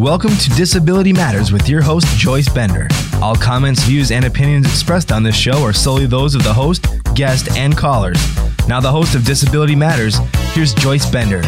Welcome 0.00 0.34
to 0.34 0.50
Disability 0.56 1.12
Matters 1.12 1.52
with 1.52 1.68
your 1.68 1.82
host, 1.82 2.06
Joyce 2.16 2.48
Bender. 2.48 2.88
All 3.20 3.36
comments, 3.36 3.82
views, 3.82 4.12
and 4.12 4.24
opinions 4.24 4.64
expressed 4.64 5.12
on 5.12 5.22
this 5.22 5.36
show 5.36 5.62
are 5.62 5.74
solely 5.74 6.06
those 6.06 6.34
of 6.34 6.42
the 6.42 6.54
host, 6.54 6.86
guest, 7.14 7.54
and 7.54 7.76
callers. 7.76 8.16
Now, 8.66 8.80
the 8.80 8.90
host 8.90 9.14
of 9.14 9.26
Disability 9.26 9.76
Matters, 9.76 10.16
here's 10.54 10.72
Joyce 10.72 11.04
Bender. 11.10 11.42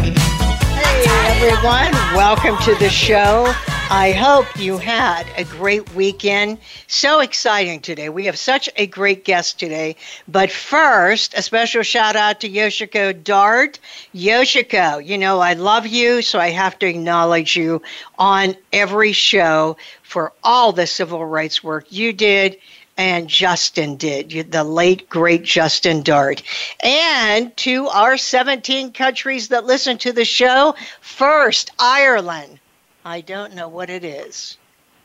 Everyone. 1.45 1.91
Welcome 2.15 2.57
to 2.59 2.77
the 2.77 2.89
show. 2.89 3.53
I 3.91 4.13
hope 4.13 4.47
you 4.57 4.79
had 4.79 5.27
a 5.37 5.43
great 5.43 5.93
weekend. 5.93 6.59
So 6.87 7.19
exciting 7.19 7.81
today. 7.81 8.11
We 8.11 8.27
have 8.27 8.39
such 8.39 8.71
a 8.77 8.87
great 8.87 9.25
guest 9.25 9.59
today. 9.59 9.97
But 10.29 10.53
first, 10.53 11.35
a 11.35 11.43
special 11.43 11.83
shout 11.83 12.15
out 12.15 12.39
to 12.43 12.49
Yoshiko 12.49 13.25
Dart. 13.25 13.81
Yoshiko, 14.15 15.05
you 15.05 15.19
know, 15.19 15.41
I 15.41 15.55
love 15.55 15.85
you, 15.85 16.23
so 16.23 16.39
I 16.39 16.51
have 16.51 16.79
to 16.79 16.87
acknowledge 16.87 17.57
you 17.57 17.83
on 18.21 18.55
every 18.73 19.11
show 19.11 19.77
for 20.05 20.33
all 20.45 20.73
the 20.73 20.87
civil 20.87 21.27
rights 21.27 21.65
work 21.65 21.87
you 21.91 22.13
did 22.13 22.57
and 22.97 23.29
Justin 23.29 23.97
did, 23.97 24.53
the 24.53 24.65
late, 24.65 25.09
great 25.09 25.43
Justin 25.43 26.03
Dart. 26.03 26.43
And 26.83 27.57
to 27.59 27.89
our 27.89 28.17
17 28.17 28.93
countries 28.93 29.49
that 29.49 29.65
listen 29.65 29.99
to 29.99 30.13
the 30.13 30.25
show, 30.25 30.75
first, 31.01 31.71
Ireland. 31.79 32.59
I 33.05 33.21
don't 33.21 33.55
know 33.55 33.69
what 33.69 33.91
it 33.91 34.05
is. 34.05 34.57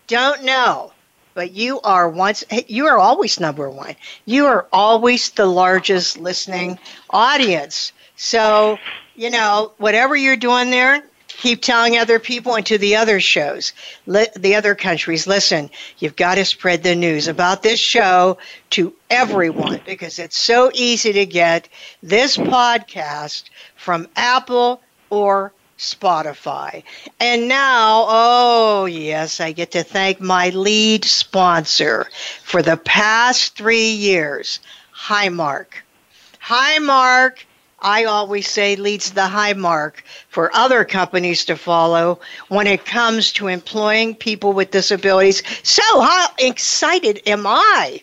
Don't 0.07 0.43
know. 0.43 0.91
But 1.33 1.51
you 1.51 1.79
are 1.81 2.09
once 2.09 2.43
you 2.67 2.87
are 2.87 2.97
always 2.97 3.39
number 3.39 3.69
one. 3.69 3.95
You 4.25 4.47
are 4.47 4.65
always 4.73 5.29
the 5.29 5.45
largest 5.45 6.17
listening 6.17 6.79
audience. 7.11 7.91
So, 8.15 8.79
you 9.15 9.29
know, 9.29 9.73
whatever 9.77 10.15
you're 10.15 10.35
doing 10.35 10.71
there, 10.71 11.03
keep 11.37 11.61
telling 11.61 11.97
other 11.97 12.19
people 12.19 12.55
and 12.55 12.65
to 12.65 12.77
the 12.77 12.95
other 12.95 13.19
shows, 13.19 13.73
the 14.05 14.55
other 14.55 14.75
countries, 14.75 15.27
listen, 15.27 15.69
you've 15.99 16.15
got 16.15 16.35
to 16.35 16.45
spread 16.45 16.83
the 16.83 16.95
news 16.95 17.27
about 17.27 17.63
this 17.63 17.79
show 17.79 18.37
to 18.71 18.93
everyone 19.09 19.79
because 19.85 20.19
it's 20.19 20.37
so 20.37 20.71
easy 20.73 21.13
to 21.13 21.25
get 21.25 21.69
this 22.01 22.37
podcast 22.37 23.43
from 23.75 24.07
Apple 24.15 24.81
or 25.09 25.53
Spotify. 25.77 26.83
And 27.19 27.47
now, 27.47 28.05
oh, 28.07 28.85
yes, 28.85 29.39
I 29.39 29.51
get 29.51 29.71
to 29.71 29.83
thank 29.83 30.19
my 30.19 30.49
lead 30.49 31.05
sponsor 31.05 32.07
for 32.43 32.63
the 32.63 32.77
past 32.77 33.55
three 33.55 33.91
years, 33.91 34.59
Highmark. 34.95 35.67
Highmark, 36.43 37.43
I 37.87 38.03
always 38.03 38.49
say, 38.49 38.75
leads 38.75 39.11
the 39.11 39.27
high 39.27 39.53
mark 39.53 40.03
for 40.27 40.53
other 40.53 40.83
companies 40.83 41.45
to 41.45 41.55
follow 41.55 42.19
when 42.49 42.67
it 42.67 42.83
comes 42.83 43.31
to 43.33 43.47
employing 43.47 44.13
people 44.13 44.51
with 44.51 44.71
disabilities. 44.71 45.41
So, 45.63 46.01
how 46.01 46.27
excited 46.37 47.21
am 47.25 47.47
I 47.47 48.01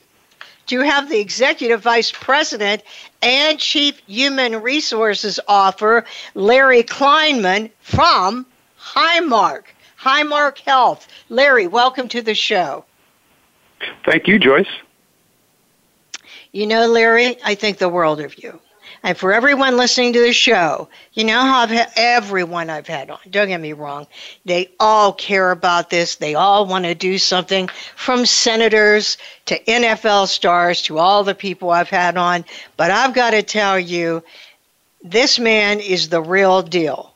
to 0.69 0.81
have 0.81 1.11
the 1.11 1.21
executive 1.21 1.83
vice 1.83 2.11
president 2.11 2.83
and 3.21 3.59
chief 3.59 4.01
human 4.07 4.63
resources 4.63 5.39
officer, 5.47 6.07
Larry 6.33 6.83
Kleinman 6.83 7.71
from 7.81 8.47
Highmark, 8.81 9.65
Highmark 10.01 10.61
Health. 10.61 11.09
Larry, 11.29 11.67
welcome 11.67 12.09
to 12.09 12.23
the 12.23 12.35
show. 12.35 12.87
Thank 14.07 14.29
you, 14.29 14.39
Joyce. 14.39 14.67
You 16.53 16.67
know, 16.67 16.87
Larry, 16.87 17.37
I 17.45 17.55
think 17.55 17.77
the 17.77 17.91
world 17.91 18.21
of 18.21 18.43
you. 18.43 18.61
And 19.05 19.19
for 19.19 19.35
everyone 19.35 19.77
listening 19.77 20.15
to 20.15 20.21
the 20.21 20.33
show, 20.33 20.89
you 21.13 21.25
know 21.25 21.43
how 21.43 21.59
I've 21.59 21.69
had 21.69 21.93
everyone 21.95 22.71
I've 22.71 22.87
had 22.87 23.11
on, 23.11 23.19
don't 23.31 23.49
get 23.49 23.61
me 23.61 23.75
wrong, 23.75 24.07
they 24.47 24.71
all 24.81 25.13
care 25.13 25.51
about 25.51 25.91
this. 25.91 26.15
They 26.15 26.35
all 26.35 26.65
want 26.65 26.87
to 26.87 26.95
do 26.95 27.19
something 27.19 27.69
from 27.97 28.25
senators 28.25 29.19
to 29.45 29.63
NFL 29.65 30.29
stars 30.29 30.81
to 30.83 30.97
all 30.97 31.23
the 31.23 31.35
people 31.35 31.69
I've 31.69 31.91
had 31.91 32.17
on. 32.17 32.47
But 32.79 32.91
I've 32.91 33.13
got 33.13 33.33
to 33.33 33.43
tell 33.43 33.79
you, 33.79 34.23
this 35.03 35.39
man 35.39 35.81
is 35.81 36.09
the 36.09 36.23
real 36.23 36.63
deal. 36.63 37.13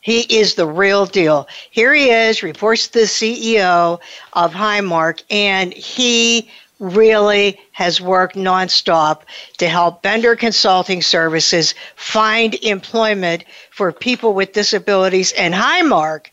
He 0.00 0.20
is 0.20 0.54
the 0.54 0.68
real 0.68 1.04
deal. 1.04 1.48
Here 1.72 1.92
he 1.92 2.10
is, 2.10 2.44
reports 2.44 2.86
the 2.86 3.00
CEO 3.00 3.98
of 4.34 4.54
Highmark, 4.54 5.24
and 5.30 5.74
he 5.74 6.48
really 6.78 7.58
has 7.72 8.00
worked 8.00 8.36
nonstop 8.36 9.22
to 9.58 9.68
help 9.68 10.02
Bender 10.02 10.36
Consulting 10.36 11.02
Services 11.02 11.74
find 11.96 12.54
employment 12.56 13.44
for 13.70 13.92
people 13.92 14.34
with 14.34 14.52
disabilities. 14.52 15.32
And 15.32 15.54
Highmark 15.54 16.26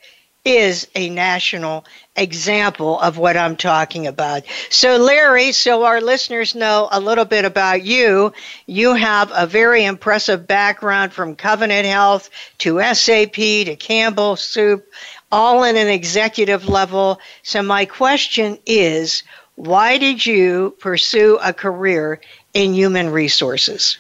is 0.46 0.88
a 0.94 1.10
national 1.10 1.84
example 2.16 3.00
of 3.00 3.18
what 3.18 3.36
I'm 3.36 3.58
talking 3.58 4.06
about. 4.06 4.44
So, 4.70 4.98
Larry, 4.98 5.52
so 5.52 5.84
our 5.84 6.00
listeners 6.00 6.54
know 6.54 6.88
a 6.92 7.00
little 7.00 7.26
bit 7.26 7.46
about 7.46 7.84
you, 7.84 8.32
you 8.68 8.94
have 8.94 9.32
a 9.34 9.48
very 9.48 9.84
impressive 9.84 10.46
background 10.46 11.14
from 11.14 11.36
Covenant 11.36 11.88
Health 11.88 12.30
to 12.60 12.80
SAP 12.94 13.34
to 13.34 13.76
Campbell 13.76 14.36
Soup, 14.36 14.86
all 15.32 15.64
in 15.64 15.78
an 15.78 15.88
executive 15.88 16.70
level. 16.70 17.20
So, 17.42 17.64
my 17.64 17.86
question 17.86 18.60
is, 18.68 19.24
why 19.56 19.98
did 19.98 20.26
you 20.26 20.76
pursue 20.80 21.40
a 21.42 21.54
career 21.54 22.20
in 22.54 22.74
human 22.74 23.10
resources? 23.10 23.98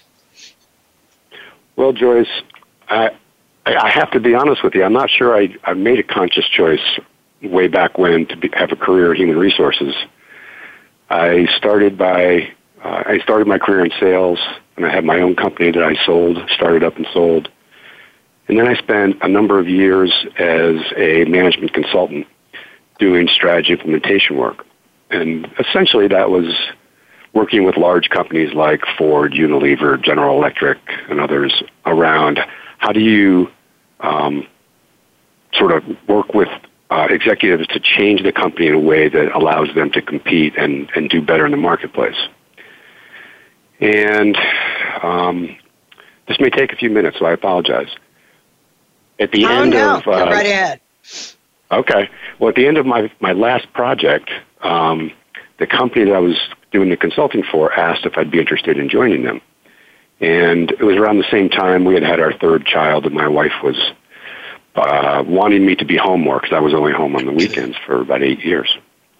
Well, 1.75 1.93
Joyce, 1.93 2.27
I, 2.89 3.11
I 3.65 3.89
have 3.89 4.11
to 4.11 4.19
be 4.19 4.35
honest 4.35 4.63
with 4.63 4.75
you. 4.75 4.83
I'm 4.83 4.93
not 4.93 5.09
sure 5.09 5.35
I, 5.35 5.55
I 5.63 5.73
made 5.73 5.99
a 5.99 6.03
conscious 6.03 6.47
choice 6.47 6.99
way 7.41 7.67
back 7.67 7.97
when 7.97 8.25
to 8.27 8.37
be, 8.37 8.49
have 8.53 8.71
a 8.71 8.75
career 8.75 9.13
in 9.13 9.19
human 9.19 9.37
resources. 9.37 9.95
I 11.09 11.47
started 11.55 11.97
by 11.97 12.51
uh, 12.83 13.03
I 13.05 13.19
started 13.19 13.47
my 13.47 13.57
career 13.57 13.83
in 13.83 13.91
sales, 13.99 14.39
and 14.77 14.85
I 14.85 14.89
had 14.89 15.03
my 15.03 15.19
own 15.19 15.35
company 15.35 15.71
that 15.71 15.83
I 15.83 15.95
sold, 16.05 16.37
started 16.49 16.83
up 16.83 16.97
and 16.97 17.07
sold. 17.11 17.49
And 18.47 18.59
then 18.59 18.67
I 18.67 18.75
spent 18.75 19.17
a 19.23 19.27
number 19.27 19.57
of 19.57 19.67
years 19.67 20.25
as 20.37 20.75
a 20.95 21.25
management 21.25 21.73
consultant 21.73 22.27
doing 22.99 23.27
strategy 23.27 23.73
implementation 23.73 24.37
work. 24.37 24.65
And 25.15 25.47
essentially, 25.59 26.07
that 26.07 26.29
was 26.29 26.53
working 27.33 27.65
with 27.65 27.77
large 27.77 28.09
companies 28.09 28.53
like 28.53 28.81
Ford, 28.97 29.33
Unilever, 29.33 30.01
General 30.01 30.37
Electric, 30.37 30.77
and 31.09 31.19
others 31.19 31.63
around 31.85 32.39
how 32.77 32.91
do 32.91 32.99
you 32.99 33.49
um, 33.99 34.47
sort 35.53 35.71
of 35.71 35.83
work 36.07 36.33
with 36.33 36.49
uh, 36.89 37.07
executives 37.09 37.67
to 37.67 37.79
change 37.79 38.23
the 38.23 38.31
company 38.31 38.67
in 38.67 38.73
a 38.73 38.79
way 38.79 39.09
that 39.09 39.35
allows 39.35 39.73
them 39.75 39.91
to 39.91 40.01
compete 40.01 40.53
and, 40.57 40.89
and 40.95 41.09
do 41.09 41.21
better 41.21 41.45
in 41.45 41.51
the 41.51 41.57
marketplace. 41.57 42.17
And 43.79 44.37
um, 45.01 45.57
this 46.27 46.39
may 46.39 46.49
take 46.49 46.71
a 46.71 46.75
few 46.75 46.89
minutes, 46.89 47.17
so 47.19 47.25
I 47.25 47.33
apologize. 47.33 47.89
At 49.19 49.31
the 49.31 49.45
oh, 49.45 49.61
end 49.61 49.71
no. 49.71 49.97
of 49.97 50.07
uh, 50.07 50.25
Go 50.25 50.31
right 50.31 50.45
ahead. 50.45 50.81
Okay. 51.71 52.09
Well, 52.39 52.49
at 52.49 52.55
the 52.55 52.67
end 52.67 52.77
of 52.77 52.85
my 52.85 53.11
my 53.19 53.31
last 53.31 53.71
project, 53.73 54.29
um, 54.65 55.11
the 55.59 55.67
company 55.67 56.05
that 56.05 56.13
I 56.13 56.19
was 56.19 56.37
doing 56.71 56.89
the 56.89 56.97
consulting 56.97 57.43
for 57.43 57.71
asked 57.73 58.05
if 58.05 58.17
I'd 58.17 58.31
be 58.31 58.39
interested 58.39 58.77
in 58.77 58.89
joining 58.89 59.23
them. 59.23 59.41
And 60.19 60.71
it 60.71 60.83
was 60.83 60.97
around 60.97 61.17
the 61.17 61.29
same 61.31 61.49
time 61.49 61.85
we 61.85 61.93
had 61.93 62.03
had 62.03 62.19
our 62.19 62.33
third 62.33 62.65
child, 62.65 63.05
and 63.05 63.13
my 63.13 63.27
wife 63.27 63.53
was 63.63 63.77
uh, 64.75 65.23
wanting 65.25 65.65
me 65.65 65.75
to 65.75 65.85
be 65.85 65.97
home 65.97 66.21
more 66.21 66.39
because 66.39 66.55
I 66.55 66.59
was 66.59 66.73
only 66.73 66.93
home 66.93 67.15
on 67.15 67.25
the 67.25 67.31
weekends 67.31 67.77
for 67.85 68.01
about 68.01 68.23
eight 68.23 68.43
years. 68.43 68.77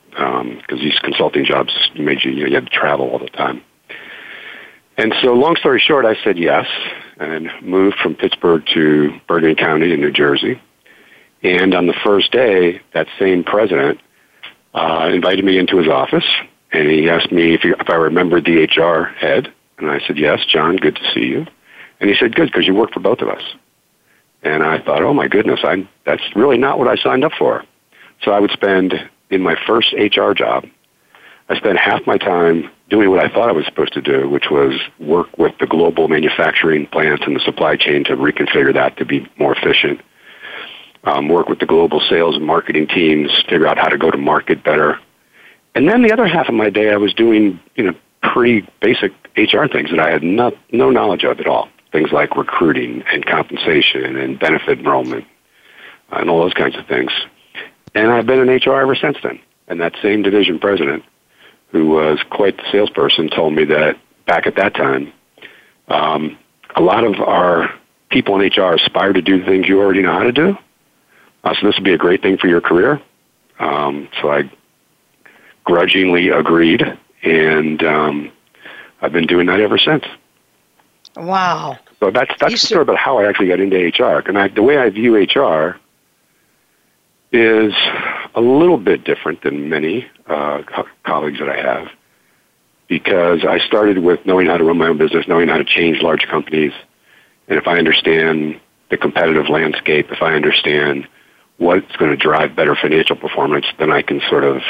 Because 0.10 0.42
um, 0.42 0.62
these 0.70 0.98
consulting 1.00 1.44
jobs 1.44 1.74
made 1.98 2.24
you, 2.24 2.32
you 2.32 2.44
know, 2.44 2.50
you 2.50 2.56
had 2.56 2.68
to 2.68 2.72
travel 2.72 3.10
all 3.10 3.20
the 3.20 3.28
time. 3.28 3.62
And 4.98 5.14
so, 5.22 5.34
long 5.34 5.58
story 5.58 5.82
short, 5.86 6.06
I 6.06 6.16
said 6.24 6.38
yes 6.38 6.68
and 7.18 7.50
moved 7.62 7.98
from 8.02 8.16
Pittsburgh 8.16 8.64
to 8.74 9.20
Bergen 9.28 9.56
County 9.56 9.92
in 9.94 10.00
New 10.00 10.12
Jersey. 10.12 10.62
And 11.44 11.74
on 11.74 11.88
the 11.88 11.96
first 12.04 12.32
day, 12.32 12.82
that 12.94 13.08
same 13.20 13.44
president 13.44 14.00
uh, 14.76 15.10
invited 15.12 15.46
me 15.46 15.58
into 15.58 15.78
his 15.78 15.88
office, 15.88 16.26
and 16.72 16.90
he 16.90 17.10
asked 17.10 17.32
me 17.32 17.54
if, 17.54 17.62
he, 17.62 17.70
if 17.70 17.90
I 17.90 17.96
remembered 17.96 18.46
the 18.46 18.64
HR 18.64 19.06
head, 19.06 19.52
and 19.78 19.90
I 19.90 20.00
said, 20.06 20.18
yes, 20.18 20.46
John, 20.46 20.76
good 20.76 20.98
to 20.98 21.14
see 21.14 21.26
you. 21.26 21.48
And 22.00 22.10
he 22.10 22.16
said, 22.16 22.36
good, 22.36 22.48
because 22.48 22.68
you 22.68 22.76
work 22.76 22.92
for 22.92 23.00
both 23.00 23.20
of 23.20 23.30
us. 23.30 23.42
And 24.44 24.64
I 24.64 24.80
thought, 24.80 25.02
oh 25.02 25.14
my 25.14 25.28
goodness, 25.28 25.62
I, 25.64 25.88
that's 26.06 26.22
really 26.36 26.58
not 26.58 26.78
what 26.78 26.88
I 26.88 26.96
signed 27.02 27.24
up 27.24 27.32
for. 27.38 27.64
So 28.22 28.32
I 28.32 28.40
would 28.40 28.52
spend, 28.52 28.94
in 29.30 29.42
my 29.42 29.56
first 29.66 29.94
HR 29.94 30.34
job, 30.34 30.66
I 31.50 31.56
spent 31.56 31.78
half 31.80 32.06
my 32.06 32.18
time 32.18 32.70
doing 32.90 33.10
what 33.10 33.24
I 33.24 33.34
thought 33.34 33.50
I 33.50 33.54
was 33.54 33.66
supposed 33.66 33.94
to 33.94 34.02
do, 34.02 34.30
which 34.30 34.50
was 34.52 34.80
work 35.00 35.38
with 35.38 35.54
the 35.60 35.68
global 35.68 36.08
manufacturing 36.08 36.86
plants 36.88 37.24
and 37.26 37.36
the 37.36 37.40
supply 37.40 37.76
chain 37.78 38.04
to 38.06 38.16
reconfigure 38.16 38.74
that 38.74 38.98
to 38.98 39.06
be 39.06 39.28
more 39.38 39.56
efficient 39.56 40.02
um, 41.06 41.30
work 41.30 41.48
with 41.48 41.60
the 41.60 41.66
global 41.66 42.02
sales 42.02 42.36
and 42.36 42.46
marketing 42.46 42.88
teams, 42.88 43.32
figure 43.44 43.68
out 43.68 43.78
how 43.78 43.88
to 43.88 43.98
go 43.98 44.12
to 44.12 44.18
market 44.18 44.64
better. 44.64 45.00
And 45.76 45.88
then 45.88 46.02
the 46.02 46.12
other 46.12 46.28
half 46.28 46.48
of 46.48 46.56
my 46.56 46.70
day, 46.70 46.92
I 46.92 46.98
was 46.98 47.14
doing, 47.14 47.60
you 47.76 47.84
know, 47.84 47.94
pretty 48.22 48.68
basic 48.82 49.12
HR 49.38 49.68
things 49.68 49.92
that 49.92 50.00
I 50.00 50.10
had 50.10 50.24
no, 50.24 50.52
no 50.72 50.90
knowledge 50.90 51.24
of 51.24 51.40
at 51.40 51.48
all. 51.48 51.70
Things 51.92 52.12
like 52.12 52.36
recruiting 52.36 53.04
and 53.12 53.26
compensation 53.26 54.18
and 54.18 54.40
benefit 54.40 54.80
enrollment 54.80 55.26
and 56.12 56.30
all 56.30 56.42
those 56.42 56.54
kinds 56.54 56.76
of 56.76 56.86
things. 56.88 57.12
And 57.94 58.12
I've 58.12 58.26
been 58.26 58.48
in 58.48 58.50
HR 58.50 58.82
ever 58.82 58.96
since 58.96 59.18
then. 59.24 59.40
And 59.68 59.80
that 59.82 59.94
same 60.02 60.22
division 60.22 60.60
president, 60.60 61.04
who 61.70 61.88
was 61.90 62.20
quite 62.30 62.58
the 62.58 62.64
salesperson, 62.72 63.30
told 63.30 63.54
me 63.54 63.66
that 63.66 63.98
back 64.26 64.48
at 64.48 64.56
that 64.56 64.76
time, 64.76 65.12
um, 65.88 66.38
a 66.76 66.82
lot 66.82 67.04
of 67.04 67.20
our 67.20 67.74
people 68.10 68.40
in 68.40 68.52
HR 68.52 68.74
aspire 68.74 69.14
to 69.14 69.22
do 69.22 69.44
things 69.44 69.68
you 69.68 69.80
already 69.80 70.02
know 70.02 70.14
how 70.14 70.24
to 70.24 70.32
do. 70.32 70.58
Uh, 71.46 71.54
so 71.54 71.68
this 71.68 71.76
would 71.76 71.84
be 71.84 71.94
a 71.94 71.98
great 71.98 72.22
thing 72.24 72.38
for 72.38 72.48
your 72.48 72.60
career. 72.60 73.00
Um, 73.60 74.10
so 74.20 74.32
I 74.32 74.52
grudgingly 75.64 76.30
agreed, 76.30 76.84
and 77.24 77.84
um, 77.84 78.32
I've 79.02 79.14
been 79.14 79.28
doing 79.28 79.46
that 79.46 79.60
ever 79.60 79.78
since. 79.78 80.04
Wow. 81.16 81.78
So 82.00 82.12
that's 82.12 82.32
that's 82.40 82.54
the 82.54 82.68
story 82.68 82.82
about 82.82 82.98
how 82.98 83.20
I 83.20 83.30
actually 83.30 83.48
got 83.48 83.60
into 83.60 83.78
HR. 83.78 84.28
And 84.28 84.38
I, 84.38 84.48
the 84.50 84.64
way 84.64 84.78
I 84.80 84.90
view 84.90 85.16
HR 85.16 85.80
is 87.32 87.74
a 88.34 88.42
little 88.42 88.78
bit 88.78 89.04
different 89.04 89.44
than 89.44 89.70
many 89.70 90.08
uh, 90.28 90.64
co- 90.64 90.88
colleagues 91.04 91.40
that 91.40 91.50
I 91.50 91.62
have 91.62 91.88
because 92.88 93.46
I 93.46 93.60
started 93.60 94.00
with 94.00 94.26
knowing 94.26 94.48
how 94.48 94.58
to 94.58 94.64
run 94.64 94.78
my 94.78 94.88
own 94.88 94.98
business, 94.98 95.28
knowing 95.28 95.48
how 95.48 95.58
to 95.58 95.64
change 95.64 96.02
large 96.02 96.28
companies, 96.28 96.74
and 97.48 97.58
if 97.58 97.68
I 97.68 97.78
understand 97.78 98.60
the 98.90 98.98
competitive 98.98 99.50
landscape, 99.50 100.12
if 100.12 100.22
I 100.22 100.34
understand 100.34 101.08
what's 101.58 101.96
going 101.98 102.12
to 102.12 102.18
drive 102.18 102.56
better 102.56 102.76
financial 102.76 103.16
performance, 103.16 103.66
then 103.80 103.92
I 103.92 104.02
can 104.02 104.22
sort 104.30 104.44
of 104.44 104.62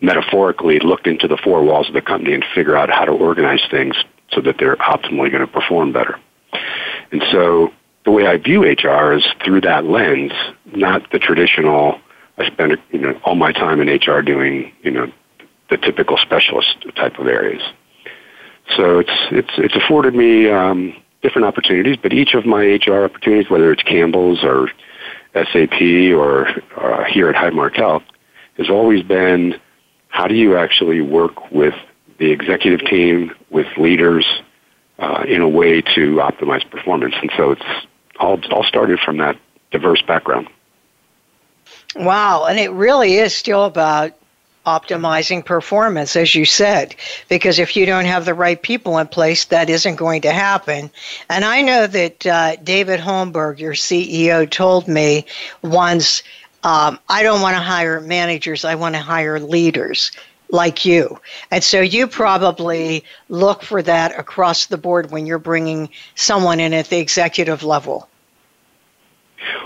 metaphorically 0.00 0.78
look 0.80 1.06
into 1.06 1.26
the 1.26 1.36
four 1.36 1.62
walls 1.64 1.88
of 1.88 1.94
the 1.94 2.02
company 2.02 2.34
and 2.34 2.44
figure 2.54 2.76
out 2.76 2.90
how 2.90 3.04
to 3.04 3.12
organize 3.12 3.62
things 3.70 3.96
so 4.30 4.40
that 4.42 4.56
they're 4.58 4.76
optimally 4.76 5.30
going 5.30 5.46
to 5.46 5.46
perform 5.46 5.92
better. 5.92 6.18
And 7.10 7.22
so 7.30 7.72
the 8.04 8.10
way 8.10 8.26
I 8.26 8.36
view 8.36 8.62
HR 8.62 9.12
is 9.12 9.26
through 9.44 9.62
that 9.62 9.84
lens, 9.84 10.32
not 10.66 11.10
the 11.10 11.18
traditional. 11.18 12.00
I 12.36 12.46
spend 12.46 12.76
you 12.90 12.98
know 12.98 13.20
all 13.24 13.34
my 13.34 13.52
time 13.52 13.80
in 13.80 13.88
HR 13.88 14.20
doing 14.20 14.72
you 14.82 14.90
know 14.90 15.12
the 15.70 15.76
typical 15.76 16.16
specialist 16.18 16.84
type 16.96 17.18
of 17.18 17.26
areas. 17.26 17.62
So 18.76 18.98
it's 18.98 19.12
it's 19.30 19.50
it's 19.58 19.76
afforded 19.76 20.14
me 20.14 20.50
um, 20.50 20.94
different 21.22 21.46
opportunities, 21.46 21.96
but 21.96 22.12
each 22.12 22.34
of 22.34 22.44
my 22.44 22.62
HR 22.62 23.04
opportunities, 23.04 23.50
whether 23.50 23.72
it's 23.72 23.82
Campbell's 23.82 24.42
or 24.42 24.68
SAP 25.34 25.80
or 26.16 26.48
uh, 26.76 27.04
here 27.04 27.28
at 27.28 27.34
Highmark 27.34 27.76
Health, 27.76 28.04
has 28.56 28.70
always 28.70 29.02
been 29.02 29.60
how 30.08 30.26
do 30.28 30.34
you 30.34 30.56
actually 30.56 31.00
work 31.00 31.50
with 31.50 31.74
the 32.18 32.30
executive 32.30 32.86
team, 32.86 33.32
with 33.50 33.66
leaders, 33.76 34.26
uh, 34.98 35.24
in 35.26 35.40
a 35.40 35.48
way 35.48 35.80
to 35.80 36.16
optimize 36.16 36.68
performance. 36.70 37.14
And 37.20 37.30
so 37.36 37.50
it's 37.50 37.86
all, 38.20 38.40
all 38.52 38.62
started 38.62 39.00
from 39.00 39.18
that 39.18 39.36
diverse 39.72 40.02
background. 40.02 40.48
Wow. 41.96 42.44
And 42.44 42.58
it 42.58 42.70
really 42.70 43.16
is 43.16 43.34
still 43.34 43.64
about 43.64 44.12
optimizing 44.66 45.44
performance, 45.44 46.16
as 46.16 46.34
you 46.34 46.44
said, 46.44 46.94
because 47.28 47.58
if 47.58 47.76
you 47.76 47.86
don't 47.86 48.06
have 48.06 48.24
the 48.24 48.34
right 48.34 48.60
people 48.60 48.98
in 48.98 49.06
place, 49.06 49.44
that 49.46 49.70
isn't 49.70 49.96
going 49.96 50.22
to 50.22 50.32
happen. 50.32 50.90
And 51.28 51.44
I 51.44 51.62
know 51.62 51.86
that 51.86 52.26
uh, 52.26 52.56
David 52.56 53.00
Holmberg, 53.00 53.58
your 53.58 53.74
CEO, 53.74 54.48
told 54.48 54.88
me 54.88 55.26
once, 55.62 56.22
um, 56.62 56.98
I 57.08 57.22
don't 57.22 57.42
want 57.42 57.56
to 57.56 57.62
hire 57.62 58.00
managers, 58.00 58.64
I 58.64 58.74
want 58.74 58.94
to 58.94 59.00
hire 59.00 59.38
leaders 59.38 60.10
like 60.50 60.84
you. 60.84 61.20
And 61.50 61.62
so 61.62 61.80
you 61.80 62.06
probably 62.06 63.04
look 63.28 63.62
for 63.62 63.82
that 63.82 64.18
across 64.18 64.66
the 64.66 64.78
board 64.78 65.10
when 65.10 65.26
you're 65.26 65.38
bringing 65.38 65.90
someone 66.14 66.60
in 66.60 66.72
at 66.72 66.86
the 66.86 66.98
executive 66.98 67.62
level. 67.62 68.08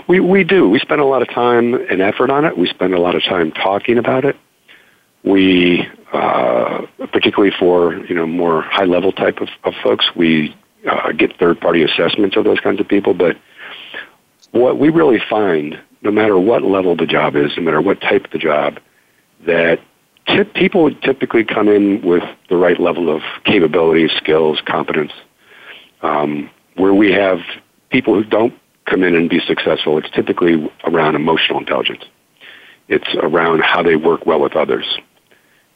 We, 0.07 0.19
we 0.19 0.43
do. 0.43 0.67
We 0.67 0.79
spend 0.79 0.99
a 0.99 1.05
lot 1.05 1.21
of 1.21 1.29
time 1.29 1.73
and 1.73 2.01
effort 2.01 2.29
on 2.29 2.43
it. 2.43 2.57
We 2.57 2.67
spend 2.67 2.93
a 2.93 2.99
lot 2.99 3.15
of 3.15 3.23
time 3.23 3.51
talking 3.51 3.97
about 3.97 4.25
it. 4.25 4.35
We, 5.23 5.87
uh, 6.13 6.85
particularly 7.11 7.53
for 7.57 7.93
you 8.05 8.15
know 8.15 8.25
more 8.25 8.61
high 8.61 8.85
level 8.85 9.11
type 9.11 9.39
of, 9.41 9.49
of 9.63 9.73
folks, 9.83 10.05
we 10.15 10.55
uh, 10.89 11.11
get 11.11 11.37
third 11.37 11.59
party 11.59 11.83
assessments 11.83 12.37
of 12.37 12.45
those 12.45 12.59
kinds 12.59 12.79
of 12.79 12.87
people. 12.87 13.13
But 13.13 13.37
what 14.51 14.79
we 14.79 14.89
really 14.89 15.21
find, 15.29 15.79
no 16.01 16.11
matter 16.11 16.39
what 16.39 16.63
level 16.63 16.95
the 16.95 17.05
job 17.05 17.35
is, 17.35 17.51
no 17.57 17.63
matter 17.63 17.81
what 17.81 18.01
type 18.01 18.25
of 18.25 18.31
the 18.31 18.37
job, 18.37 18.79
that 19.45 19.79
people 20.53 20.93
typically 20.95 21.43
come 21.43 21.67
in 21.67 22.01
with 22.01 22.23
the 22.49 22.55
right 22.55 22.79
level 22.79 23.13
of 23.13 23.21
capabilities, 23.45 24.11
skills, 24.17 24.61
competence. 24.65 25.11
Um, 26.01 26.49
where 26.75 26.93
we 26.93 27.11
have 27.11 27.39
people 27.89 28.13
who 28.13 28.23
don't 28.23 28.53
come 28.85 29.03
in 29.03 29.15
and 29.15 29.29
be 29.29 29.39
successful, 29.39 29.97
it's 29.97 30.09
typically 30.11 30.71
around 30.85 31.15
emotional 31.15 31.59
intelligence. 31.59 32.03
It's 32.87 33.13
around 33.15 33.61
how 33.61 33.83
they 33.83 33.95
work 33.95 34.25
well 34.25 34.39
with 34.39 34.55
others, 34.55 34.85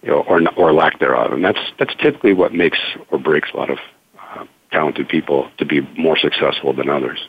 you 0.03 0.09
know, 0.09 0.21
or 0.21 0.41
or 0.55 0.73
lack 0.73 1.00
thereof, 1.00 1.31
and 1.31 1.44
that's 1.44 1.59
that's 1.79 1.95
typically 1.95 2.33
what 2.33 2.53
makes 2.53 2.79
or 3.09 3.17
breaks 3.17 3.50
a 3.53 3.57
lot 3.57 3.69
of 3.69 3.79
uh, 4.19 4.45
talented 4.71 5.07
people 5.07 5.50
to 5.57 5.65
be 5.65 5.81
more 5.97 6.17
successful 6.17 6.73
than 6.73 6.89
others. 6.89 7.27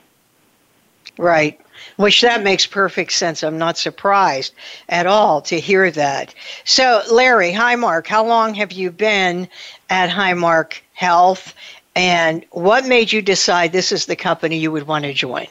Right. 1.16 1.60
Which 1.96 2.22
that 2.22 2.42
makes 2.42 2.66
perfect 2.66 3.12
sense. 3.12 3.42
I'm 3.42 3.58
not 3.58 3.78
surprised 3.78 4.54
at 4.88 5.06
all 5.06 5.40
to 5.42 5.60
hear 5.60 5.90
that. 5.92 6.34
So, 6.64 7.02
Larry, 7.10 7.52
Highmark, 7.52 8.06
how 8.06 8.24
long 8.26 8.54
have 8.54 8.72
you 8.72 8.90
been 8.90 9.48
at 9.90 10.10
Highmark 10.10 10.80
Health? 10.94 11.54
And 11.94 12.44
what 12.50 12.86
made 12.86 13.12
you 13.12 13.22
decide 13.22 13.72
this 13.72 13.92
is 13.92 14.06
the 14.06 14.16
company 14.16 14.58
you 14.58 14.72
would 14.72 14.88
want 14.88 15.04
to 15.04 15.12
join? 15.12 15.46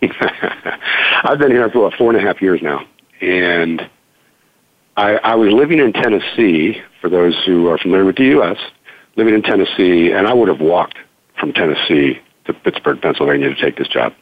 I've 0.02 1.38
been 1.38 1.50
here 1.50 1.68
for 1.70 1.86
about 1.86 1.98
four 1.98 2.12
and 2.12 2.18
a 2.18 2.20
half 2.20 2.40
years 2.40 2.62
now. 2.62 2.84
And 3.20 3.88
I, 4.96 5.14
I 5.16 5.34
was 5.34 5.52
living 5.52 5.78
in 5.78 5.92
Tennessee, 5.92 6.82
for 7.00 7.08
those 7.08 7.34
who 7.46 7.68
are 7.68 7.78
familiar 7.78 8.04
with 8.04 8.16
the 8.16 8.24
U.S., 8.24 8.58
living 9.16 9.34
in 9.34 9.42
Tennessee, 9.42 10.12
and 10.12 10.26
I 10.26 10.34
would 10.34 10.48
have 10.48 10.60
walked 10.60 10.98
from 11.38 11.52
Tennessee 11.52 12.20
to 12.44 12.52
Pittsburgh, 12.52 13.00
Pennsylvania 13.00 13.54
to 13.54 13.60
take 13.60 13.76
this 13.76 13.88
job. 13.88 14.12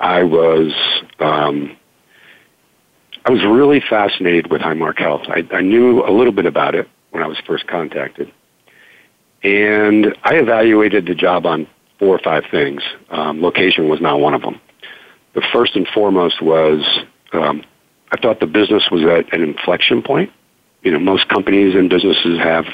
I 0.00 0.22
was 0.22 0.72
um, 1.18 1.76
I 3.24 3.30
was 3.30 3.42
really 3.42 3.80
fascinated 3.80 4.50
with 4.50 4.60
Highmark 4.62 4.98
Health. 4.98 5.22
I, 5.28 5.46
I 5.52 5.60
knew 5.60 6.04
a 6.04 6.12
little 6.12 6.32
bit 6.32 6.46
about 6.46 6.74
it 6.74 6.88
when 7.10 7.22
I 7.22 7.26
was 7.26 7.38
first 7.46 7.66
contacted, 7.66 8.32
and 9.42 10.16
I 10.22 10.34
evaluated 10.34 11.06
the 11.06 11.14
job 11.14 11.46
on 11.46 11.66
four 11.98 12.14
or 12.14 12.20
five 12.20 12.44
things. 12.50 12.82
Um, 13.10 13.42
location 13.42 13.88
was 13.88 14.00
not 14.00 14.20
one 14.20 14.34
of 14.34 14.42
them. 14.42 14.60
The 15.34 15.42
first 15.52 15.74
and 15.76 15.86
foremost 15.88 16.40
was 16.40 17.00
um, 17.32 17.64
I 18.10 18.16
thought 18.16 18.40
the 18.40 18.46
business 18.46 18.90
was 18.90 19.02
at 19.04 19.32
an 19.32 19.42
inflection 19.42 20.02
point. 20.02 20.32
You 20.82 20.92
know, 20.92 20.98
most 20.98 21.28
companies 21.28 21.74
and 21.74 21.90
businesses 21.90 22.38
have 22.38 22.66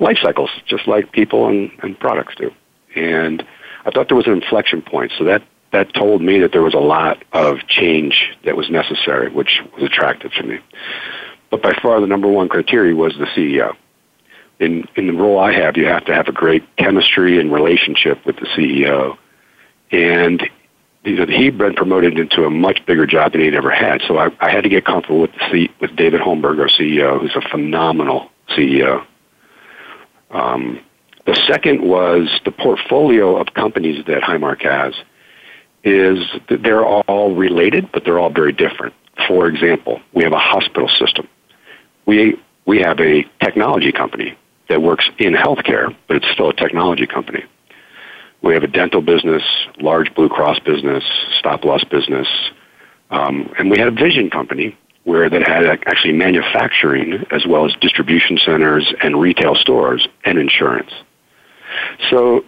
life 0.00 0.18
cycles, 0.22 0.50
just 0.66 0.86
like 0.86 1.12
people 1.12 1.46
and, 1.46 1.70
and 1.82 1.98
products 1.98 2.34
do. 2.36 2.50
And 2.96 3.44
I 3.84 3.90
thought 3.90 4.08
there 4.08 4.16
was 4.16 4.26
an 4.26 4.32
inflection 4.32 4.82
point. 4.82 5.12
So 5.16 5.24
that 5.24 5.42
that 5.72 5.92
told 5.92 6.22
me 6.22 6.38
that 6.38 6.52
there 6.52 6.62
was 6.62 6.74
a 6.74 6.78
lot 6.78 7.24
of 7.32 7.66
change 7.66 8.30
that 8.44 8.56
was 8.56 8.70
necessary, 8.70 9.28
which 9.28 9.60
was 9.74 9.82
attractive 9.82 10.32
to 10.34 10.42
me. 10.44 10.60
But 11.50 11.62
by 11.62 11.72
far, 11.82 12.00
the 12.00 12.06
number 12.06 12.28
one 12.28 12.48
criteria 12.48 12.94
was 12.94 13.14
the 13.18 13.26
CEO. 13.26 13.74
In 14.60 14.84
in 14.96 15.08
the 15.08 15.12
role 15.12 15.38
I 15.38 15.52
have, 15.52 15.76
you 15.76 15.86
have 15.86 16.04
to 16.06 16.14
have 16.14 16.28
a 16.28 16.32
great 16.32 16.64
chemistry 16.76 17.40
and 17.40 17.52
relationship 17.52 18.24
with 18.24 18.36
the 18.36 18.46
CEO, 18.46 19.18
and 19.90 20.48
he'd 21.04 21.58
been 21.58 21.74
promoted 21.74 22.18
into 22.18 22.44
a 22.44 22.50
much 22.50 22.84
bigger 22.86 23.06
job 23.06 23.32
than 23.32 23.42
he'd 23.42 23.54
ever 23.54 23.70
had. 23.70 24.00
So 24.06 24.18
I, 24.18 24.30
I 24.40 24.50
had 24.50 24.62
to 24.64 24.70
get 24.70 24.84
comfortable 24.84 25.20
with 25.20 25.32
the 25.32 25.50
C, 25.50 25.70
with 25.80 25.94
David 25.96 26.20
Holmberg, 26.20 26.58
our 26.60 26.68
CEO, 26.68 27.20
who's 27.20 27.36
a 27.36 27.46
phenomenal 27.48 28.30
CEO. 28.50 29.04
Um, 30.30 30.80
the 31.26 31.34
second 31.46 31.82
was 31.82 32.28
the 32.44 32.50
portfolio 32.50 33.36
of 33.36 33.54
companies 33.54 34.04
that 34.06 34.22
Highmark 34.22 34.62
has 34.62 34.94
is 35.84 36.18
that 36.48 36.62
they're 36.62 36.84
all 36.84 37.34
related, 37.34 37.90
but 37.92 38.04
they're 38.04 38.18
all 38.18 38.30
very 38.30 38.52
different. 38.52 38.94
For 39.28 39.46
example, 39.46 40.00
we 40.12 40.24
have 40.24 40.32
a 40.32 40.38
hospital 40.38 40.88
system. 40.88 41.28
We, 42.06 42.40
we 42.66 42.80
have 42.80 43.00
a 43.00 43.24
technology 43.40 43.92
company 43.92 44.36
that 44.68 44.80
works 44.82 45.08
in 45.18 45.34
healthcare, 45.34 45.94
but 46.08 46.16
it's 46.16 46.28
still 46.30 46.48
a 46.48 46.54
technology 46.54 47.06
company. 47.06 47.44
We 48.44 48.52
have 48.52 48.62
a 48.62 48.68
dental 48.68 49.00
business, 49.00 49.42
large 49.80 50.14
Blue 50.14 50.28
Cross 50.28 50.58
business, 50.60 51.02
stop 51.38 51.64
loss 51.64 51.82
business, 51.82 52.28
um, 53.10 53.50
and 53.58 53.70
we 53.70 53.78
had 53.78 53.88
a 53.88 53.90
vision 53.90 54.28
company 54.28 54.76
where 55.04 55.30
that 55.30 55.48
had 55.48 55.64
actually 55.86 56.12
manufacturing 56.12 57.24
as 57.30 57.46
well 57.46 57.64
as 57.64 57.72
distribution 57.80 58.36
centers 58.36 58.92
and 59.02 59.18
retail 59.18 59.54
stores 59.54 60.06
and 60.26 60.38
insurance. 60.38 60.90
So 62.10 62.44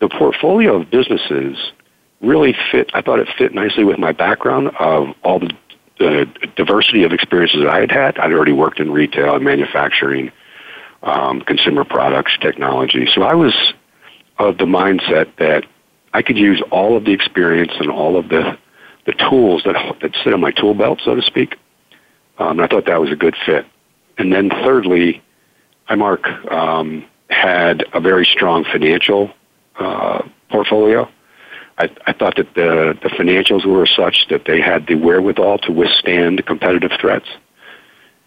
the 0.00 0.08
portfolio 0.08 0.80
of 0.80 0.90
businesses 0.90 1.56
really 2.20 2.56
fit. 2.72 2.90
I 2.92 3.00
thought 3.00 3.20
it 3.20 3.28
fit 3.38 3.54
nicely 3.54 3.84
with 3.84 3.98
my 3.98 4.10
background 4.10 4.70
of 4.80 5.14
all 5.22 5.38
the, 5.38 5.52
the 6.00 6.26
diversity 6.56 7.04
of 7.04 7.12
experiences 7.12 7.60
that 7.62 7.70
I 7.70 7.80
had 7.80 7.92
had. 7.92 8.18
I'd 8.18 8.32
already 8.32 8.52
worked 8.52 8.80
in 8.80 8.90
retail 8.90 9.36
and 9.36 9.44
manufacturing, 9.44 10.32
um, 11.04 11.40
consumer 11.42 11.84
products, 11.84 12.36
technology. 12.40 13.06
So 13.14 13.22
I 13.22 13.34
was 13.34 13.54
of 14.38 14.58
the 14.58 14.64
mindset 14.64 15.34
that 15.38 15.64
I 16.12 16.22
could 16.22 16.38
use 16.38 16.62
all 16.70 16.96
of 16.96 17.04
the 17.04 17.12
experience 17.12 17.72
and 17.78 17.90
all 17.90 18.16
of 18.16 18.28
the 18.28 18.58
the 19.06 19.12
tools 19.12 19.62
that 19.64 19.76
that 20.00 20.12
sit 20.22 20.32
on 20.32 20.40
my 20.40 20.50
tool 20.50 20.74
belt, 20.74 21.00
so 21.04 21.14
to 21.14 21.22
speak, 21.22 21.56
Um, 22.38 22.60
I 22.60 22.66
thought 22.66 22.86
that 22.86 23.00
was 23.00 23.10
a 23.10 23.16
good 23.16 23.36
fit. 23.46 23.64
And 24.18 24.32
then 24.32 24.50
thirdly, 24.50 25.22
Highmark 25.88 26.52
um, 26.52 27.04
had 27.30 27.84
a 27.92 28.00
very 28.00 28.24
strong 28.24 28.64
financial 28.64 29.30
uh, 29.78 30.22
portfolio. 30.50 31.08
I, 31.78 31.90
I 32.06 32.12
thought 32.12 32.36
that 32.36 32.54
the, 32.54 32.98
the 33.02 33.10
financials 33.10 33.66
were 33.66 33.86
such 33.86 34.28
that 34.28 34.44
they 34.46 34.60
had 34.60 34.86
the 34.86 34.94
wherewithal 34.94 35.58
to 35.58 35.72
withstand 35.72 36.44
competitive 36.46 36.92
threats. 37.00 37.28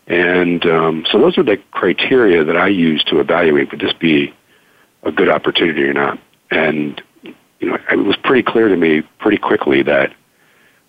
And 0.07 0.65
um, 0.65 1.05
so 1.11 1.19
those 1.19 1.37
are 1.37 1.43
the 1.43 1.57
criteria 1.71 2.43
that 2.43 2.57
I 2.57 2.67
use 2.67 3.03
to 3.05 3.19
evaluate 3.19 3.71
would 3.71 3.79
this 3.79 3.93
be 3.93 4.33
a 5.03 5.11
good 5.11 5.29
opportunity 5.29 5.83
or 5.83 5.93
not. 5.93 6.19
And 6.51 7.01
you 7.23 7.69
know, 7.69 7.77
it 7.91 7.97
was 7.97 8.15
pretty 8.17 8.43
clear 8.43 8.67
to 8.67 8.75
me 8.75 9.01
pretty 9.19 9.37
quickly 9.37 9.83
that 9.83 10.13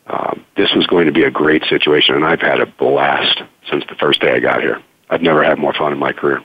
um, 0.07 0.45
this 0.57 0.73
was 0.75 0.87
going 0.87 1.07
to 1.07 1.13
be 1.13 1.23
a 1.25 1.31
great 1.31 1.65
situation, 1.65 2.15
and 2.15 2.25
I've 2.25 2.41
had 2.41 2.61
a 2.61 2.67
blast 2.67 3.43
since 3.69 3.85
the 3.89 3.95
first 3.95 4.21
day 4.21 4.33
I 4.33 4.41
got 4.41 4.61
here. 4.61 4.83
I've 5.09 5.23
never 5.23 5.43
had 5.43 5.59
more 5.59 5.73
fun 5.73 5.93
in 5.93 5.99
my 5.99 6.13
career. 6.13 6.43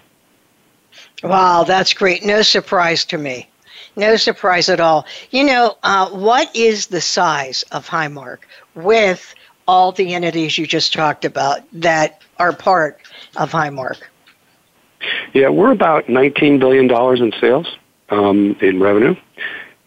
Wow, 1.23 1.63
that's 1.63 1.93
great. 1.93 2.23
No 2.23 2.41
surprise 2.41 3.05
to 3.05 3.17
me. 3.17 3.49
No 3.95 4.17
surprise 4.17 4.69
at 4.69 4.79
all. 4.79 5.05
You 5.31 5.45
know, 5.45 5.77
uh, 5.83 6.09
what 6.09 6.53
is 6.55 6.87
the 6.87 7.01
size 7.01 7.63
of 7.71 7.87
Highmark 7.87 8.39
with 8.73 9.33
all 9.67 9.91
the 9.91 10.13
entities 10.13 10.57
you 10.57 10.67
just 10.67 10.93
talked 10.93 11.25
about 11.25 11.61
that 11.73 12.21
are 12.37 12.53
part 12.53 12.99
of 13.35 13.51
Highmark? 13.51 13.97
Yeah, 15.33 15.49
we're 15.49 15.71
about 15.71 16.07
$19 16.07 16.59
billion 16.59 16.89
in 17.23 17.33
sales 17.39 17.67
um, 18.09 18.57
in 18.61 18.79
revenue, 18.79 19.15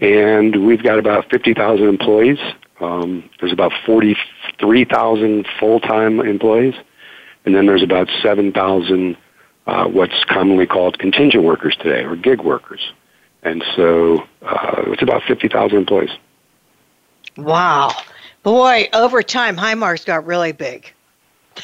and 0.01 0.67
we've 0.67 0.83
got 0.83 0.99
about 0.99 1.31
50,000 1.31 1.87
employees. 1.87 2.39
Um, 2.81 3.29
there's 3.41 3.53
about 3.53 3.73
43,000 3.87 5.47
full-time 5.59 6.21
employees, 6.21 6.75
and 7.45 7.55
then 7.55 7.67
there's 7.67 7.83
about 7.83 8.09
7,000 8.23 9.17
uh, 9.67 9.87
what's 9.87 10.25
commonly 10.25 10.67
called 10.67 10.99
contingent 10.99 11.45
workers 11.45 11.77
today, 11.77 12.03
or 12.03 12.17
gig 12.17 12.41
workers. 12.41 12.93
And 13.43 13.63
so 13.77 14.25
uh, 14.43 14.83
it's 14.87 15.03
about 15.03 15.23
50,000 15.25 15.77
employees. 15.77 16.11
Wow. 17.37 17.91
Boy, 18.43 18.89
over 18.95 19.23
time, 19.23 19.57
Highmark's 19.57 20.05
got 20.05 20.25
really 20.27 20.53
big. 20.53 20.93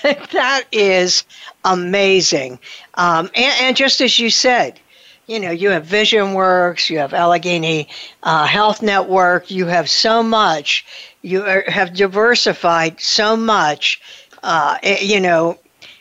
that 0.33 0.65
is 0.73 1.25
amazing. 1.65 2.59
Um, 2.95 3.31
and, 3.35 3.55
and, 3.61 3.77
just 3.77 4.01
as 4.01 4.19
you 4.19 4.31
said, 4.31 4.79
you 5.27 5.41
know, 5.41 5.51
you 5.51 5.71
have 5.71 5.87
VisionWorks, 5.87 6.91
you 6.91 6.99
have 6.99 7.15
Allegheny 7.15 7.89
uh, 8.23 8.47
Health 8.47 8.83
Network, 8.83 9.51
you 9.51 9.67
have 9.67 9.89
so 9.89 10.23
much, 10.23 10.85
you 11.23 11.43
are, 11.43 11.65
have 11.69 11.95
diversified 11.95 13.01
so 13.01 13.37
much, 13.37 14.01
uh, 14.43 14.79
eh, 14.83 14.99
you 15.01 15.21
know, 15.21 15.59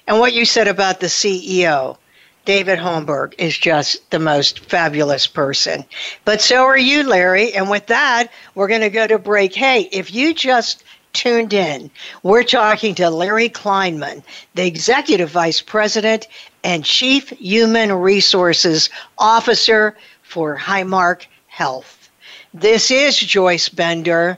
and 0.07 0.19
what 0.19 0.33
you 0.33 0.43
said 0.43 0.67
about 0.67 0.99
the 0.99 1.07
CEO, 1.07 1.97
David 2.43 2.77
Holmberg, 2.77 3.33
is 3.37 3.57
just 3.57 4.09
the 4.11 4.19
most 4.19 4.59
fabulous 4.59 5.27
person. 5.27 5.85
But 6.25 6.41
so 6.41 6.65
are 6.65 6.77
you, 6.77 7.03
Larry. 7.03 7.53
And 7.53 7.69
with 7.69 7.87
that, 7.87 8.29
we're 8.53 8.67
going 8.67 8.81
to 8.81 8.89
go 8.89 9.07
to 9.07 9.17
break. 9.17 9.55
Hey, 9.55 9.87
if 9.93 10.13
you 10.13 10.33
just 10.33 10.83
tuned 11.13 11.53
in, 11.53 11.89
we're 12.23 12.43
talking 12.43 12.95
to 12.95 13.09
Larry 13.09 13.49
Kleinman, 13.49 14.23
the 14.55 14.65
Executive 14.65 15.29
Vice 15.29 15.61
President 15.61 16.27
and 16.63 16.83
Chief 16.83 17.29
Human 17.29 17.93
Resources 17.93 18.89
Officer 19.17 19.95
for 20.23 20.57
Highmark 20.57 21.27
Health. 21.47 22.09
This 22.53 22.91
is 22.91 23.17
Joyce 23.17 23.69
Bender, 23.69 24.37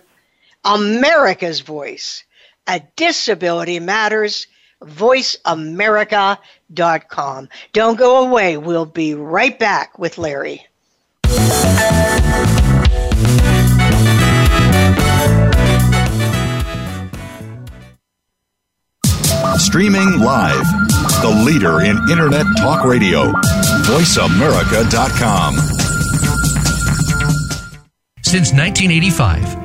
America's 0.64 1.62
Voice 1.62 2.24
at 2.68 2.96
Disability 2.96 3.80
Matters 3.80 4.46
voiceamerica.com. 4.84 7.50
Don't 7.74 7.98
go 7.98 8.28
away. 8.28 8.58
We'll 8.58 8.86
be 8.86 9.14
right 9.14 9.58
back 9.58 9.98
with 9.98 10.18
Larry. 10.18 10.68
Streaming 19.58 20.20
live, 20.20 20.66
the 21.22 21.44
leader 21.46 21.82
in 21.82 21.98
Internet 22.10 22.46
Talk 22.58 22.86
Radio, 22.86 23.32
voiceamerica.com. 23.84 25.56
Since 28.22 28.52
1985, 28.54 29.65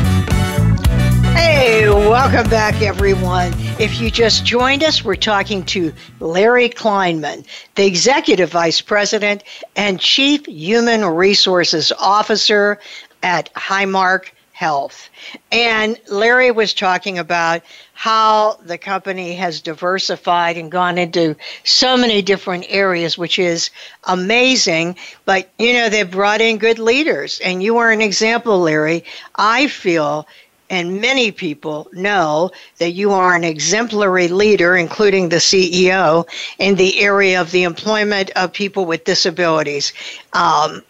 Hey, 1.36 1.88
welcome 1.88 2.50
back, 2.50 2.82
everyone. 2.82 3.52
If 3.78 4.00
you 4.00 4.10
just 4.10 4.44
joined 4.44 4.82
us, 4.82 5.04
we're 5.04 5.14
talking 5.14 5.64
to 5.66 5.92
Larry 6.18 6.68
Kleinman, 6.68 7.46
the 7.76 7.86
Executive 7.86 8.50
Vice 8.50 8.80
President 8.80 9.44
and 9.76 10.00
Chief 10.00 10.44
Human 10.46 11.04
Resources 11.04 11.92
Officer 11.92 12.80
at 13.22 13.54
Highmark 13.54 14.30
health. 14.60 15.08
And 15.50 15.98
Larry 16.10 16.50
was 16.50 16.74
talking 16.74 17.18
about 17.18 17.62
how 17.94 18.58
the 18.62 18.76
company 18.76 19.34
has 19.36 19.62
diversified 19.62 20.58
and 20.58 20.70
gone 20.70 20.98
into 20.98 21.34
so 21.64 21.96
many 21.96 22.20
different 22.20 22.66
areas, 22.68 23.16
which 23.16 23.38
is 23.38 23.70
amazing. 24.04 24.96
But, 25.24 25.48
you 25.58 25.72
know, 25.72 25.88
they've 25.88 26.10
brought 26.10 26.42
in 26.42 26.58
good 26.58 26.78
leaders. 26.78 27.40
And 27.42 27.62
you 27.62 27.78
are 27.78 27.90
an 27.90 28.02
example, 28.02 28.60
Larry. 28.60 29.04
I 29.34 29.66
feel 29.68 30.28
and 30.68 31.00
many 31.00 31.32
people 31.32 31.88
know 31.92 32.50
that 32.78 32.90
you 32.90 33.12
are 33.12 33.34
an 33.34 33.44
exemplary 33.44 34.28
leader, 34.28 34.76
including 34.76 35.30
the 35.30 35.36
CEO, 35.36 36.28
in 36.58 36.74
the 36.74 37.00
area 37.00 37.40
of 37.40 37.50
the 37.50 37.62
employment 37.62 38.30
of 38.36 38.52
people 38.52 38.84
with 38.84 39.04
disabilities. 39.04 39.94
Um, 40.34 40.82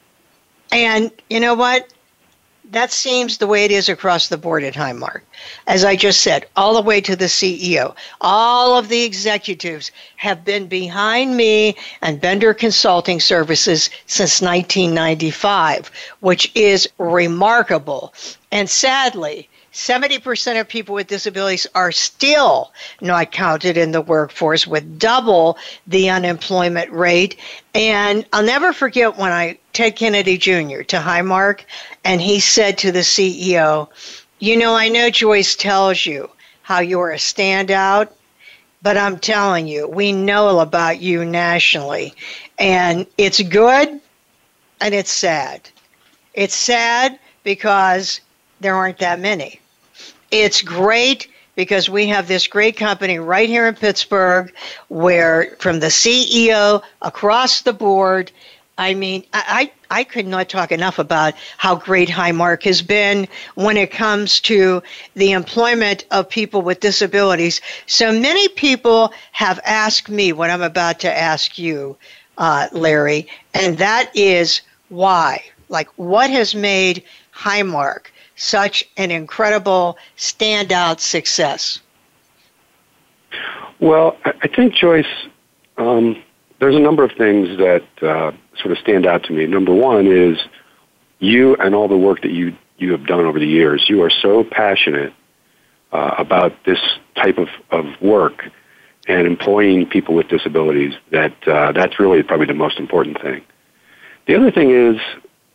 and 0.73 1.13
you 1.31 1.39
know 1.39 1.55
what? 1.55 1.89
That 2.71 2.93
seems 2.93 3.39
the 3.39 3.47
way 3.47 3.65
it 3.65 3.71
is 3.71 3.89
across 3.89 4.29
the 4.29 4.39
board 4.39 4.63
at 4.63 4.75
Highmark. 4.75 5.23
As 5.67 5.85
I 5.85 5.97
just 5.97 6.23
said, 6.23 6.47
all 6.57 6.75
the 6.75 6.83
way 6.83 7.01
to 7.01 7.17
the 7.17 7.25
CEO. 7.25 7.95
All 8.21 8.79
of 8.79 8.89
the 8.89 9.03
executives 9.03 9.91
have 10.17 10.45
been 10.45 10.67
behind 10.67 11.37
me 11.37 11.77
and 12.01 12.21
Bender 12.21 12.55
Consulting 12.55 13.19
Services 13.21 13.91
since 14.07 14.41
1995, 14.41 15.91
which 16.21 16.53
is 16.55 16.89
remarkable. 16.99 18.15
And 18.53 18.71
sadly, 18.71 19.49
70% 19.73 20.61
of 20.61 20.69
people 20.69 20.95
with 20.95 21.07
disabilities 21.07 21.67
are 21.75 21.93
still 21.93 22.73
not 23.01 23.31
counted 23.31 23.77
in 23.77 23.93
the 23.93 24.01
workforce 24.01 24.67
with 24.67 24.99
double 24.99 25.59
the 25.87 26.11
unemployment 26.11 26.91
rate. 26.91 27.37
And 27.75 28.27
I'll 28.33 28.43
never 28.43 28.73
forget 28.73 29.17
when 29.17 29.31
I, 29.31 29.59
Ted 29.73 29.97
Kennedy 29.97 30.39
Jr. 30.39 30.83
to 30.83 30.99
Highmark, 30.99 31.61
and 32.05 32.21
he 32.21 32.41
said 32.41 32.79
to 32.79 32.91
the 32.93 33.01
CEO, 33.01 33.89
You 34.41 34.57
know, 34.57 34.75
I 34.75 34.89
know 34.89 35.09
Joyce 35.09 35.55
tells 35.55 36.05
you 36.05 36.29
how 36.63 36.81
you're 36.81 37.13
a 37.13 37.17
standout, 37.17 38.09
but 38.83 38.97
I'm 38.97 39.19
telling 39.19 39.69
you, 39.69 39.87
we 39.87 40.13
know 40.13 40.59
about 40.59 41.01
you 41.01 41.25
nationally. 41.25 42.15
And 42.59 43.07
it's 43.19 43.43
good 43.43 44.01
and 44.81 44.95
it's 44.95 45.13
sad. 45.13 45.69
It's 46.35 46.55
sad 46.55 47.19
because 47.45 48.21
there 48.61 48.75
aren't 48.75 48.99
that 48.99 49.21
many. 49.21 49.60
It's 50.31 50.63
great 50.63 51.29
because 51.57 51.89
we 51.91 52.07
have 52.07 52.29
this 52.29 52.47
great 52.47 52.77
company 52.77 53.19
right 53.19 53.49
here 53.49 53.67
in 53.67 53.75
Pittsburgh 53.75 54.53
where 54.89 55.57
from 55.59 55.81
the 55.81 55.89
CEO 55.89 56.83
across 57.03 57.63
the 57.63 57.73
board, 57.73 58.31
I 58.79 58.95
mean, 58.95 59.25
I, 59.35 59.73
I 59.91 60.05
could 60.05 60.27
not 60.27 60.49
talk 60.49 60.73
enough 60.73 60.99
about 60.99 61.35
how 61.59 61.75
great 61.75 62.09
Highmark 62.09 62.63
has 62.63 62.81
been 62.81 63.29
when 63.57 63.77
it 63.77 63.91
comes 63.91 64.41
to 64.43 64.83
the 65.15 65.33
employment 65.33 66.07
of 66.11 66.31
people 66.31 66.63
with 66.63 66.81
disabilities. 66.81 67.61
So 67.87 68.13
many 68.13 68.49
people 68.49 69.13
have 69.33 69.61
asked 69.67 70.09
me 70.09 70.33
what 70.33 70.49
I'm 70.49 70.63
about 70.63 71.01
to 71.01 71.15
ask 71.15 71.59
you, 71.59 71.97
uh, 72.39 72.69
Larry, 72.73 73.27
and 73.53 73.77
that 73.79 74.11
is 74.15 74.63
why. 74.89 75.45
Like, 75.69 75.89
what 75.97 76.31
has 76.31 76.55
made 76.55 77.03
Highmark 77.35 78.07
such 78.41 78.89
an 78.97 79.11
incredible 79.11 79.99
standout 80.17 81.01
success? 81.01 81.81
Well, 83.81 84.17
I 84.25 84.49
think, 84.49 84.75
Joyce, 84.75 85.07
um, 85.77 86.23
there's 86.59 86.75
a 86.75 86.81
number 86.81 87.05
of 87.05 87.13
things 87.13 87.59
that 87.59 87.85
uh, 88.03 88.33
sort 88.59 88.73
of 88.73 88.79
stand 88.79 89.07
out 89.07 89.25
to 89.25 89.33
me. 89.33 89.47
Number 89.47 89.75
one 89.75 90.07
is 90.07 90.39
you 91.19 91.55
and 91.57 91.75
all 91.75 91.89
the 91.89 91.97
work 91.97 92.23
that 92.23 92.33
you, 92.33 92.57
you 92.79 92.93
have 92.93 93.07
done 93.07 93.25
over 93.25 93.39
the 93.39 93.47
years. 93.47 93.89
You 93.89 94.03
are 94.03 94.11
so 94.11 94.45
passionate 94.45 95.13
uh, 95.93 96.15
about 96.19 96.65
this 96.65 96.81
type 97.17 97.39
of, 97.39 97.49
of 97.71 97.85
work 98.01 98.51
and 99.07 99.27
employing 99.27 99.87
people 99.87 100.15
with 100.15 100.29
disabilities 100.29 100.95
that 101.11 101.33
uh, 101.47 101.73
that's 101.73 101.99
really 101.99 102.23
probably 102.23 102.47
the 102.47 102.55
most 102.55 102.79
important 102.79 103.21
thing. 103.21 103.43
The 104.27 104.37
other 104.37 104.51
thing 104.51 104.71
is, 104.71 105.01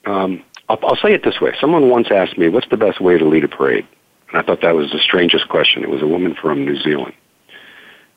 um, 0.05 0.43
I'll, 0.69 0.79
I'll 0.83 0.95
say 0.95 1.13
it 1.13 1.23
this 1.23 1.39
way. 1.39 1.53
Someone 1.59 1.89
once 1.89 2.07
asked 2.11 2.37
me, 2.37 2.49
what's 2.49 2.69
the 2.69 2.77
best 2.77 2.99
way 2.99 3.17
to 3.17 3.25
lead 3.25 3.43
a 3.43 3.47
parade? 3.47 3.87
And 4.29 4.37
I 4.37 4.41
thought 4.41 4.61
that 4.61 4.75
was 4.75 4.91
the 4.91 4.99
strangest 4.99 5.47
question. 5.49 5.83
It 5.83 5.89
was 5.89 6.01
a 6.01 6.07
woman 6.07 6.35
from 6.35 6.65
New 6.65 6.77
Zealand. 6.77 7.13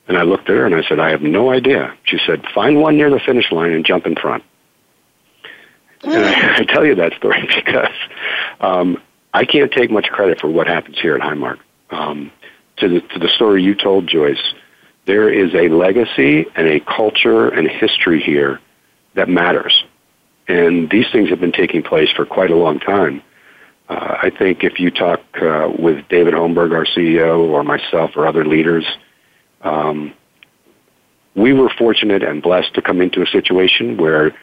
And 0.07 0.17
I 0.17 0.23
looked 0.23 0.49
at 0.49 0.57
her 0.57 0.65
and 0.65 0.75
I 0.75 0.83
said, 0.89 0.99
I 0.99 1.11
have 1.11 1.21
no 1.21 1.51
idea. 1.51 1.95
She 2.05 2.19
said, 2.27 2.45
find 2.55 2.81
one 2.81 2.97
near 2.97 3.11
the 3.11 3.21
finish 3.21 3.53
line 3.53 3.73
and 3.73 3.85
jump 3.85 4.07
in 4.07 4.17
front. 4.17 4.43
And 6.03 6.25
I, 6.25 6.57
I 6.59 6.65
tell 6.65 6.85
you 6.85 6.95
that 6.97 7.13
story 7.15 7.47
because 7.65 7.95
um, 8.61 9.03
I 9.35 9.45
can't 9.45 9.71
take 9.71 9.91
much 9.91 10.07
credit 10.07 10.41
for 10.41 10.49
what 10.49 10.67
happens 10.67 10.99
here 10.99 11.15
at 11.15 11.21
Highmark. 11.21 11.59
Um, 11.91 12.33
to, 12.79 12.89
the, 12.89 13.01
to 13.01 13.19
the 13.19 13.29
story 13.29 13.63
you 13.63 13.75
told, 13.75 14.07
Joyce, 14.07 14.55
there 15.07 15.33
is 15.33 15.55
a 15.55 15.69
legacy 15.69 16.47
and 16.55 16.69
a 16.69 16.81
culture 16.81 17.49
and 17.49 17.69
history 17.69 18.23
here 18.23 18.61
that 19.15 19.29
matters. 19.29 19.85
And 20.49 20.89
these 20.91 21.07
things 21.13 21.29
have 21.29 21.41
been 21.41 21.53
taking 21.53 21.83
place 21.83 22.11
for 22.11 22.25
quite 22.25 22.51
a 22.51 22.57
long 22.57 22.81
time. 22.81 23.23
Uh, 23.89 24.17
I 24.23 24.31
think 24.31 24.65
if 24.65 24.81
you 24.81 24.91
talk 24.91 25.21
uh, 25.41 25.71
with 25.79 26.09
David 26.09 26.35
Holmberg, 26.35 26.73
our 26.75 26.85
CEO, 26.85 27.51
or 27.51 27.63
myself 27.63 28.13
or 28.17 28.27
other 28.27 28.45
leaders, 28.45 28.85
um, 29.63 30.15
we 31.35 31.53
were 31.53 31.71
fortunate 31.71 32.23
and 32.23 32.43
blessed 32.43 32.75
to 32.75 32.83
come 32.83 33.01
into 33.01 33.23
a 33.23 33.27
situation 33.27 33.97
where 33.97 34.35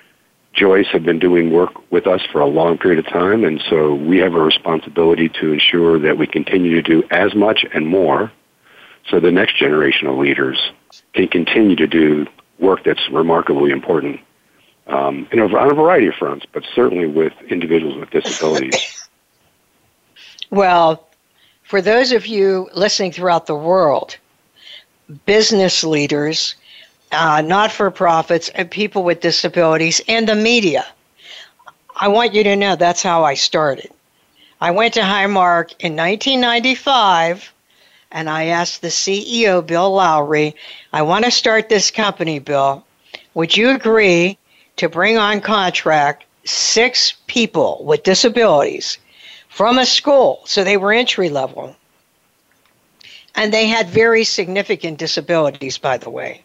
Joyce 0.53 0.87
had 0.87 1.03
been 1.03 1.19
doing 1.19 1.51
work 1.51 1.91
with 1.91 2.07
us 2.07 2.21
for 2.31 2.39
a 2.39 2.45
long 2.45 2.77
period 2.77 3.05
of 3.05 3.11
time, 3.11 3.43
and 3.43 3.61
so 3.69 3.93
we 3.93 4.17
have 4.19 4.33
a 4.33 4.39
responsibility 4.39 5.27
to 5.27 5.51
ensure 5.51 5.99
that 5.99 6.17
we 6.17 6.27
continue 6.27 6.75
to 6.75 6.81
do 6.81 7.03
as 7.11 7.35
much 7.35 7.65
and 7.73 7.87
more 7.87 8.31
so 9.09 9.19
the 9.19 9.31
next 9.31 9.57
generation 9.57 10.07
of 10.07 10.17
leaders 10.17 10.71
can 11.13 11.27
continue 11.27 11.75
to 11.75 11.87
do 11.87 12.25
work 12.59 12.83
that's 12.83 13.09
remarkably 13.11 13.71
important 13.71 14.19
um, 14.87 15.27
a, 15.31 15.39
on 15.39 15.71
a 15.71 15.73
variety 15.73 16.07
of 16.07 16.15
fronts, 16.15 16.45
but 16.51 16.63
certainly 16.73 17.07
with 17.07 17.33
individuals 17.49 17.97
with 17.97 18.09
disabilities. 18.09 19.01
Well, 20.51 21.05
for 21.63 21.81
those 21.81 22.11
of 22.11 22.27
you 22.27 22.69
listening 22.75 23.11
throughout 23.11 23.47
the 23.47 23.55
world, 23.55 24.15
business 25.25 25.83
leaders, 25.83 26.55
uh, 27.11 27.41
not 27.41 27.71
for 27.71 27.89
profits, 27.91 28.49
and 28.49 28.69
people 28.69 29.03
with 29.03 29.21
disabilities, 29.21 30.01
and 30.07 30.29
the 30.29 30.35
media. 30.35 30.85
I 31.95 32.07
want 32.07 32.33
you 32.33 32.43
to 32.43 32.55
know 32.55 32.75
that's 32.75 33.01
how 33.01 33.23
I 33.23 33.33
started. 33.33 33.89
I 34.61 34.71
went 34.71 34.93
to 34.93 35.01
Highmark 35.01 35.73
in 35.79 35.95
1995 35.95 37.51
and 38.11 38.29
I 38.29 38.45
asked 38.45 38.81
the 38.81 38.87
CEO, 38.87 39.65
Bill 39.65 39.91
Lowry, 39.91 40.55
I 40.93 41.01
want 41.01 41.25
to 41.25 41.31
start 41.31 41.67
this 41.67 41.91
company, 41.91 42.39
Bill. 42.39 42.85
Would 43.33 43.57
you 43.57 43.71
agree 43.71 44.37
to 44.77 44.89
bring 44.89 45.17
on 45.17 45.41
contract 45.41 46.25
six 46.43 47.13
people 47.27 47.81
with 47.83 48.03
disabilities 48.03 48.97
from 49.49 49.77
a 49.77 49.85
school? 49.85 50.41
So 50.45 50.63
they 50.63 50.77
were 50.77 50.93
entry 50.93 51.29
level 51.29 51.75
and 53.35 53.53
they 53.53 53.67
had 53.67 53.87
very 53.87 54.23
significant 54.23 54.97
disabilities, 54.97 55.77
by 55.77 55.97
the 55.97 56.09
way. 56.09 56.43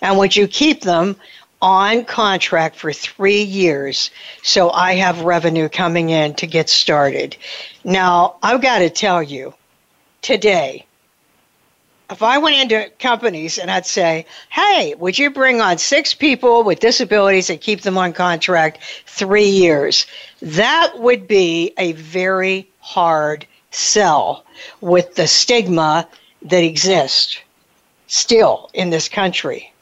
And 0.00 0.18
would 0.18 0.34
you 0.34 0.48
keep 0.48 0.82
them 0.82 1.16
on 1.60 2.04
contract 2.04 2.76
for 2.76 2.92
three 2.92 3.42
years 3.42 4.10
so 4.42 4.70
I 4.70 4.94
have 4.94 5.22
revenue 5.22 5.68
coming 5.68 6.10
in 6.10 6.34
to 6.34 6.46
get 6.46 6.68
started? 6.68 7.36
Now, 7.84 8.36
I've 8.42 8.62
got 8.62 8.78
to 8.78 8.90
tell 8.90 9.22
you, 9.22 9.54
today, 10.22 10.86
if 12.12 12.22
I 12.22 12.36
went 12.38 12.56
into 12.56 12.90
companies 12.98 13.58
and 13.58 13.70
I'd 13.70 13.86
say, 13.86 14.26
hey, 14.50 14.94
would 14.98 15.18
you 15.18 15.30
bring 15.30 15.62
on 15.62 15.78
six 15.78 16.12
people 16.12 16.62
with 16.62 16.78
disabilities 16.78 17.48
and 17.48 17.60
keep 17.60 17.80
them 17.80 17.96
on 17.96 18.12
contract 18.12 18.78
three 19.06 19.48
years? 19.48 20.06
That 20.42 20.92
would 20.98 21.26
be 21.26 21.72
a 21.78 21.92
very 21.92 22.68
hard 22.80 23.46
sell 23.70 24.44
with 24.82 25.14
the 25.14 25.26
stigma 25.26 26.06
that 26.42 26.62
exists 26.62 27.38
still 28.08 28.70
in 28.74 28.90
this 28.90 29.08
country. 29.08 29.72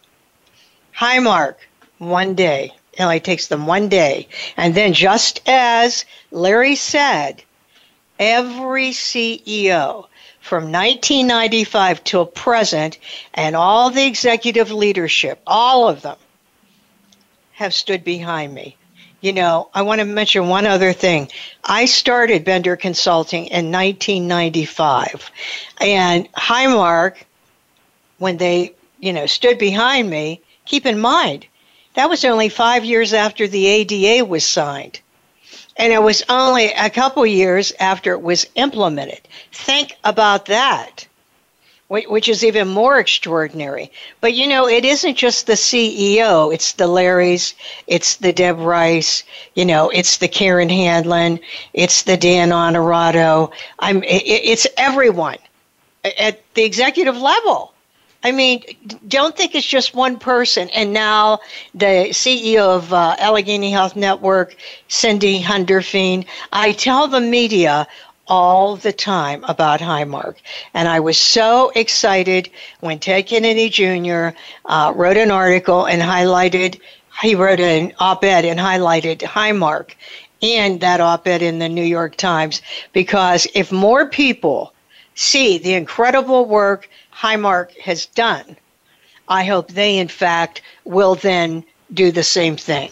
Highmark, 0.96 1.56
one 1.98 2.34
day. 2.34 2.72
It 2.92 3.02
only 3.02 3.20
takes 3.20 3.48
them 3.48 3.66
one 3.66 3.88
day. 3.88 4.28
And 4.56 4.74
then, 4.74 4.92
just 4.92 5.40
as 5.46 6.04
Larry 6.30 6.76
said, 6.76 7.42
every 8.18 8.90
CEO 8.90 10.06
from 10.40 10.72
1995 10.72 12.02
till 12.02 12.26
present 12.26 12.98
and 13.34 13.54
all 13.54 13.90
the 13.90 14.06
executive 14.06 14.72
leadership, 14.72 15.40
all 15.46 15.88
of 15.88 16.02
them, 16.02 16.16
have 17.52 17.74
stood 17.74 18.02
behind 18.04 18.52
me. 18.52 18.76
You 19.20 19.34
know, 19.34 19.68
I 19.74 19.82
want 19.82 20.00
to 20.00 20.06
mention 20.06 20.48
one 20.48 20.66
other 20.66 20.94
thing. 20.94 21.28
I 21.62 21.84
started 21.84 22.44
Bender 22.44 22.74
Consulting 22.76 23.46
in 23.46 23.70
1995, 23.70 25.30
and 25.78 26.32
Highmark, 26.32 27.16
when 28.16 28.38
they, 28.38 28.74
you 28.98 29.12
know, 29.12 29.26
stood 29.26 29.58
behind 29.58 30.08
me, 30.08 30.40
keep 30.64 30.86
in 30.86 30.98
mind, 30.98 31.46
that 31.94 32.08
was 32.08 32.24
only 32.24 32.48
five 32.48 32.84
years 32.84 33.12
after 33.12 33.46
the 33.46 33.66
ADA 33.66 34.24
was 34.24 34.46
signed. 34.46 35.00
And 35.80 35.94
it 35.94 36.02
was 36.02 36.22
only 36.28 36.66
a 36.66 36.90
couple 36.90 37.24
years 37.24 37.72
after 37.80 38.12
it 38.12 38.20
was 38.20 38.46
implemented. 38.54 39.20
Think 39.50 39.96
about 40.04 40.44
that 40.46 41.06
which 41.90 42.28
is 42.28 42.44
even 42.44 42.68
more 42.68 43.00
extraordinary. 43.00 43.90
But 44.20 44.34
you 44.34 44.46
know, 44.46 44.68
it 44.68 44.84
isn't 44.84 45.16
just 45.16 45.48
the 45.48 45.54
CEO, 45.54 46.54
it's 46.54 46.74
the 46.74 46.86
Larrys, 46.86 47.54
it's 47.88 48.14
the 48.16 48.32
Deb 48.32 48.60
Rice, 48.60 49.24
you 49.56 49.64
know, 49.64 49.90
it's 49.90 50.18
the 50.18 50.28
Karen 50.28 50.68
Hanlon, 50.68 51.40
it's 51.74 52.02
the 52.04 52.16
Dan 52.16 52.50
Onorato. 52.50 53.50
I'm 53.80 54.04
it's 54.04 54.68
everyone 54.76 55.38
at 56.04 56.40
the 56.54 56.62
executive 56.62 57.16
level. 57.16 57.74
I 58.22 58.32
mean, 58.32 58.62
don't 59.08 59.36
think 59.36 59.54
it's 59.54 59.66
just 59.66 59.94
one 59.94 60.18
person. 60.18 60.68
And 60.70 60.92
now 60.92 61.40
the 61.74 62.08
CEO 62.10 62.76
of 62.76 62.92
uh, 62.92 63.16
Allegheny 63.18 63.70
Health 63.70 63.96
Network, 63.96 64.56
Cindy 64.88 65.40
Hundorfean, 65.40 66.26
I 66.52 66.72
tell 66.72 67.08
the 67.08 67.20
media 67.20 67.86
all 68.28 68.76
the 68.76 68.92
time 68.92 69.42
about 69.44 69.80
Highmark. 69.80 70.36
And 70.74 70.86
I 70.86 71.00
was 71.00 71.18
so 71.18 71.72
excited 71.74 72.50
when 72.80 72.98
Ted 72.98 73.26
Kennedy 73.26 73.68
Jr. 73.68 74.36
Uh, 74.66 74.92
wrote 74.94 75.16
an 75.16 75.30
article 75.30 75.86
and 75.86 76.00
highlighted, 76.00 76.78
he 77.22 77.34
wrote 77.34 77.58
an 77.60 77.92
op 77.98 78.22
ed 78.22 78.44
and 78.44 78.60
highlighted 78.60 79.20
Highmark 79.22 79.94
and 80.42 80.80
that 80.80 81.00
op 81.00 81.26
ed 81.26 81.42
in 81.42 81.58
the 81.58 81.68
New 81.68 81.84
York 81.84 82.16
Times. 82.16 82.62
Because 82.92 83.46
if 83.54 83.72
more 83.72 84.06
people 84.06 84.72
see 85.14 85.58
the 85.58 85.74
incredible 85.74 86.46
work 86.46 86.88
Highmark 87.20 87.76
has 87.78 88.06
done, 88.06 88.56
I 89.28 89.44
hope 89.44 89.68
they, 89.68 89.98
in 89.98 90.08
fact, 90.08 90.62
will 90.84 91.14
then 91.14 91.64
do 91.92 92.10
the 92.10 92.22
same 92.22 92.56
thing. 92.56 92.90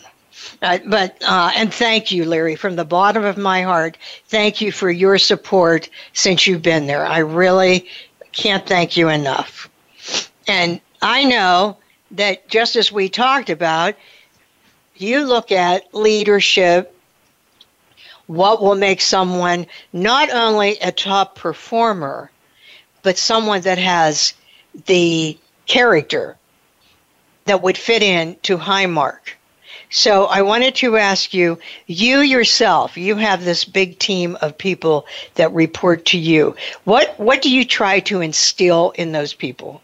Uh, 0.62 0.78
but 0.86 1.16
uh, 1.26 1.50
and 1.56 1.72
thank 1.72 2.10
you, 2.10 2.24
Larry, 2.24 2.56
from 2.56 2.76
the 2.76 2.84
bottom 2.84 3.24
of 3.24 3.36
my 3.36 3.62
heart. 3.62 3.96
Thank 4.26 4.60
you 4.60 4.70
for 4.70 4.90
your 4.90 5.18
support 5.18 5.88
since 6.12 6.46
you've 6.46 6.62
been 6.62 6.86
there. 6.86 7.06
I 7.06 7.18
really 7.18 7.88
can't 8.32 8.66
thank 8.66 8.96
you 8.96 9.08
enough. 9.08 9.68
And 10.46 10.80
I 11.02 11.24
know 11.24 11.76
that 12.12 12.48
just 12.48 12.76
as 12.76 12.92
we 12.92 13.08
talked 13.08 13.50
about, 13.50 13.94
you 14.96 15.24
look 15.24 15.52
at 15.52 15.94
leadership, 15.94 16.94
what 18.26 18.62
will 18.62 18.74
make 18.74 19.00
someone 19.00 19.66
not 19.92 20.30
only 20.30 20.78
a 20.78 20.92
top 20.92 21.36
performer, 21.36 22.30
but 23.08 23.16
someone 23.16 23.62
that 23.62 23.78
has 23.78 24.34
the 24.84 25.34
character 25.64 26.36
that 27.46 27.62
would 27.62 27.78
fit 27.78 28.02
in 28.02 28.36
to 28.42 28.58
Highmark. 28.58 29.30
So 29.88 30.26
I 30.26 30.42
wanted 30.42 30.74
to 30.74 30.98
ask 30.98 31.32
you, 31.32 31.58
you 31.86 32.18
yourself, 32.18 32.98
you 32.98 33.16
have 33.16 33.46
this 33.46 33.64
big 33.64 33.98
team 33.98 34.36
of 34.42 34.58
people 34.58 35.06
that 35.36 35.54
report 35.54 36.04
to 36.12 36.18
you. 36.18 36.54
What 36.84 37.18
what 37.18 37.40
do 37.40 37.50
you 37.50 37.64
try 37.64 38.00
to 38.00 38.20
instill 38.20 38.90
in 38.90 39.12
those 39.12 39.32
people? 39.32 39.80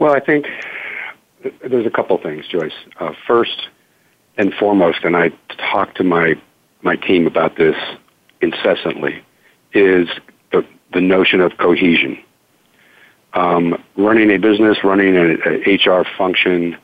Well, 0.00 0.16
I 0.16 0.18
think 0.18 0.46
there's 1.64 1.86
a 1.86 1.90
couple 1.90 2.18
things, 2.18 2.48
Joyce. 2.48 2.72
Uh, 2.98 3.12
first 3.24 3.68
and 4.36 4.52
foremost, 4.52 5.04
and 5.04 5.16
I 5.16 5.30
talk 5.58 5.94
to 5.94 6.02
my 6.02 6.34
my 6.80 6.96
team 6.96 7.28
about 7.28 7.54
this 7.54 7.76
incessantly, 8.40 9.22
is 9.72 10.08
the, 10.92 11.00
notion 11.00 11.40
of 11.40 11.56
cohesion. 11.58 12.18
Um, 13.34 13.82
running 13.96 14.30
a 14.30 14.38
business, 14.38 14.84
running 14.84 15.16
an 15.16 15.40
HR 15.66 16.04
function, 16.18 16.76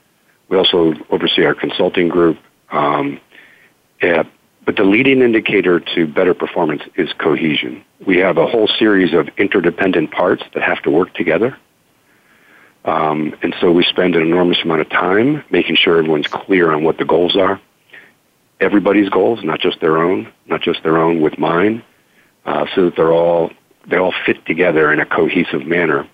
we 0.49 0.57
also 0.57 0.95
oversee 1.11 1.45
our 1.45 1.55
consulting 1.55 2.09
group. 2.09 2.39
Um, 2.71 3.21
yeah, 4.03 4.23
but 4.65 4.77
the 4.77 4.85
leading 4.85 5.23
indicator 5.23 5.81
to 5.81 6.07
better 6.07 6.35
performance 6.35 6.83
is 6.95 7.13
cohesion. 7.15 7.85
We 8.07 8.19
have 8.19 8.37
a 8.37 8.47
whole 8.47 8.69
series 8.69 9.15
of 9.15 9.29
interdependent 9.37 10.11
parts 10.11 10.43
that 10.55 10.63
have 10.63 10.83
to 10.83 10.91
work 10.91 11.15
together. 11.15 11.57
Um, 12.85 13.35
and 13.43 13.55
so 13.61 13.71
we 13.73 13.85
spend 13.85 14.15
an 14.15 14.23
enormous 14.23 14.59
amount 14.63 14.81
of 14.81 14.89
time 14.89 15.45
making 15.51 15.77
sure 15.77 15.99
everyone's 15.99 16.27
clear 16.27 16.73
on 16.73 16.85
what 16.85 16.99
the 16.99 17.05
goals 17.05 17.37
are. 17.37 17.61
Everybody's 18.61 19.09
goals, 19.09 19.43
not 19.45 19.61
just 19.61 19.81
their 19.81 19.99
own, 19.99 20.33
not 20.47 20.63
just 20.63 20.83
their 20.83 20.99
own 20.99 21.21
with 21.21 21.39
mine, 21.39 21.83
uh, 22.45 22.67
so 22.75 22.87
that 22.87 22.97
they're 22.97 23.13
all 23.13 23.51
they 23.89 23.97
all 23.97 24.15
fit 24.27 24.45
together 24.47 24.93
in 24.93 25.01
a 25.01 25.07
cohesive 25.07 25.67
manner. 25.67 26.09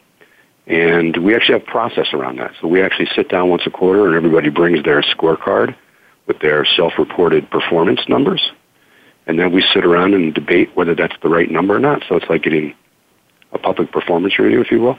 And 0.67 1.17
we 1.19 1.35
actually 1.35 1.59
have 1.59 1.69
a 1.69 1.71
process 1.71 2.07
around 2.13 2.39
that. 2.39 2.53
So 2.61 2.69
we 2.69 2.83
actually 2.83 3.09
sit 3.15 3.29
down 3.29 3.51
once 3.51 3.63
a 3.67 3.71
quarter 3.71 4.07
and 4.07 4.17
everybody 4.17 4.49
brings 4.49 4.83
their 4.83 5.03
scorecard 5.03 5.75
with 6.27 6.39
their 6.39 6.65
self-reported 6.65 7.51
performance 7.51 8.01
numbers. 8.09 8.51
And 9.27 9.39
then 9.39 9.53
we 9.53 9.63
sit 9.75 9.85
around 9.85 10.15
and 10.15 10.33
debate 10.33 10.71
whether 10.75 10.95
that's 10.95 11.17
the 11.23 11.29
right 11.29 11.51
number 11.51 11.77
or 11.77 11.81
not. 11.81 12.03
So 12.09 12.17
it's 12.17 12.29
like 12.31 12.43
getting 12.43 12.75
a 13.53 13.59
public 13.59 13.93
performance 13.93 14.39
review, 14.39 14.61
if 14.61 14.71
you 14.71 14.81
will. 14.81 14.99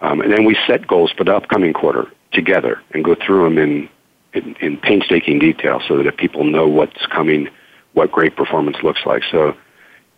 Um, 0.00 0.20
and 0.20 0.32
then 0.32 0.44
we 0.44 0.56
set 0.66 0.86
goals 0.86 1.10
for 1.16 1.24
the 1.24 1.34
upcoming 1.34 1.72
quarter 1.72 2.06
together 2.32 2.80
and 2.92 3.04
go 3.04 3.14
through 3.14 3.44
them 3.44 3.58
in, 3.58 3.88
in, 4.32 4.54
in 4.60 4.76
painstaking 4.76 5.40
detail 5.40 5.80
so 5.88 6.02
that 6.02 6.16
people 6.16 6.44
know 6.44 6.68
what's 6.68 7.04
coming, 7.06 7.48
what 7.94 8.12
great 8.12 8.36
performance 8.36 8.76
looks 8.82 9.00
like. 9.04 9.22
So 9.30 9.56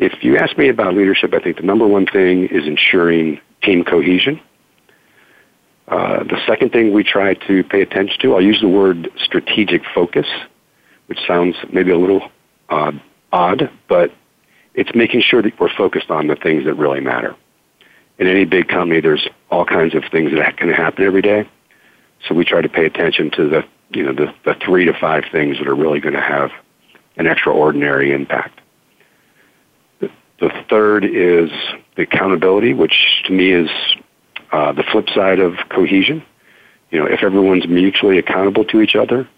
if 0.00 0.24
you 0.24 0.36
ask 0.36 0.58
me 0.58 0.68
about 0.68 0.94
leadership, 0.94 1.32
I 1.34 1.38
think 1.38 1.58
the 1.58 1.62
number 1.62 1.86
one 1.86 2.06
thing 2.06 2.46
is 2.46 2.66
ensuring 2.66 3.40
team 3.62 3.84
cohesion 3.84 4.40
uh, 5.90 6.22
the 6.22 6.38
second 6.46 6.70
thing 6.70 6.92
we 6.92 7.02
try 7.02 7.34
to 7.34 7.64
pay 7.64 7.82
attention 7.82 8.16
to, 8.20 8.34
I'll 8.34 8.40
use 8.40 8.60
the 8.60 8.68
word 8.68 9.10
strategic 9.16 9.82
focus, 9.92 10.26
which 11.06 11.18
sounds 11.26 11.56
maybe 11.72 11.90
a 11.90 11.98
little 11.98 12.30
uh, 12.68 12.92
odd, 13.32 13.68
but 13.88 14.12
it's 14.74 14.94
making 14.94 15.22
sure 15.22 15.42
that 15.42 15.58
we're 15.58 15.74
focused 15.74 16.08
on 16.08 16.28
the 16.28 16.36
things 16.36 16.64
that 16.64 16.74
really 16.74 17.00
matter. 17.00 17.34
In 18.18 18.28
any 18.28 18.44
big 18.44 18.68
company, 18.68 19.00
there's 19.00 19.26
all 19.50 19.64
kinds 19.64 19.96
of 19.96 20.04
things 20.12 20.30
that 20.32 20.56
can 20.56 20.70
happen 20.70 21.04
every 21.04 21.22
day. 21.22 21.48
So 22.28 22.34
we 22.36 22.44
try 22.44 22.60
to 22.60 22.68
pay 22.68 22.86
attention 22.86 23.32
to 23.32 23.48
the, 23.48 23.64
you 23.90 24.04
know, 24.04 24.12
the, 24.12 24.32
the 24.44 24.54
three 24.64 24.84
to 24.84 24.92
five 24.92 25.24
things 25.32 25.58
that 25.58 25.66
are 25.66 25.74
really 25.74 25.98
going 25.98 26.14
to 26.14 26.20
have 26.20 26.52
an 27.16 27.26
extraordinary 27.26 28.12
impact. 28.12 28.59
The, 30.40 30.50
third 30.68 31.04
is 31.04 31.50
the 31.96 32.02
accountability, 32.02 32.72
which 32.74 33.22
to 33.26 33.32
me 33.32 33.52
is 33.52 33.70
uh, 34.52 34.72
the 34.72 34.82
flip 34.82 35.08
side 35.10 35.38
of 35.38 35.54
cohesion, 35.68 36.22
you 36.90 36.98
know, 36.98 37.06
if 37.06 37.22
everyone's 37.22 37.68
mutually 37.68 38.18
accountable 38.18 38.64
to 38.64 38.80
each 38.80 38.96
other, 38.96 39.28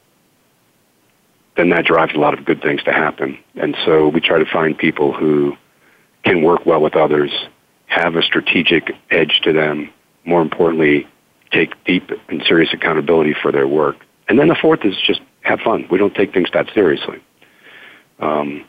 then 1.56 1.68
that 1.70 1.84
drives 1.84 2.14
a 2.14 2.18
lot 2.18 2.38
of 2.38 2.44
good 2.44 2.62
things 2.62 2.82
to 2.84 2.92
happen. 2.92 3.38
And 3.56 3.76
so 3.84 4.08
we 4.08 4.20
try 4.20 4.38
to 4.38 4.46
find 4.50 4.76
people 4.76 5.12
who 5.12 5.56
can 6.24 6.42
work 6.42 6.64
well 6.64 6.80
with 6.80 6.96
others, 6.96 7.30
have 7.86 8.16
a 8.16 8.22
strategic 8.22 8.92
edge 9.10 9.40
to 9.44 9.52
them, 9.52 9.90
more 10.24 10.40
importantly, 10.40 11.06
take 11.50 11.72
deep 11.84 12.10
and 12.28 12.42
serious 12.46 12.72
accountability 12.72 13.34
for 13.42 13.52
their 13.52 13.68
work. 13.68 13.96
And 14.28 14.38
then 14.38 14.48
the 14.48 14.54
fourth 14.54 14.84
is 14.84 14.96
just 15.06 15.20
have 15.42 15.60
fun. 15.60 15.86
We 15.90 15.98
don't 15.98 16.14
take 16.14 16.32
things 16.32 16.48
that 16.54 16.70
seriously. 16.72 17.22
Um, 18.18 18.64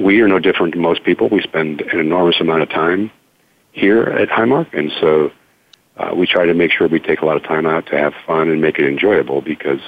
we 0.00 0.20
are 0.22 0.28
no 0.28 0.38
different 0.38 0.74
than 0.74 0.82
most 0.82 1.04
people. 1.04 1.28
We 1.28 1.42
spend 1.42 1.82
an 1.82 2.00
enormous 2.00 2.40
amount 2.40 2.62
of 2.62 2.70
time 2.70 3.10
here 3.72 4.02
at 4.02 4.28
Highmark, 4.28 4.72
and 4.76 4.90
so 5.00 5.30
uh, 5.98 6.14
we 6.14 6.26
try 6.26 6.46
to 6.46 6.54
make 6.54 6.72
sure 6.72 6.88
we 6.88 6.98
take 6.98 7.20
a 7.20 7.26
lot 7.26 7.36
of 7.36 7.42
time 7.42 7.66
out 7.66 7.86
to 7.86 7.98
have 7.98 8.14
fun 8.26 8.48
and 8.48 8.60
make 8.60 8.78
it 8.78 8.86
enjoyable 8.86 9.42
because, 9.42 9.80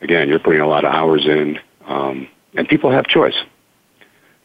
again, 0.00 0.28
you're 0.28 0.38
putting 0.38 0.60
a 0.60 0.68
lot 0.68 0.84
of 0.84 0.92
hours 0.92 1.26
in, 1.26 1.58
um, 1.86 2.28
and 2.54 2.68
people 2.68 2.90
have 2.90 3.06
choice. 3.06 3.36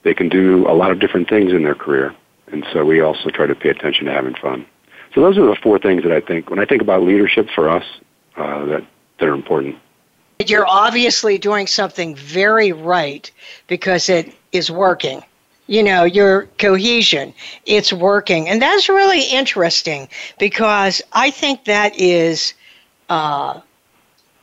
They 0.04 0.16
can 0.16 0.30
do 0.30 0.68
a 0.68 0.74
lot 0.74 0.90
of 0.90 1.00
different 1.00 1.30
things 1.30 1.52
in 1.52 1.64
their 1.64 1.76
career, 1.76 2.16
and 2.52 2.66
so 2.74 2.84
we 2.84 3.02
also 3.02 3.30
try 3.30 3.46
to 3.46 3.56
pay 3.56 3.70
attention 3.70 4.06
to 4.06 4.12
having 4.12 4.34
fun. 4.34 4.66
So 5.14 5.22
those 5.22 5.38
are 5.38 5.46
the 5.46 5.58
four 5.62 5.78
things 5.78 6.04
that 6.04 6.12
I 6.12 6.22
think 6.22 6.50
when 6.50 6.60
I 6.60 6.66
think 6.66 6.82
about 6.82 7.04
leadership 7.04 7.48
for 7.54 7.70
us 7.70 7.84
uh, 8.36 8.66
that 8.66 8.88
that 9.20 9.28
are 9.28 9.36
important. 9.36 9.76
You're 10.50 10.68
obviously 10.68 11.38
doing 11.38 11.68
something 11.68 12.16
very 12.16 12.72
right 12.72 13.30
because 13.68 14.10
it 14.10 14.34
is 14.52 14.72
working 14.72 15.24
you 15.72 15.84
know, 15.84 16.04
your 16.04 16.48
cohesion. 16.58 17.34
It's 17.66 17.94
working. 17.94 18.50
And 18.50 18.62
that's 18.62 18.90
really 18.90 19.24
interesting 19.24 20.10
because 20.38 21.02
I 21.14 21.32
think 21.32 21.64
that 21.64 21.98
is 21.98 22.54
uh, 23.08 23.62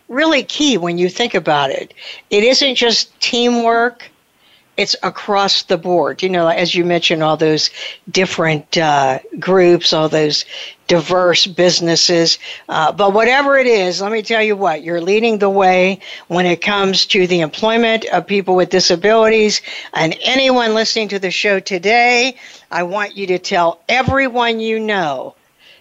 really 0.09 0.43
key 0.43 0.79
when 0.79 0.97
you 0.97 1.11
think 1.11 1.35
about 1.35 1.71
it. 1.71 1.93
It 2.31 2.45
isn't 2.45 2.77
just 2.77 3.19
teamwork 3.21 4.11
it's 4.79 4.95
across 5.03 5.65
the 5.65 5.77
board. 5.77 6.23
You 6.23 6.29
know, 6.29 6.47
as 6.47 6.75
you 6.75 6.85
mentioned, 6.85 7.23
all 7.23 7.37
those 7.37 7.69
different 8.11 8.79
uh, 8.79 9.19
groups, 9.39 9.93
all 9.93 10.09
those 10.09 10.45
diverse 10.87 11.47
businesses. 11.47 12.39
Uh, 12.69 12.93
but 12.93 13.13
whatever 13.13 13.59
it 13.59 13.67
is, 13.67 14.01
let 14.01 14.13
me 14.13 14.23
tell 14.23 14.43
you 14.43 14.57
what, 14.57 14.83
you're 14.83 15.01
leading 15.01 15.39
the 15.39 15.51
way 15.51 15.99
when 16.29 16.47
it 16.47 16.63
comes 16.63 17.05
to 17.07 17.27
the 17.27 17.41
employment 17.41 18.07
of 18.07 18.27
people 18.27 18.55
with 18.55 18.71
disabilities. 18.71 19.61
And 19.95 20.17
anyone 20.23 20.75
listening 20.75 21.09
to 21.09 21.19
the 21.19 21.33
show 21.33 21.59
today, 21.59 22.37
I 22.71 22.85
want 22.85 23.17
you 23.17 23.27
to 23.27 23.39
tell 23.39 23.81
everyone 23.89 24.61
you 24.61 24.79
know 24.79 25.35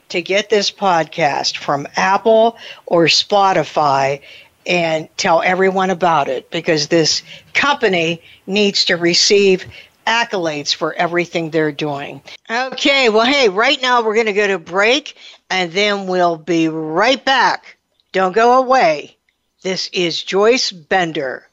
to 0.10 0.22
get 0.22 0.50
this 0.50 0.72
podcast 0.72 1.58
from 1.58 1.88
Apple 1.96 2.58
or 2.88 3.06
Spotify 3.06 4.22
and 4.68 5.08
tell 5.18 5.42
everyone 5.42 5.90
about 5.90 6.28
it 6.28 6.52
because 6.52 6.88
this 6.88 7.24
company 7.54 8.22
needs 8.46 8.86
to 8.86 8.96
receive 8.96 9.66
accolades 10.06 10.74
for 10.74 10.94
everything 10.94 11.50
they're 11.50 11.72
doing. 11.72 12.22
Okay, 12.50 13.10
well, 13.10 13.26
hey, 13.26 13.50
right 13.50 13.82
now 13.82 14.04
we're 14.04 14.16
going 14.16 14.28
to 14.28 14.34
go 14.34 14.48
to 14.48 14.60
break 14.60 15.16
and 15.50 15.72
then 15.72 16.08
we'll 16.08 16.38
be 16.38 16.68
right 16.68 17.24
back. 17.24 17.78
Don't 18.12 18.34
go 18.34 18.60
away. 18.60 19.18
This 19.64 19.90
is 19.92 20.22
Joyce 20.22 20.72
Bender. 20.72 21.47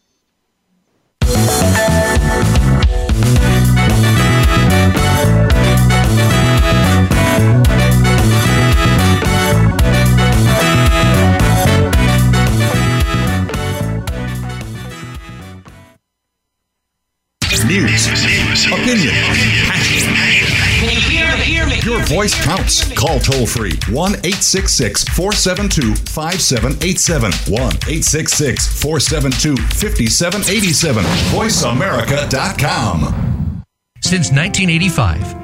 Voice 22.15 22.35
counts. 22.45 22.93
Call 22.95 23.19
toll 23.19 23.47
free 23.47 23.73
1 23.91 24.13
866 24.23 25.03
472 25.05 25.99
5787. 26.11 27.33
1 27.51 27.61
866 27.61 28.81
472 28.81 29.59
5787. 29.75 31.03
VoiceAmerica.com. 31.35 33.63
Since 34.01 34.31
1985, 34.31 35.44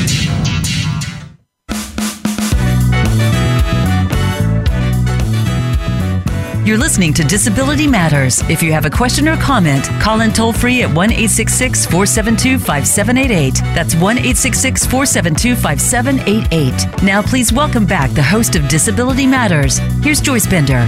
You're 6.65 6.79
listening 6.79 7.13
to 7.15 7.25
Disability 7.25 7.89
Matters. 7.89 8.41
If 8.49 8.63
you 8.63 8.73
have 8.73 8.85
a 8.85 8.91
question 8.91 9.27
or 9.27 9.37
comment, 9.37 9.85
call 10.01 10.21
in 10.21 10.33
toll 10.33 10.53
free 10.53 10.83
at 10.83 10.95
1 10.95 11.11
866 11.11 11.87
472 11.87 12.57
5788. 12.57 13.55
That's 13.75 13.97
1 13.97 14.19
866 14.19 14.87
472 14.87 15.57
5788. 15.57 17.03
Now, 17.03 17.21
please 17.21 17.53
welcome 17.53 17.85
back 17.85 18.13
the 18.13 18.23
host 18.23 18.55
of 18.55 18.69
Disability 18.69 19.27
Matters. 19.27 19.79
Here's 20.05 20.21
Joyce 20.21 20.47
Bender. 20.47 20.87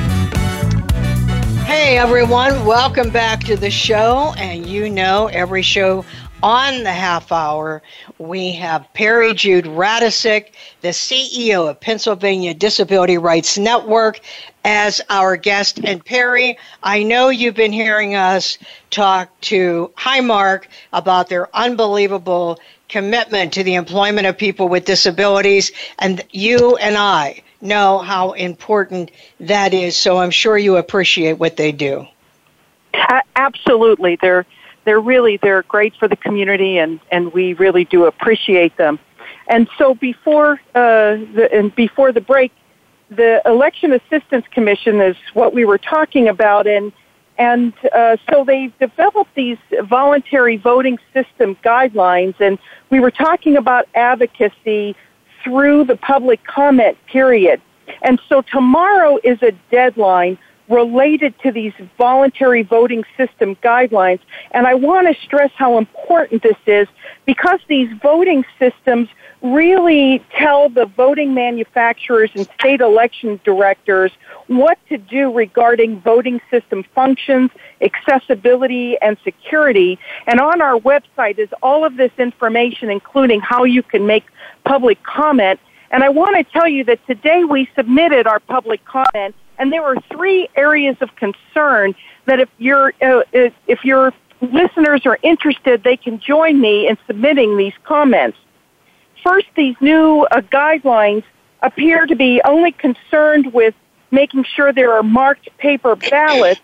Hey 1.65 1.99
everyone, 1.99 2.65
welcome 2.65 3.11
back 3.11 3.43
to 3.45 3.57
the 3.57 3.71
show. 3.71 4.33
And 4.39 4.65
you 4.65 4.89
know, 4.89 5.27
every 5.27 5.63
show 5.63 6.05
on 6.45 6.85
the 6.85 6.93
half 6.93 7.33
hour, 7.33 7.83
we 8.19 8.53
have 8.53 8.87
Peri 8.93 9.33
Jude 9.33 9.65
Radecic, 9.65 10.51
the 10.83 10.89
CEO 10.89 11.71
of 11.71 11.81
Pennsylvania 11.81 12.53
Disability 12.53 13.17
Rights 13.17 13.57
Network, 13.57 14.21
as 14.63 15.01
our 15.09 15.39
guest. 15.39 15.81
And 15.83 16.05
Peri, 16.05 16.59
I 16.83 17.03
know 17.03 17.31
you've 17.31 17.55
been 17.55 17.73
hearing 17.73 18.15
us 18.15 18.59
talk 18.91 19.31
to 19.43 19.91
Highmark 19.97 20.65
about 20.93 21.31
their 21.31 21.49
unbelievable 21.57 22.61
commitment 22.91 23.55
to 23.55 23.65
the 23.65 23.75
employment 23.75 24.27
of 24.27 24.37
people 24.37 24.69
with 24.69 24.85
disabilities. 24.85 25.73
And 25.99 26.23
you 26.31 26.77
and 26.77 26.99
I 26.99 27.43
know 27.63 28.01
how 28.01 28.33
important 28.33 29.11
that 29.41 29.73
is. 29.73 29.97
So 29.97 30.19
I'm 30.19 30.31
sure 30.31 30.59
you 30.59 30.77
appreciate 30.77 31.39
what 31.39 31.57
they 31.57 31.73
do. 31.73 32.07
Absolutely. 33.35 34.17
They're 34.21 34.45
they're 34.85 35.01
really 35.01 35.39
they're 35.39 35.63
great 35.63 35.95
for 35.97 36.09
the 36.09 36.17
community 36.17 36.79
and 36.79 37.01
and 37.11 37.33
we 37.33 37.55
really 37.55 37.85
do 37.85 38.05
appreciate 38.05 38.77
them. 38.77 38.99
And 39.49 39.69
so 39.79 39.95
before 39.95 40.61
uh, 40.75 41.17
the 41.35 41.49
and 41.53 41.75
before 41.75 42.13
the 42.13 42.21
break, 42.21 42.53
the 43.11 43.43
Election 43.45 43.93
Assistance 43.93 44.47
Commission 44.51 45.01
is 45.01 45.17
what 45.35 45.55
we 45.55 45.65
were 45.65 45.79
talking 45.79 46.29
about, 46.29 46.67
and 46.67 46.93
and 47.37 47.73
uh, 47.93 48.17
so 48.31 48.45
they've 48.45 48.77
developed 48.79 49.35
these 49.35 49.59
voluntary 49.83 50.57
voting 50.57 50.99
system 51.13 51.57
guidelines, 51.57 52.39
and 52.41 52.59
we 52.91 53.01
were 53.01 53.11
talking 53.11 53.57
about 53.57 53.89
advocacy 53.95 54.97
through 55.43 55.85
the 55.85 55.97
public 55.97 56.43
comment 56.45 56.97
period. 57.07 57.61
And 58.03 58.19
so 58.29 58.41
tomorrow 58.41 59.19
is 59.23 59.43
a 59.43 59.53
deadline 59.71 60.39
related 60.69 61.39
to 61.41 61.53
these 61.53 61.73
voluntary 61.99 62.63
voting 62.63 63.05
system 63.17 63.57
guidelines. 63.57 64.21
And 64.53 64.67
I 64.67 64.75
want 64.75 65.15
to 65.15 65.23
stress 65.23 65.51
how 65.57 65.79
important 65.79 66.43
this 66.43 66.57
is 66.67 66.89
because 67.27 67.61
these 67.69 67.91
voting 68.03 68.45
systems 68.59 69.09
really 69.43 70.25
tell 70.39 70.71
the 70.71 70.87
voting 70.87 71.35
manufacturers 71.35 72.31
and 72.35 72.49
state 72.59 72.81
election 72.81 73.39
directors 73.45 74.11
what 74.47 74.79
to 74.89 74.97
do 74.97 75.31
regarding 75.31 76.01
voting 76.01 76.41
system 76.51 76.83
functions, 76.95 77.51
accessibility, 77.83 78.97
and 79.03 79.19
security. 79.23 79.99
And 80.27 80.41
on 80.41 80.63
our 80.63 80.79
website 80.79 81.39
is 81.39 81.51
all 81.63 81.85
of 81.85 81.97
this 81.97 82.13
information, 82.17 82.91
including 82.91 83.41
how 83.41 83.65
you 83.65 83.83
can 83.83 84.07
make 84.07 84.25
public 84.65 85.03
comment. 85.03 85.61
And 85.91 86.03
I 86.03 86.09
want 86.09 86.37
to 86.37 86.45
tell 86.45 86.67
you 86.67 86.83
that 86.85 87.07
today 87.07 87.45
we 87.45 87.69
submitted 87.77 88.27
our 88.27 88.41
public 88.41 88.83
comment, 88.87 89.35
and 89.59 89.73
there 89.73 89.83
were 89.83 89.97
three 90.11 90.49
areas 90.57 90.97
of 91.01 91.15
concern 91.17 91.95
that 92.27 92.41
if 92.41 92.49
your 92.59 92.93
uh, 93.01 93.23
if 93.33 93.85
your 93.85 94.13
listeners 94.41 95.07
are 95.07 95.19
interested, 95.23 95.83
they 95.83 95.97
can 95.97 96.19
join 96.19 96.61
me 96.61 96.89
in 96.89 96.99
submitting 97.07 97.57
these 97.57 97.73
comments. 97.85 98.39
First, 99.23 99.47
these 99.57 99.77
new 99.81 100.27
uh, 100.31 100.41
guidelines 100.41 101.25
appear 101.63 102.07
to 102.07 102.15
be 102.15 102.43
only 102.45 102.73
concerned 102.73 103.53
with 103.53 103.75
making 104.11 104.45
sure 104.45 104.73
there 104.73 104.93
are 104.93 105.03
marked 105.03 105.49
paper 105.59 105.97
ballots. 105.97 106.61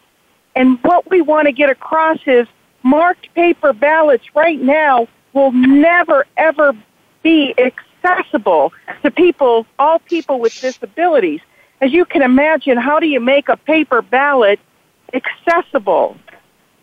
And 0.55 0.79
what 0.83 1.09
we 1.11 1.21
want 1.23 1.47
to 1.47 1.53
get 1.53 1.71
across 1.71 2.19
is 2.27 2.47
marked 2.83 3.33
paper 3.35 3.73
ballots 3.73 4.25
right 4.35 4.61
now 4.61 5.09
will 5.33 5.53
never 5.53 6.27
ever 6.37 6.73
be 7.23 7.55
accessible 7.59 8.73
to 9.03 9.11
people, 9.11 9.67
all 9.79 9.99
people 10.01 10.41
with 10.41 10.59
disabilities. 10.61 11.41
As 11.81 11.93
you 11.93 12.05
can 12.05 12.23
imagine, 12.23 12.77
how 12.77 12.99
do 13.01 13.07
you 13.07 13.21
make 13.21 13.49
a 13.49 13.57
paper 13.57 14.03
ballot 14.03 14.61
accessible? 15.15 16.17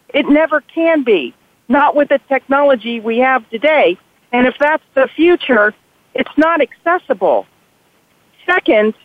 It 0.09 0.27
never 0.27 0.61
can 0.61 1.03
be, 1.03 1.35
not 1.69 1.95
with 1.95 2.09
the 2.09 2.19
technology 2.27 2.99
we 2.99 3.19
have 3.19 3.47
today. 3.49 3.97
And 4.31 4.47
if 4.47 4.55
that's 4.59 4.83
the 4.95 5.07
future, 5.15 5.75
it's 6.15 6.35
not 6.35 6.61
accessible. 6.61 7.45
Second, 8.45 8.95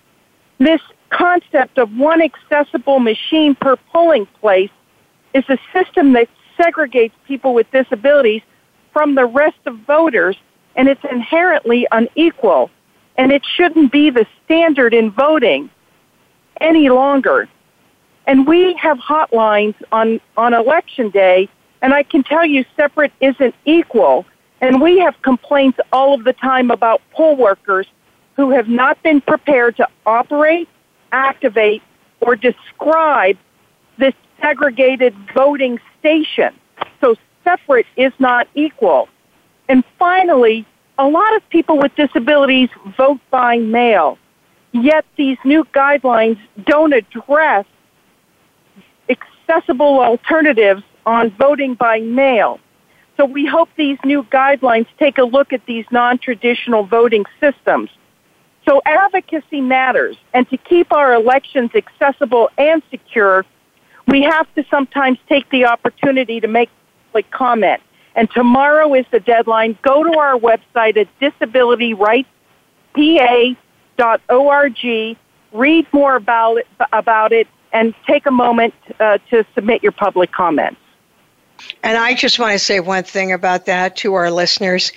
this 0.58 0.80
concept 1.10 1.76
of 1.76 1.94
one 1.96 2.22
accessible 2.22 2.98
machine 2.98 3.54
per 3.54 3.76
polling 3.92 4.26
place 4.40 4.70
is 5.34 5.44
a 5.50 5.58
system 5.74 6.14
that 6.14 6.28
segregates 6.58 7.12
people 7.26 7.52
with 7.52 7.70
disabilities 7.70 8.40
from 8.94 9.14
the 9.14 9.26
rest 9.26 9.58
of 9.66 9.76
voters 9.80 10.36
and 10.74 10.88
it's 10.88 11.04
inherently 11.10 11.86
unequal. 11.92 12.70
And 13.18 13.30
it 13.30 13.42
shouldn't 13.44 13.92
be 13.92 14.08
the 14.08 14.26
standard 14.44 14.94
in 14.94 15.10
voting 15.10 15.68
any 16.60 16.88
longer. 16.88 17.48
And 18.26 18.46
we 18.46 18.74
have 18.74 18.98
hotlines 18.98 19.74
on, 19.90 20.20
on 20.36 20.54
election 20.54 21.10
day, 21.10 21.48
and 21.80 21.92
I 21.92 22.02
can 22.02 22.22
tell 22.22 22.46
you 22.46 22.64
separate 22.76 23.12
isn't 23.20 23.54
equal. 23.64 24.24
And 24.60 24.80
we 24.80 24.98
have 25.00 25.20
complaints 25.22 25.78
all 25.92 26.14
of 26.14 26.24
the 26.24 26.32
time 26.32 26.70
about 26.70 27.02
poll 27.10 27.36
workers 27.36 27.86
who 28.36 28.50
have 28.50 28.68
not 28.68 29.02
been 29.02 29.20
prepared 29.20 29.76
to 29.76 29.88
operate, 30.06 30.68
activate, 31.10 31.82
or 32.20 32.36
describe 32.36 33.36
this 33.98 34.14
segregated 34.40 35.14
voting 35.34 35.80
station. 35.98 36.54
So 37.00 37.16
separate 37.44 37.86
is 37.96 38.12
not 38.18 38.46
equal. 38.54 39.08
And 39.68 39.84
finally, 39.98 40.64
a 40.98 41.08
lot 41.08 41.34
of 41.36 41.48
people 41.48 41.78
with 41.78 41.94
disabilities 41.96 42.68
vote 42.96 43.20
by 43.30 43.58
mail, 43.58 44.18
yet 44.72 45.04
these 45.16 45.38
new 45.44 45.64
guidelines 45.74 46.38
don't 46.64 46.92
address 46.92 47.66
accessible 49.08 50.00
alternatives 50.00 50.82
on 51.06 51.30
voting 51.30 51.74
by 51.74 52.00
mail. 52.00 52.58
So 53.16 53.26
we 53.26 53.46
hope 53.46 53.68
these 53.76 53.98
new 54.04 54.24
guidelines 54.24 54.86
take 54.98 55.18
a 55.18 55.24
look 55.24 55.52
at 55.52 55.64
these 55.66 55.84
non-traditional 55.90 56.86
voting 56.86 57.24
systems. 57.40 57.90
So 58.66 58.80
advocacy 58.86 59.60
matters, 59.60 60.16
and 60.32 60.48
to 60.50 60.56
keep 60.56 60.92
our 60.92 61.14
elections 61.14 61.72
accessible 61.74 62.48
and 62.56 62.82
secure, 62.90 63.44
we 64.06 64.22
have 64.22 64.52
to 64.54 64.64
sometimes 64.70 65.18
take 65.28 65.50
the 65.50 65.66
opportunity 65.66 66.40
to 66.40 66.48
make 66.48 66.70
public 67.08 67.30
comment. 67.30 67.82
And 68.14 68.30
tomorrow 68.30 68.94
is 68.94 69.04
the 69.10 69.20
deadline. 69.20 69.78
Go 69.82 70.04
to 70.04 70.18
our 70.18 70.38
website 70.38 70.96
at 70.96 71.08
disabilityrightspa.org, 71.20 73.56
read 75.52 75.86
more 75.92 76.16
about 76.16 76.58
it, 76.58 76.66
about 76.92 77.32
it 77.32 77.46
and 77.72 77.94
take 78.06 78.26
a 78.26 78.30
moment 78.30 78.74
uh, 79.00 79.18
to 79.30 79.44
submit 79.54 79.82
your 79.82 79.92
public 79.92 80.32
comments. 80.32 80.78
And 81.82 81.96
I 81.96 82.14
just 82.14 82.38
want 82.38 82.52
to 82.52 82.58
say 82.58 82.80
one 82.80 83.04
thing 83.04 83.32
about 83.32 83.66
that 83.66 83.96
to 83.98 84.14
our 84.14 84.30
listeners. 84.30 84.92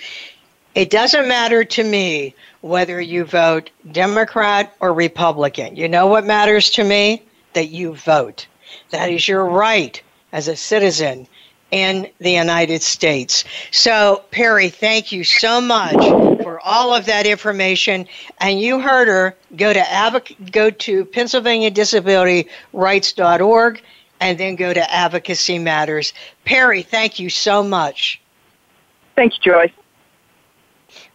It 0.74 0.90
doesn't 0.90 1.28
matter 1.28 1.64
to 1.64 1.84
me 1.84 2.34
whether 2.60 3.00
you 3.00 3.24
vote 3.24 3.70
Democrat 3.92 4.74
or 4.80 4.92
Republican. 4.92 5.76
You 5.76 5.88
know 5.88 6.06
what 6.06 6.26
matters 6.26 6.70
to 6.70 6.84
me? 6.84 7.22
That 7.54 7.68
you 7.68 7.94
vote. 7.94 8.46
That 8.90 9.10
is 9.10 9.26
your 9.26 9.46
right 9.46 10.02
as 10.32 10.48
a 10.48 10.56
citizen 10.56 11.26
in 11.70 12.08
the 12.18 12.30
United 12.30 12.82
States. 12.82 13.44
So, 13.70 14.22
Peri, 14.30 14.68
thank 14.68 15.12
you 15.12 15.24
so 15.24 15.60
much 15.60 15.96
for 16.42 16.60
all 16.60 16.94
of 16.94 17.06
that 17.06 17.26
information. 17.26 18.06
And 18.38 18.60
you 18.60 18.80
heard 18.80 19.08
her. 19.08 19.36
Go 19.56 19.72
to 19.72 20.22
go 20.52 20.70
to 20.70 21.04
Pennsylvania 21.04 21.70
Disability 21.70 22.48
PennsylvaniaDisabilityRights.org 22.72 23.82
and 24.20 24.38
then 24.38 24.56
go 24.56 24.72
to 24.72 24.92
Advocacy 24.92 25.58
Matters. 25.58 26.12
Peri, 26.44 26.82
thank 26.82 27.18
you 27.18 27.28
so 27.28 27.62
much. 27.62 28.20
Thanks, 29.14 29.36
Joyce. 29.38 29.72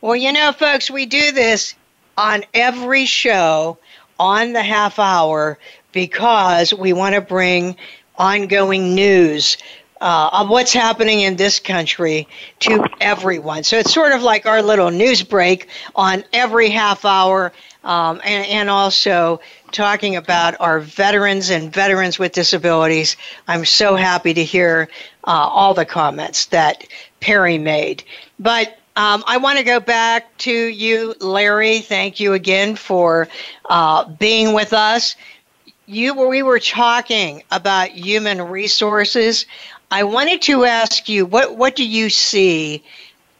Well, 0.01 0.15
you 0.15 0.31
know, 0.33 0.51
folks, 0.51 0.91
we 0.91 1.05
do 1.05 1.31
this 1.31 1.75
on 2.17 2.43
every 2.53 3.05
show 3.05 3.77
on 4.19 4.53
the 4.53 4.61
half 4.61 4.99
hour 4.99 5.57
because 5.91 6.73
we 6.73 6.93
want 6.93 7.15
to 7.15 7.21
bring 7.21 7.75
ongoing 8.17 8.93
news 8.93 9.57
uh, 10.01 10.29
of 10.33 10.49
what's 10.49 10.73
happening 10.73 11.21
in 11.21 11.35
this 11.35 11.59
country 11.59 12.27
to 12.59 12.83
everyone. 12.99 13.63
So 13.63 13.77
it's 13.77 13.93
sort 13.93 14.11
of 14.11 14.23
like 14.23 14.45
our 14.45 14.61
little 14.61 14.89
news 14.89 15.21
break 15.23 15.67
on 15.95 16.23
every 16.33 16.69
half 16.69 17.05
hour, 17.05 17.53
um, 17.83 18.19
and, 18.25 18.45
and 18.47 18.69
also 18.69 19.39
talking 19.71 20.15
about 20.15 20.59
our 20.59 20.79
veterans 20.79 21.49
and 21.49 21.71
veterans 21.71 22.19
with 22.19 22.33
disabilities. 22.33 23.15
I'm 23.47 23.63
so 23.63 23.95
happy 23.95 24.33
to 24.33 24.43
hear 24.43 24.89
uh, 25.23 25.29
all 25.31 25.73
the 25.73 25.85
comments 25.85 26.47
that 26.47 26.85
Peri 27.19 27.57
made. 27.57 28.03
But 28.39 28.77
um, 28.95 29.23
I 29.25 29.37
want 29.37 29.57
to 29.59 29.63
go 29.63 29.79
back 29.79 30.35
to 30.39 30.51
you, 30.51 31.15
Larry. 31.21 31.79
Thank 31.79 32.19
you 32.19 32.33
again 32.33 32.75
for 32.75 33.29
uh, 33.69 34.05
being 34.05 34.53
with 34.53 34.73
us. 34.73 35.15
You, 35.85 36.27
we 36.27 36.43
were 36.43 36.59
talking 36.59 37.43
about 37.51 37.89
human 37.91 38.41
resources. 38.41 39.45
I 39.91 40.03
wanted 40.03 40.41
to 40.43 40.63
ask 40.63 41.09
you 41.09 41.25
what 41.25 41.57
what 41.57 41.75
do 41.75 41.85
you 41.85 42.09
see 42.09 42.81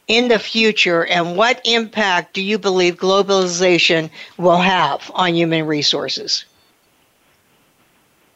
in 0.08 0.28
the 0.28 0.40
future, 0.40 1.06
and 1.06 1.38
what 1.38 1.62
impact 1.64 2.34
do 2.34 2.42
you 2.42 2.60
believe 2.60 2.98
globalization 2.98 4.10
will 4.38 4.58
have 4.58 5.10
on 5.16 5.34
human 5.34 5.66
resources? 5.66 6.44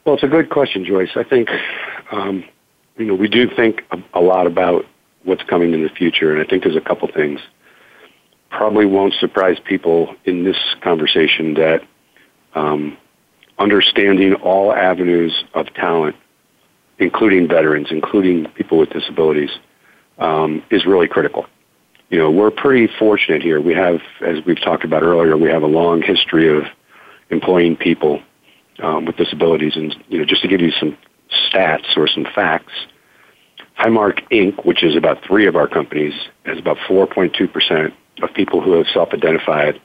Well, 0.05 0.15
it's 0.15 0.23
a 0.23 0.29
good 0.29 0.49
question, 0.49 0.85
Joyce. 0.85 1.17
I 1.17 1.23
think 1.23 1.49
um, 2.11 2.45
you 2.97 3.05
know 3.05 3.15
we 3.15 3.27
do 3.27 3.49
think 3.53 3.83
a, 3.91 4.01
a 4.13 4.21
lot 4.21 4.47
about 4.47 4.85
what's 5.23 5.43
coming 5.43 5.73
in 5.73 5.83
the 5.83 5.89
future, 5.89 6.31
and 6.31 6.41
I 6.41 6.49
think 6.49 6.63
there's 6.63 6.77
a 6.77 6.81
couple 6.81 7.09
things. 7.09 7.41
Probably 8.49 8.85
won't 8.85 9.13
surprise 9.15 9.59
people 9.59 10.15
in 10.23 10.45
this 10.45 10.57
conversation 10.79 11.55
that 11.55 11.83
um, 12.53 12.97
understanding 13.59 14.35
all 14.35 14.71
avenues 14.71 15.43
of 15.53 15.73
talent 15.73 16.15
including 16.99 17.47
veterans, 17.47 17.87
including 17.91 18.47
people 18.51 18.77
with 18.77 18.89
disabilities, 18.89 19.51
um, 20.17 20.63
is 20.71 20.85
really 20.85 21.07
critical. 21.07 21.45
You 22.09 22.19
know, 22.19 22.31
we're 22.31 22.51
pretty 22.51 22.91
fortunate 22.99 23.41
here. 23.41 23.59
We 23.59 23.73
have, 23.73 23.99
as 24.21 24.43
we've 24.45 24.61
talked 24.61 24.83
about 24.83 25.03
earlier, 25.03 25.37
we 25.37 25.49
have 25.49 25.63
a 25.63 25.67
long 25.67 26.01
history 26.01 26.55
of 26.55 26.65
employing 27.29 27.75
people 27.75 28.21
um, 28.79 29.05
with 29.05 29.17
disabilities. 29.17 29.75
And, 29.75 29.95
you 30.07 30.19
know, 30.19 30.25
just 30.25 30.41
to 30.43 30.47
give 30.47 30.61
you 30.61 30.71
some 30.71 30.97
stats 31.51 31.97
or 31.97 32.07
some 32.07 32.25
facts, 32.35 32.73
Highmark 33.77 34.27
Inc., 34.29 34.65
which 34.65 34.83
is 34.83 34.95
about 34.95 35.23
three 35.25 35.47
of 35.47 35.55
our 35.55 35.67
companies, 35.67 36.13
has 36.45 36.57
about 36.57 36.77
4.2% 36.87 37.91
of 38.21 38.33
people 38.33 38.61
who 38.61 38.73
have 38.73 38.87
self-identified 38.93 39.81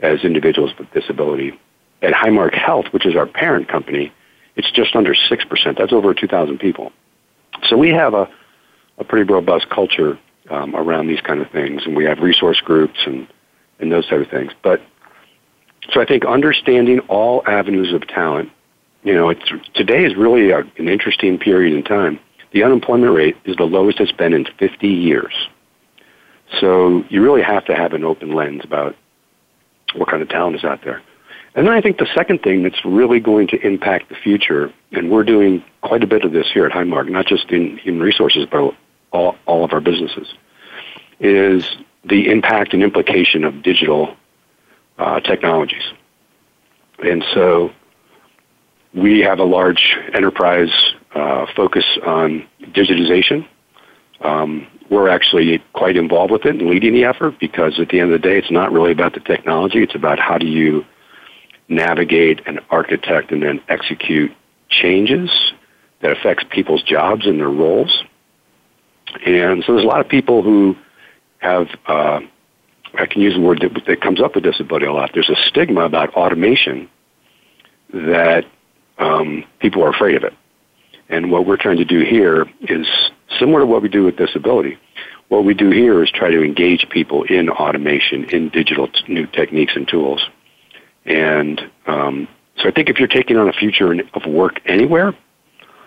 as 0.00 0.20
individuals 0.24 0.72
with 0.78 0.90
disability. 0.92 1.58
At 2.02 2.12
Highmark 2.12 2.54
Health, 2.54 2.86
which 2.92 3.06
is 3.06 3.16
our 3.16 3.26
parent 3.26 3.68
company, 3.68 4.12
it's 4.56 4.70
just 4.70 4.96
under 4.96 5.14
6%. 5.14 5.78
That's 5.78 5.92
over 5.92 6.14
2,000 6.14 6.58
people. 6.58 6.92
So 7.64 7.76
we 7.76 7.90
have 7.90 8.14
a, 8.14 8.28
a 8.98 9.04
pretty 9.04 9.30
robust 9.30 9.68
culture 9.70 10.18
um, 10.50 10.74
around 10.74 11.08
these 11.08 11.20
kind 11.20 11.40
of 11.40 11.50
things, 11.50 11.82
and 11.84 11.96
we 11.96 12.04
have 12.04 12.18
resource 12.18 12.60
groups 12.60 13.00
and, 13.06 13.26
and 13.78 13.92
those 13.92 14.06
type 14.08 14.20
of 14.20 14.30
things. 14.30 14.52
But 14.62 14.80
so 15.92 16.00
I 16.00 16.06
think 16.06 16.24
understanding 16.24 17.00
all 17.00 17.42
avenues 17.46 17.92
of 17.92 18.06
talent, 18.06 18.50
you 19.02 19.14
know, 19.14 19.28
it's, 19.28 19.44
today 19.74 20.04
is 20.04 20.16
really 20.16 20.50
a, 20.50 20.60
an 20.78 20.88
interesting 20.88 21.38
period 21.38 21.74
in 21.74 21.82
time. 21.84 22.18
The 22.52 22.62
unemployment 22.62 23.14
rate 23.14 23.36
is 23.44 23.56
the 23.56 23.64
lowest 23.64 24.00
it's 24.00 24.12
been 24.12 24.32
in 24.32 24.46
50 24.58 24.88
years. 24.88 25.34
So 26.60 27.04
you 27.08 27.22
really 27.22 27.42
have 27.42 27.64
to 27.66 27.74
have 27.74 27.92
an 27.92 28.04
open 28.04 28.34
lens 28.34 28.62
about 28.64 28.96
what 29.94 30.08
kind 30.08 30.22
of 30.22 30.28
talent 30.28 30.56
is 30.56 30.64
out 30.64 30.82
there. 30.84 31.02
And 31.56 31.66
then 31.66 31.72
I 31.72 31.80
think 31.80 31.96
the 31.96 32.06
second 32.14 32.42
thing 32.42 32.62
that's 32.62 32.84
really 32.84 33.18
going 33.18 33.48
to 33.48 33.66
impact 33.66 34.10
the 34.10 34.14
future, 34.14 34.70
and 34.92 35.10
we're 35.10 35.24
doing 35.24 35.64
quite 35.80 36.04
a 36.04 36.06
bit 36.06 36.22
of 36.22 36.32
this 36.32 36.46
here 36.52 36.66
at 36.66 36.72
Highmark, 36.72 37.08
not 37.08 37.26
just 37.26 37.50
in 37.50 37.78
human 37.78 38.02
resources, 38.02 38.46
but 38.50 38.74
all, 39.10 39.36
all 39.46 39.64
of 39.64 39.72
our 39.72 39.80
businesses, 39.80 40.28
is 41.18 41.64
the 42.04 42.30
impact 42.30 42.74
and 42.74 42.82
implication 42.82 43.42
of 43.42 43.62
digital 43.62 44.14
uh, 44.98 45.20
technologies. 45.20 45.82
And 47.02 47.24
so 47.32 47.70
we 48.92 49.20
have 49.20 49.38
a 49.38 49.44
large 49.44 49.96
enterprise 50.12 50.94
uh, 51.14 51.46
focus 51.56 51.84
on 52.04 52.46
digitization. 52.64 53.48
Um, 54.20 54.66
we're 54.90 55.08
actually 55.08 55.64
quite 55.72 55.96
involved 55.96 56.32
with 56.32 56.44
it 56.44 56.56
and 56.56 56.68
leading 56.68 56.92
the 56.92 57.04
effort 57.04 57.40
because 57.40 57.80
at 57.80 57.88
the 57.88 58.00
end 58.00 58.12
of 58.12 58.20
the 58.20 58.28
day, 58.28 58.36
it's 58.36 58.50
not 58.50 58.72
really 58.72 58.92
about 58.92 59.14
the 59.14 59.20
technology. 59.20 59.82
It's 59.82 59.94
about 59.94 60.18
how 60.18 60.36
do 60.36 60.46
you 60.46 60.84
navigate 61.68 62.40
and 62.46 62.60
architect 62.70 63.32
and 63.32 63.42
then 63.42 63.60
execute 63.68 64.32
changes 64.68 65.52
that 66.00 66.12
affects 66.12 66.44
people's 66.50 66.82
jobs 66.82 67.26
and 67.26 67.40
their 67.40 67.50
roles. 67.50 68.02
And 69.24 69.64
so 69.64 69.72
there's 69.74 69.84
a 69.84 69.88
lot 69.88 70.00
of 70.00 70.08
people 70.08 70.42
who 70.42 70.76
have, 71.38 71.68
uh, 71.86 72.20
I 72.94 73.06
can 73.06 73.22
use 73.22 73.34
the 73.34 73.40
word 73.40 73.60
that, 73.60 73.84
that 73.86 74.00
comes 74.00 74.20
up 74.20 74.34
with 74.34 74.44
disability 74.44 74.86
a 74.86 74.92
lot. 74.92 75.10
There's 75.14 75.30
a 75.30 75.36
stigma 75.48 75.82
about 75.82 76.14
automation 76.14 76.88
that 77.92 78.44
um, 78.98 79.44
people 79.60 79.82
are 79.84 79.90
afraid 79.90 80.16
of 80.16 80.24
it. 80.24 80.34
And 81.08 81.30
what 81.30 81.46
we're 81.46 81.56
trying 81.56 81.76
to 81.76 81.84
do 81.84 82.00
here 82.00 82.46
is 82.62 82.86
similar 83.38 83.60
to 83.60 83.66
what 83.66 83.82
we 83.82 83.88
do 83.88 84.04
with 84.04 84.16
disability. 84.16 84.76
What 85.28 85.44
we 85.44 85.54
do 85.54 85.70
here 85.70 86.02
is 86.02 86.10
try 86.10 86.30
to 86.30 86.42
engage 86.42 86.88
people 86.88 87.24
in 87.24 87.48
automation, 87.48 88.24
in 88.30 88.48
digital 88.48 88.88
t- 88.88 89.12
new 89.12 89.26
techniques 89.26 89.74
and 89.76 89.86
tools. 89.86 90.28
And 91.06 91.60
um, 91.86 92.28
so 92.58 92.68
I 92.68 92.72
think 92.72 92.88
if 92.88 92.98
you're 92.98 93.08
taking 93.08 93.36
on 93.36 93.48
a 93.48 93.52
future 93.52 93.92
of 93.92 94.26
work 94.26 94.60
anywhere, 94.66 95.14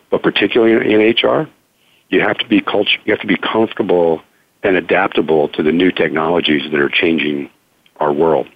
but 0.09 0.23
particularly 0.23 0.93
in 0.93 0.99
HR, 0.99 1.47
you 2.09 2.21
have 2.21 2.37
to 2.39 2.47
be 2.47 2.61
culture, 2.61 2.99
you 3.05 3.13
have 3.13 3.21
to 3.21 3.27
be 3.27 3.37
comfortable 3.37 4.21
and 4.63 4.75
adaptable 4.75 5.49
to 5.49 5.63
the 5.63 5.71
new 5.71 5.91
technologies 5.91 6.69
that 6.71 6.79
are 6.79 6.89
changing 6.89 7.49
our 7.97 8.11
world. 8.11 8.47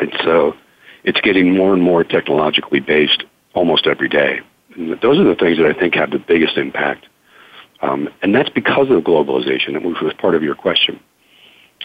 And 0.00 0.12
so 0.22 0.54
it's 1.04 1.20
getting 1.20 1.56
more 1.56 1.72
and 1.72 1.82
more 1.82 2.04
technologically 2.04 2.80
based 2.80 3.24
almost 3.54 3.86
every 3.86 4.08
day. 4.08 4.40
And 4.74 5.00
those 5.00 5.18
are 5.18 5.24
the 5.24 5.34
things 5.34 5.56
that 5.58 5.66
I 5.66 5.72
think 5.72 5.94
have 5.94 6.10
the 6.10 6.18
biggest 6.18 6.56
impact. 6.58 7.06
Um, 7.80 8.08
and 8.22 8.34
that's 8.34 8.50
because 8.50 8.90
of 8.90 9.02
globalization, 9.02 9.82
which 9.82 10.00
was 10.00 10.12
part 10.14 10.34
of 10.34 10.42
your 10.42 10.54
question. 10.54 11.00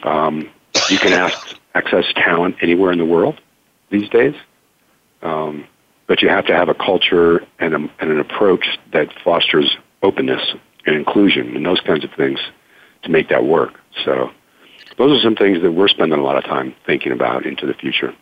Um, 0.04 0.50
you 0.90 0.98
can 0.98 1.14
ask, 1.14 1.58
access 1.74 2.06
talent 2.16 2.56
anywhere 2.62 2.92
in 2.92 2.98
the 2.98 3.06
world 3.06 3.40
these 3.92 4.10
days. 4.10 4.36
Um, 5.22 5.66
but 6.08 6.22
you 6.22 6.30
have 6.30 6.46
to 6.48 6.56
have 6.56 6.68
a 6.68 6.74
culture 6.74 7.46
and, 7.60 7.74
a, 7.74 7.78
and 7.78 8.12
an 8.12 8.20
approach 8.20 8.80
that 8.92 9.14
fosters 9.24 9.78
openness 10.04 10.42
and 10.86 10.96
inclusion 10.96 11.56
and 11.56 11.66
those 11.66 11.80
kinds 11.80 12.04
of 12.04 12.12
things 12.14 12.40
to 13.04 13.10
make 13.10 13.30
that 13.30 13.46
work. 13.46 13.80
So 14.04 14.32
those 14.98 15.18
are 15.18 15.24
some 15.24 15.36
things 15.36 15.62
that 15.62 15.72
we're 15.72 15.88
spending 15.88 16.20
a 16.20 16.24
lot 16.24 16.38
of 16.38 16.44
time 16.44 16.76
thinking 16.86 17.12
about 17.12 17.46
into 17.46 17.66
the 17.66 17.74
future. 17.74 18.14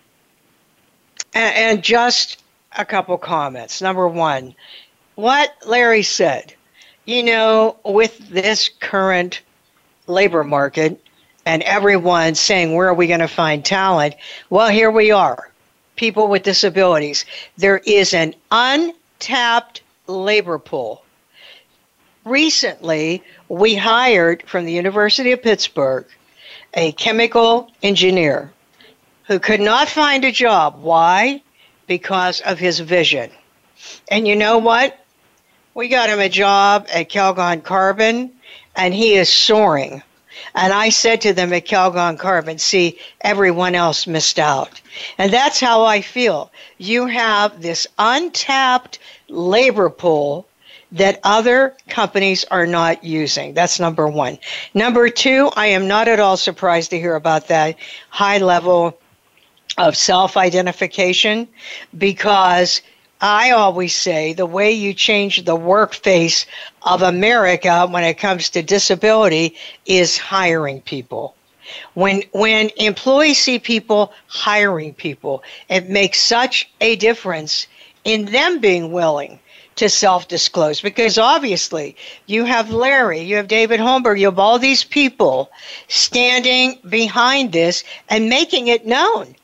And, 1.34 1.56
and 1.56 1.84
just 1.84 2.44
a 2.78 2.86
couple 2.86 3.18
comments. 3.18 3.82
Number 3.82 4.08
one, 4.08 4.56
what 5.16 5.56
Larry 5.66 6.04
said, 6.04 6.54
you 7.06 7.24
know, 7.24 7.78
with 7.84 8.18
this 8.30 8.70
current 8.80 9.42
labor 10.06 10.44
market 10.44 11.04
and 11.46 11.64
everyone 11.64 12.36
saying, 12.36 12.76
where 12.76 12.90
are 12.90 12.94
we 12.94 13.08
going 13.08 13.20
to 13.22 13.28
find 13.28 13.66
talent? 13.66 14.16
Well, 14.50 14.70
here 14.70 14.92
we 14.92 15.12
are 15.12 15.49
people 16.00 16.30
with 16.30 16.44
disabilities. 16.44 17.26
There 17.58 17.82
is 17.86 18.14
an 18.14 18.34
untapped 18.52 19.82
labor 20.08 20.58
pool. 20.58 21.04
Recently, 22.24 23.22
we 23.50 23.76
hired 23.76 24.44
from 24.44 24.64
the 24.64 24.72
University 24.72 25.34
of 25.34 25.44
Pittsburgh 25.44 26.06
a 26.74 26.94
chemical 26.94 27.70
engineer 27.84 28.54
who 29.28 29.40
could 29.40 29.60
not 29.60 29.90
find 29.90 30.24
a 30.24 30.32
job. 30.32 30.82
Why? 30.82 31.42
Because 31.86 32.40
of 32.42 32.60
his 32.60 32.80
vision. 32.80 33.30
And 34.10 34.26
you 34.26 34.38
know 34.38 34.58
what? 34.58 34.98
We 35.74 35.90
got 35.90 36.10
him 36.10 36.20
a 36.20 36.30
job 36.30 36.88
at 36.94 37.10
Calgon 37.10 37.62
Carbon, 37.62 38.32
and 38.74 38.94
he 38.94 39.16
is 39.16 39.28
soaring. 39.28 40.02
And 40.56 40.74
I 40.74 40.90
said 40.90 41.22
to 41.22 41.34
them 41.34 41.54
at 41.54 41.66
Calgon 41.66 42.18
Carbon, 42.18 42.58
see, 42.58 42.98
everyone 43.22 43.76
else 43.76 44.08
missed 44.08 44.40
out. 44.40 44.82
And 45.18 45.32
that's 45.32 45.60
how 45.60 45.84
I 45.84 46.02
feel. 46.02 46.52
You 46.78 47.08
have 47.08 47.62
this 47.62 47.88
untapped 47.98 49.00
labor 49.28 49.90
pool 49.90 50.48
that 50.92 51.20
other 51.24 51.76
companies 51.88 52.46
are 52.46 52.66
not 52.66 53.04
using. 53.04 53.54
That's 53.54 53.80
number 53.80 54.08
one. 54.08 54.40
Number 54.74 55.10
two, 55.10 55.52
I 55.56 55.68
am 55.68 55.88
not 55.88 56.08
at 56.08 56.20
all 56.20 56.38
surprised 56.38 56.90
to 56.92 57.00
hear 57.00 57.16
about 57.16 57.48
that 57.50 57.78
high 58.10 58.40
level 58.40 58.98
of 59.78 59.96
self 59.96 60.36
identification 60.36 61.48
because 61.98 62.82
I 63.22 63.52
always 63.52 63.96
say 63.96 64.32
the 64.32 64.46
way 64.46 64.72
you 64.72 64.94
change 64.94 65.44
the 65.44 65.56
work 65.56 65.94
face 65.94 66.46
of 66.84 67.02
America 67.02 67.86
when 67.88 68.06
it 68.06 68.18
comes 68.18 68.50
to 68.52 68.62
disability 68.62 69.56
is 69.86 70.18
hiring 70.18 70.82
people. 70.82 71.36
When 71.96 72.24
when 72.32 72.72
employees 72.78 73.40
see 73.40 73.60
people 73.60 74.14
hiring 74.28 74.94
people, 74.94 75.44
it 75.70 75.90
makes 75.90 76.22
such 76.22 76.70
a 76.80 76.96
difference 76.96 77.68
in 78.06 78.26
them 78.26 78.60
being 78.60 78.92
willing 78.92 79.40
to 79.76 79.90
self 79.90 80.28
disclose 80.28 80.82
because 80.82 81.18
obviously 81.18 81.96
you 82.26 82.46
have 82.46 82.72
Larry, 82.72 83.22
you 83.22 83.36
have 83.36 83.48
David 83.48 83.80
Holmberg, 83.80 84.20
you 84.20 84.26
have 84.26 84.40
all 84.40 84.60
these 84.60 84.84
people 84.84 85.52
standing 85.88 86.80
behind 86.88 87.52
this 87.52 87.84
and 88.10 88.30
making 88.30 88.68
it 88.68 88.86
known. 88.86 89.36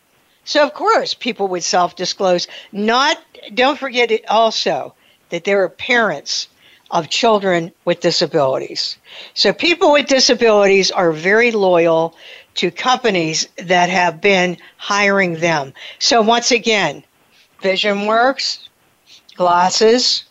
So 0.46 0.64
of 0.64 0.74
course 0.74 1.14
people 1.14 1.48
would 1.50 1.64
self 1.64 1.96
disclose. 1.96 2.48
Not 2.72 3.22
don't 3.54 3.78
forget 3.78 4.12
it 4.12 4.28
also 4.30 4.94
that 5.30 5.44
there 5.44 5.64
are 5.64 5.70
parents 5.70 6.48
of 6.92 7.10
children 7.10 7.72
with 7.84 8.00
disabilities. 8.00 8.98
So 9.34 9.52
people 9.52 9.92
with 9.92 10.08
disabilities 10.08 10.92
are 10.92 11.12
very 11.12 11.52
loyal 11.52 12.16
to 12.56 12.72
companies 12.72 13.48
that 13.58 13.90
have 13.90 14.22
been 14.22 14.58
hiring 14.78 15.40
them. 15.40 15.74
So 16.00 16.22
once 16.22 16.52
again, 16.52 17.04
Vision 17.62 18.06
Works, 18.06 18.70
glasses, 19.36 20.26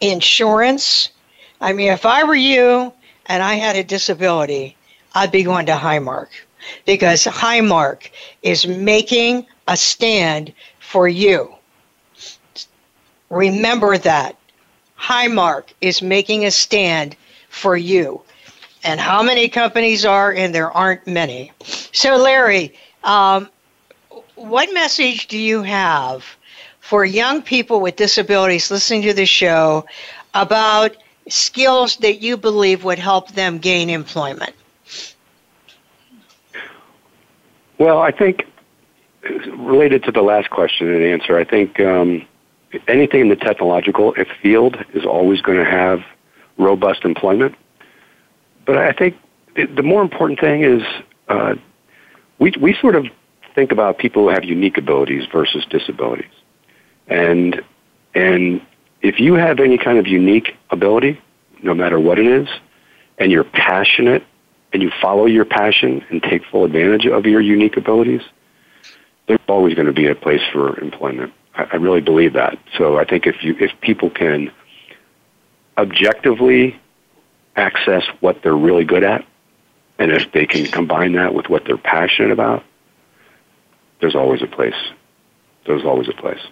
insurance. 0.00 1.08
I 1.60 1.72
mean, 1.72 1.90
if 1.90 2.04
I 2.04 2.24
were 2.24 2.34
you 2.34 2.92
and 3.24 3.42
I 3.42 3.54
had 3.54 3.76
a 3.76 3.82
disability, 3.82 4.76
I'd 5.14 5.32
be 5.32 5.42
going 5.42 5.66
to 5.66 5.72
Highmark 5.72 6.28
because 6.84 7.24
Highmark 7.24 8.10
is 8.42 8.66
making 8.66 9.46
a 9.68 9.76
stand 9.76 10.52
for 10.78 11.08
you. 11.08 11.54
Remember 13.30 13.98
that. 13.98 14.36
Highmark 14.98 15.64
is 15.80 16.00
making 16.00 16.44
a 16.44 16.50
stand 16.50 17.16
for 17.48 17.76
you. 17.76 18.22
And 18.84 19.00
how 19.00 19.22
many 19.22 19.48
companies 19.48 20.04
are, 20.04 20.32
and 20.32 20.54
there 20.54 20.70
aren't 20.70 21.06
many. 21.06 21.52
So, 21.92 22.16
Larry, 22.16 22.74
um, 23.02 23.48
what 24.36 24.72
message 24.72 25.26
do 25.26 25.38
you 25.38 25.62
have 25.62 26.24
for 26.80 27.04
young 27.04 27.42
people 27.42 27.80
with 27.80 27.96
disabilities 27.96 28.70
listening 28.70 29.02
to 29.02 29.12
the 29.12 29.26
show 29.26 29.86
about 30.34 30.96
skills 31.28 31.96
that 31.96 32.20
you 32.20 32.36
believe 32.36 32.84
would 32.84 32.98
help 32.98 33.32
them 33.32 33.58
gain 33.58 33.90
employment? 33.90 34.54
Well, 37.78 37.98
I 37.98 38.10
think 38.10 38.46
related 39.56 40.04
to 40.04 40.12
the 40.12 40.22
last 40.22 40.50
question 40.50 40.88
and 40.88 41.02
answer, 41.04 41.36
I 41.38 41.44
think 41.44 41.80
um, 41.80 42.26
anything 42.88 43.22
in 43.22 43.28
the 43.28 43.36
technological 43.36 44.14
field 44.42 44.76
is 44.94 45.04
always 45.04 45.40
going 45.42 45.58
to 45.58 45.70
have 45.70 46.00
robust 46.58 47.04
employment. 47.04 47.54
But 48.64 48.78
I 48.78 48.92
think 48.92 49.16
the 49.54 49.82
more 49.82 50.02
important 50.02 50.40
thing 50.40 50.62
is 50.62 50.82
uh, 51.28 51.54
we 52.38 52.52
we 52.60 52.74
sort 52.74 52.96
of 52.96 53.06
think 53.54 53.72
about 53.72 53.98
people 53.98 54.24
who 54.24 54.28
have 54.28 54.44
unique 54.44 54.76
abilities 54.76 55.24
versus 55.32 55.64
disabilities. 55.68 56.32
And 57.08 57.62
and 58.14 58.60
if 59.02 59.20
you 59.20 59.34
have 59.34 59.60
any 59.60 59.78
kind 59.78 59.98
of 59.98 60.06
unique 60.06 60.56
ability, 60.70 61.20
no 61.62 61.74
matter 61.74 62.00
what 62.00 62.18
it 62.18 62.26
is, 62.26 62.48
and 63.18 63.30
you're 63.30 63.44
passionate 63.44 64.24
and 64.76 64.82
you 64.82 64.92
follow 65.00 65.24
your 65.24 65.46
passion 65.46 66.04
and 66.10 66.22
take 66.22 66.44
full 66.44 66.66
advantage 66.66 67.06
of 67.06 67.24
your 67.24 67.40
unique 67.40 67.78
abilities, 67.78 68.20
there's 69.26 69.40
always 69.48 69.72
going 69.72 69.86
to 69.86 69.92
be 69.94 70.06
a 70.06 70.14
place 70.14 70.42
for 70.52 70.78
employment. 70.80 71.32
I, 71.54 71.62
I 71.72 71.76
really 71.76 72.02
believe 72.02 72.34
that. 72.34 72.58
So 72.76 72.98
I 72.98 73.06
think 73.06 73.26
if 73.26 73.42
you 73.42 73.56
if 73.58 73.70
people 73.80 74.10
can 74.10 74.52
objectively 75.78 76.78
access 77.56 78.04
what 78.20 78.42
they're 78.42 78.54
really 78.54 78.84
good 78.84 79.02
at, 79.02 79.24
and 79.98 80.12
if 80.12 80.30
they 80.32 80.44
can 80.44 80.66
combine 80.66 81.14
that 81.14 81.32
with 81.32 81.48
what 81.48 81.64
they're 81.64 81.78
passionate 81.78 82.30
about, 82.30 82.62
there's 84.02 84.14
always 84.14 84.42
a 84.42 84.46
place. 84.46 84.76
There's 85.66 85.86
always 85.86 86.10
a 86.10 86.20
place. 86.20 86.46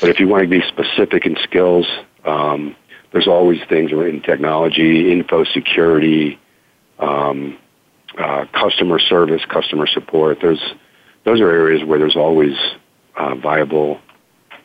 But 0.00 0.10
if 0.10 0.20
you 0.20 0.28
want 0.28 0.44
to 0.44 0.48
be 0.48 0.62
specific 0.68 1.26
in 1.26 1.36
skills, 1.42 1.88
um, 2.24 2.76
there's 3.10 3.26
always 3.26 3.58
things 3.68 3.90
in 3.90 4.22
technology, 4.22 5.10
info 5.10 5.42
security, 5.42 6.38
um, 6.98 7.58
uh, 8.18 8.46
customer 8.52 8.98
service, 8.98 9.42
customer 9.46 9.86
support. 9.86 10.38
There's 10.40 10.62
those 11.24 11.40
are 11.40 11.50
areas 11.50 11.84
where 11.84 11.98
there's 11.98 12.16
always 12.16 12.54
uh, 13.16 13.34
viable, 13.34 14.00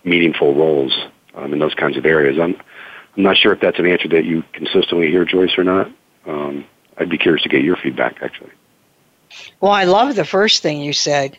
meaningful 0.03 0.53
roles 0.55 0.97
um, 1.35 1.53
in 1.53 1.59
those 1.59 1.73
kinds 1.73 1.97
of 1.97 2.05
areas. 2.05 2.37
I'm 2.39 2.55
I'm 3.17 3.23
not 3.23 3.37
sure 3.37 3.53
if 3.53 3.59
that's 3.59 3.79
an 3.79 3.85
answer 3.85 4.07
that 4.09 4.25
you 4.25 4.43
consistently 4.53 5.07
hear, 5.07 5.25
Joyce, 5.25 5.57
or 5.57 5.63
not. 5.63 5.91
Um, 6.25 6.65
I'd 6.97 7.09
be 7.09 7.17
curious 7.17 7.43
to 7.43 7.49
get 7.49 7.63
your 7.63 7.75
feedback, 7.75 8.17
actually. 8.21 8.51
Well, 9.59 9.71
I 9.71 9.85
love 9.85 10.15
the 10.15 10.25
first 10.25 10.61
thing 10.61 10.81
you 10.81 10.93
said 10.93 11.37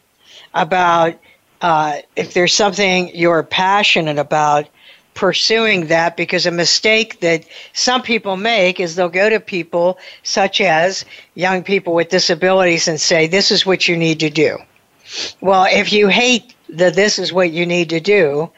about 0.55 1.19
uh, 1.61 1.99
if 2.17 2.35
there's 2.35 2.55
something 2.55 3.11
you're 3.15 3.43
passionate 3.43 4.19
about, 4.19 4.69
pursuing 5.15 5.87
that 5.87 6.17
because 6.17 6.47
a 6.47 6.51
mistake 6.51 7.21
that 7.21 7.45
some 7.73 8.03
people 8.03 8.37
make 8.37 8.81
is 8.81 8.95
they'll 8.95 9.09
go 9.09 9.29
to 9.29 9.41
people 9.41 9.99
such 10.23 10.61
as 10.61 11.05
young 11.35 11.63
people 11.63 11.95
with 11.95 12.09
disabilities 12.09 12.89
and 12.89 13.01
say, 13.01 13.27
This 13.27 13.51
is 13.51 13.67
what 13.67 13.89
you 13.89 13.97
need 13.97 14.21
to 14.21 14.31
do. 14.31 14.59
Well, 15.41 15.67
if 15.71 15.93
you 15.93 16.09
hate 16.09 16.55
that 16.69 16.95
this 16.95 17.19
is 17.19 17.33
what 17.33 17.51
you 17.51 17.67
need 17.67 17.91
to 17.91 18.01
do, 18.01 18.51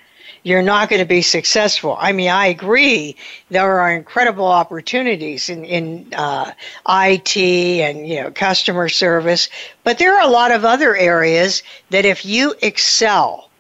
you're 0.45 0.63
not 0.63 0.89
going 0.89 1.01
to 1.01 1.07
be 1.07 1.23
successful. 1.23 1.97
I 1.99 2.13
mean, 2.13 2.29
I 2.29 2.47
agree. 2.47 3.17
There 3.51 3.79
are 3.81 3.93
incredible 3.93 4.47
opportunities 4.47 5.49
in 5.49 5.65
in 5.65 6.13
uh, 6.15 6.53
IT 6.89 7.37
and 7.37 8.09
you 8.09 8.23
know 8.23 8.31
customer 8.31 8.89
service, 8.89 9.49
but 9.85 9.99
there 9.99 10.15
are 10.15 10.27
a 10.27 10.31
lot 10.31 10.51
of 10.51 10.65
other 10.65 10.97
areas 10.97 11.63
that 11.91 12.05
if 12.05 12.25
you 12.25 12.55
excel, 12.61 13.51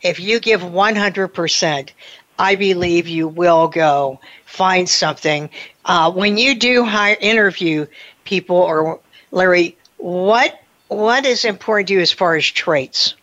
if 0.00 0.20
you 0.20 0.38
give 0.38 0.62
100 0.62 1.28
percent, 1.28 1.92
I 2.38 2.54
believe 2.54 3.08
you 3.08 3.28
will 3.28 3.68
go 3.68 4.20
find 4.46 4.88
something. 4.88 5.50
Uh, 5.84 6.10
when 6.12 6.38
you 6.38 6.54
do 6.54 6.84
hire 6.84 7.16
interview 7.20 7.86
people, 8.24 8.56
or 8.56 9.00
Larry, 9.30 9.76
what 9.96 10.60
what 10.88 11.26
is 11.26 11.44
important 11.44 11.88
to 11.88 11.94
you 11.94 12.00
as 12.00 12.12
far 12.12 12.36
as 12.36 12.46
traits? 12.46 13.14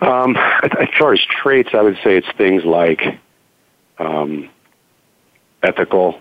Um, 0.00 0.36
as 0.36 0.88
far 0.98 1.12
as 1.12 1.20
traits, 1.20 1.70
I 1.72 1.82
would 1.82 1.98
say 2.04 2.16
it's 2.16 2.30
things 2.36 2.64
like 2.64 3.18
um, 3.98 4.48
ethical. 5.62 6.20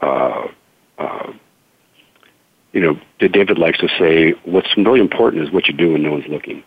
Uh, 0.00 0.48
uh, 0.98 1.32
you 2.72 2.80
know, 2.80 2.98
David 3.18 3.58
likes 3.58 3.78
to 3.78 3.88
say, 3.98 4.32
what's 4.44 4.74
really 4.76 5.00
important 5.00 5.42
is 5.42 5.50
what 5.50 5.66
you 5.68 5.74
do 5.74 5.92
when 5.92 6.02
no 6.02 6.12
one's 6.12 6.28
looking. 6.28 6.62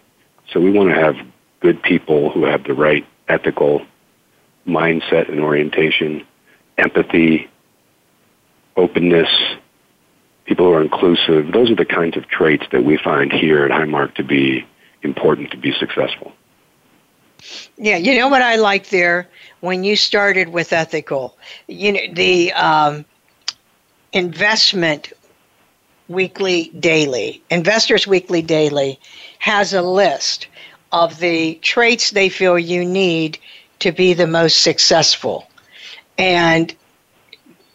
So 0.52 0.60
we 0.60 0.72
want 0.72 0.90
to 0.90 0.96
have 0.96 1.16
good 1.62 1.82
people 1.82 2.30
who 2.32 2.44
have 2.44 2.64
the 2.64 2.74
right 2.74 3.06
ethical 3.28 3.86
mindset 4.68 5.30
and 5.30 5.40
orientation, 5.40 6.26
empathy, 6.78 7.50
openness, 8.76 9.30
people 10.46 10.66
who 10.66 10.74
are 10.74 10.82
inclusive. 10.82 11.52
Those 11.52 11.72
are 11.72 11.76
the 11.76 11.86
kinds 11.86 12.18
of 12.18 12.28
traits 12.28 12.66
that 12.72 12.84
we 12.84 12.98
find 12.98 13.32
here 13.32 13.64
at 13.64 13.72
Highmark 13.72 14.16
to 14.16 14.24
be 14.24 14.66
important 15.02 15.52
to 15.52 15.58
be 15.58 15.72
successful. 15.72 16.34
Yeah, 17.78 17.98
you 17.98 18.18
know 18.20 18.28
what 18.28 18.42
I 18.42 18.58
like 18.58 18.90
there 18.90 19.28
when 19.62 19.84
you 19.84 19.96
started 19.96 20.50
with 20.50 20.74
ethical, 20.74 21.38
you 21.68 21.94
know 21.94 22.02
the 22.14 22.54
um, 22.54 23.06
investment 24.12 25.12
weekly 26.08 26.70
daily, 26.80 27.42
investors 27.50 28.06
weekly 28.06 28.42
daily 28.42 29.00
has 29.40 29.74
a 29.74 29.82
list 29.82 30.48
of 30.92 31.20
the 31.20 31.56
traits 31.56 32.12
they 32.12 32.30
feel 32.30 32.58
you 32.58 32.86
need 32.86 33.38
to 33.80 33.92
be 33.92 34.14
the 34.14 34.28
most 34.28 34.62
successful, 34.62 35.48
and 36.18 36.76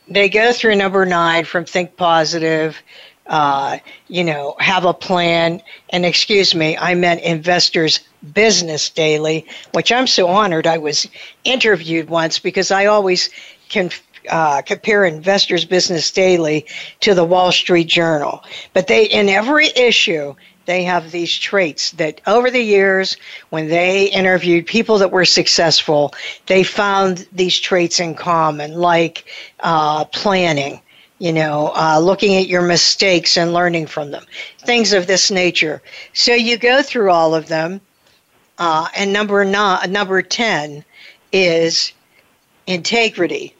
they 0.08 0.28
go 0.28 0.52
through 0.52 0.76
number 0.76 1.04
nine 1.04 1.44
from 1.44 1.64
think 1.64 1.96
positive 1.96 2.80
uh, 3.26 3.78
you 4.08 4.22
know, 4.24 4.54
have 4.58 4.84
a 4.84 4.94
plan. 4.94 5.60
And 5.90 6.06
excuse 6.06 6.54
me, 6.54 6.76
I 6.76 6.94
meant 6.94 7.22
Investors 7.22 8.00
Business 8.32 8.88
Daily, 8.90 9.46
which 9.72 9.92
I'm 9.92 10.06
so 10.06 10.28
honored 10.28 10.66
I 10.66 10.78
was 10.78 11.06
interviewed 11.44 12.08
once 12.08 12.38
because 12.38 12.70
I 12.70 12.86
always 12.86 13.30
can 13.68 13.90
uh, 14.30 14.62
compare 14.62 15.04
Investors 15.04 15.64
Business 15.64 16.10
Daily 16.10 16.66
to 17.00 17.14
the 17.14 17.24
Wall 17.24 17.52
Street 17.52 17.88
Journal. 17.88 18.42
But 18.72 18.86
they, 18.86 19.06
in 19.06 19.28
every 19.28 19.68
issue, 19.76 20.34
they 20.66 20.84
have 20.84 21.10
these 21.10 21.34
traits 21.36 21.92
that 21.92 22.20
over 22.26 22.50
the 22.50 22.62
years, 22.62 23.16
when 23.50 23.68
they 23.68 24.06
interviewed 24.10 24.66
people 24.66 24.98
that 24.98 25.10
were 25.10 25.24
successful, 25.24 26.12
they 26.46 26.62
found 26.62 27.26
these 27.32 27.58
traits 27.58 28.00
in 28.00 28.14
common, 28.14 28.74
like 28.74 29.24
uh, 29.60 30.04
planning, 30.06 30.80
you 31.18 31.32
know, 31.32 31.72
uh, 31.74 31.98
looking 31.98 32.36
at 32.36 32.48
your 32.48 32.62
mistakes 32.62 33.36
and 33.36 33.54
learning 33.54 33.86
from 33.86 34.10
them, 34.10 34.24
things 34.58 34.92
of 34.92 35.06
this 35.06 35.30
nature. 35.30 35.80
So 36.12 36.34
you 36.34 36.58
go 36.58 36.82
through 36.82 37.10
all 37.10 37.34
of 37.34 37.48
them, 37.48 37.80
Uh, 38.58 38.88
and 38.96 39.12
number 39.12 39.44
nine, 39.44 39.92
number 39.92 40.22
10 40.22 40.84
is 41.32 41.92
integrity. 42.66 43.54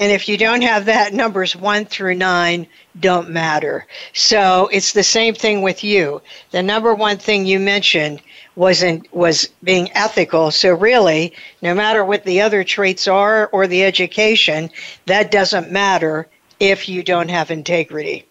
And 0.00 0.10
if 0.10 0.30
you 0.30 0.38
don't 0.38 0.62
have 0.62 0.86
that, 0.86 1.12
numbers 1.12 1.54
one 1.54 1.84
through 1.84 2.14
nine 2.14 2.66
don't 2.98 3.28
matter. 3.28 3.86
So 4.14 4.70
it's 4.72 4.92
the 4.92 5.02
same 5.02 5.34
thing 5.34 5.60
with 5.60 5.84
you. 5.84 6.22
The 6.52 6.62
number 6.62 6.94
one 6.94 7.18
thing 7.18 7.44
you 7.44 7.60
mentioned 7.60 8.22
wasn't 8.56 9.12
was 9.14 9.48
being 9.62 9.90
ethical. 9.94 10.50
So 10.50 10.74
really, 10.74 11.34
no 11.60 11.74
matter 11.74 12.02
what 12.02 12.24
the 12.24 12.40
other 12.40 12.64
traits 12.64 13.06
are 13.06 13.48
or 13.52 13.66
the 13.66 13.84
education, 13.84 14.70
that 15.04 15.30
doesn't 15.30 15.70
matter 15.70 16.26
if 16.58 16.88
you 16.88 17.02
don't 17.02 17.28
have 17.28 17.50
integrity. 17.50 18.26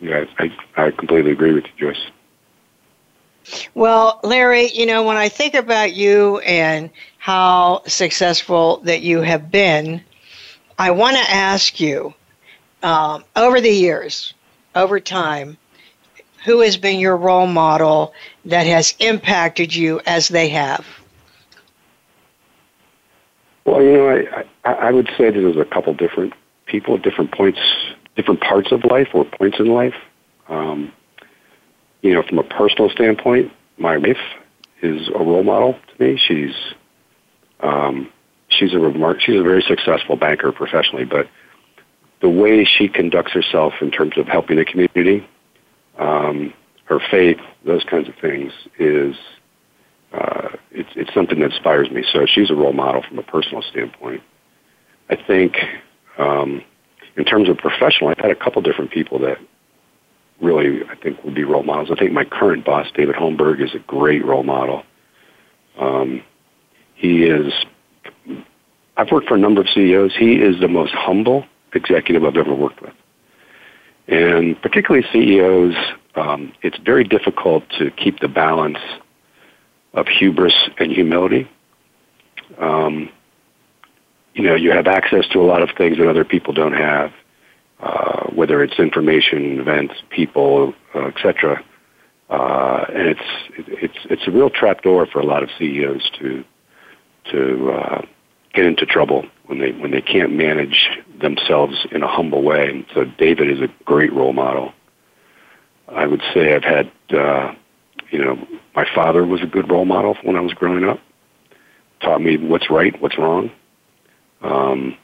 Yeah, 0.00 0.24
I, 0.38 0.50
I 0.76 0.90
completely 0.90 1.32
agree 1.32 1.52
with 1.52 1.64
you, 1.64 1.92
Joyce. 1.92 2.06
Well, 3.74 4.20
Larry, 4.22 4.70
you 4.70 4.86
know, 4.86 5.02
when 5.02 5.16
I 5.16 5.28
think 5.28 5.54
about 5.54 5.92
you 5.92 6.38
and 6.40 6.90
how 7.18 7.82
successful 7.86 8.78
that 8.84 9.02
you 9.02 9.20
have 9.20 9.50
been, 9.50 10.02
I 10.78 10.90
want 10.90 11.16
to 11.16 11.30
ask 11.30 11.80
you 11.80 12.14
um, 12.82 13.24
over 13.36 13.60
the 13.60 13.70
years, 13.70 14.34
over 14.74 15.00
time, 15.00 15.58
who 16.44 16.60
has 16.60 16.76
been 16.76 16.98
your 16.98 17.16
role 17.16 17.46
model 17.46 18.14
that 18.46 18.66
has 18.66 18.94
impacted 18.98 19.74
you 19.74 20.00
as 20.06 20.28
they 20.28 20.48
have? 20.48 20.86
Well, 23.64 23.82
you 23.82 23.92
know, 23.92 24.08
I, 24.08 24.44
I, 24.64 24.72
I 24.72 24.90
would 24.90 25.08
say 25.16 25.30
that 25.30 25.40
there's 25.40 25.56
a 25.56 25.64
couple 25.64 25.94
different 25.94 26.34
people 26.66 26.96
at 26.96 27.02
different 27.02 27.32
points, 27.32 27.60
different 28.16 28.40
parts 28.40 28.72
of 28.72 28.84
life 28.84 29.08
or 29.14 29.24
points 29.24 29.60
in 29.60 29.66
life. 29.66 29.94
Um, 30.48 30.92
you 32.02 32.12
know, 32.12 32.22
from 32.22 32.38
a 32.38 32.42
personal 32.42 32.90
standpoint, 32.90 33.52
my 33.78 33.96
wife 33.96 34.18
is 34.82 35.08
a 35.08 35.18
role 35.18 35.44
model 35.44 35.78
to 35.88 36.04
me. 36.04 36.18
She's 36.18 36.54
um, 37.60 38.10
she's 38.48 38.74
a 38.74 38.78
remark. 38.78 39.20
She's 39.20 39.38
a 39.38 39.42
very 39.42 39.62
successful 39.62 40.16
banker 40.16 40.52
professionally, 40.52 41.04
but 41.04 41.28
the 42.20 42.28
way 42.28 42.64
she 42.64 42.88
conducts 42.88 43.32
herself 43.32 43.74
in 43.80 43.90
terms 43.90 44.18
of 44.18 44.26
helping 44.26 44.56
the 44.56 44.64
community, 44.64 45.26
um, 45.98 46.52
her 46.84 47.00
faith, 47.10 47.38
those 47.64 47.84
kinds 47.84 48.08
of 48.08 48.14
things 48.16 48.52
is 48.78 49.16
uh, 50.12 50.48
it's 50.72 50.90
it's 50.96 51.14
something 51.14 51.38
that 51.38 51.52
inspires 51.52 51.90
me. 51.90 52.04
So 52.12 52.26
she's 52.26 52.50
a 52.50 52.54
role 52.54 52.72
model 52.72 53.02
from 53.02 53.18
a 53.18 53.22
personal 53.22 53.62
standpoint. 53.62 54.22
I 55.08 55.16
think 55.16 55.56
um, 56.18 56.62
in 57.16 57.24
terms 57.24 57.48
of 57.48 57.58
professional, 57.58 58.10
I've 58.10 58.18
had 58.18 58.30
a 58.32 58.36
couple 58.36 58.60
different 58.62 58.90
people 58.90 59.20
that 59.20 59.38
really 60.42 60.82
I 60.84 60.96
think 60.96 61.22
would 61.24 61.34
be 61.34 61.44
role 61.44 61.62
models. 61.62 61.90
I 61.90 61.94
think 61.98 62.12
my 62.12 62.24
current 62.24 62.64
boss, 62.64 62.88
David 62.94 63.14
Holmberg, 63.14 63.62
is 63.62 63.74
a 63.74 63.78
great 63.78 64.24
role 64.24 64.42
model. 64.42 64.82
Um, 65.78 66.22
he 66.94 67.24
is. 67.24 67.52
I've 68.96 69.10
worked 69.10 69.28
for 69.28 69.34
a 69.34 69.38
number 69.38 69.60
of 69.60 69.68
CEOs. 69.70 70.14
He 70.14 70.34
is 70.34 70.60
the 70.60 70.68
most 70.68 70.92
humble 70.92 71.46
executive 71.74 72.24
I've 72.24 72.36
ever 72.36 72.54
worked 72.54 72.82
with, 72.82 72.94
and 74.08 74.60
particularly 74.60 75.06
CEOs. 75.12 75.74
Um, 76.14 76.52
it's 76.60 76.76
very 76.78 77.04
difficult 77.04 77.64
to 77.78 77.90
keep 77.90 78.20
the 78.20 78.28
balance 78.28 78.78
of 79.94 80.06
hubris 80.08 80.68
and 80.78 80.92
humility. 80.92 81.48
Um, 82.58 83.08
you 84.34 84.42
know, 84.42 84.54
you 84.54 84.70
have 84.72 84.86
access 84.86 85.26
to 85.28 85.40
a 85.40 85.46
lot 85.46 85.62
of 85.62 85.70
things 85.76 85.98
that 85.98 86.08
other 86.08 86.24
people 86.24 86.52
don't 86.52 86.74
have, 86.74 87.12
uh, 87.82 88.30
whether 88.30 88.62
it's 88.62 88.78
information, 88.78 89.58
events, 89.58 89.94
people, 90.10 90.72
uh, 90.94 91.06
etc. 91.06 91.62
Uh, 92.30 92.84
and 92.94 93.08
it's 93.08 93.20
it's 93.58 93.98
it's 94.04 94.22
a 94.28 94.30
real 94.30 94.48
trapdoor 94.48 95.06
for 95.06 95.18
a 95.18 95.26
lot 95.26 95.42
of 95.42 95.50
CEOs 95.58 96.10
to 96.18 96.44
to 97.30 97.70
uh, 97.72 98.02
get 98.54 98.66
into 98.66 98.86
trouble 98.86 99.26
when 99.46 99.58
they 99.58 99.72
when 99.72 99.90
they 99.90 100.00
can't 100.00 100.32
manage 100.32 100.90
themselves 101.20 101.86
in 101.90 102.02
a 102.02 102.08
humble 102.08 102.42
way. 102.42 102.68
And 102.68 102.86
so 102.94 103.04
David 103.04 103.50
is 103.50 103.60
a 103.60 103.68
great 103.84 104.12
role 104.12 104.32
model. 104.32 104.72
I 105.88 106.06
would 106.06 106.22
say 106.32 106.54
I've 106.54 106.64
had 106.64 106.90
uh, 107.10 107.52
you 108.10 108.24
know 108.24 108.38
my 108.76 108.86
father 108.94 109.26
was 109.26 109.42
a 109.42 109.46
good 109.46 109.70
role 109.70 109.84
model 109.84 110.16
when 110.22 110.36
I 110.36 110.40
was 110.40 110.54
growing 110.54 110.84
up. 110.84 111.00
Taught 112.00 112.22
me 112.22 112.36
what's 112.36 112.70
right, 112.70 113.00
what's 113.02 113.18
wrong. 113.18 113.50
Um, 114.40 114.96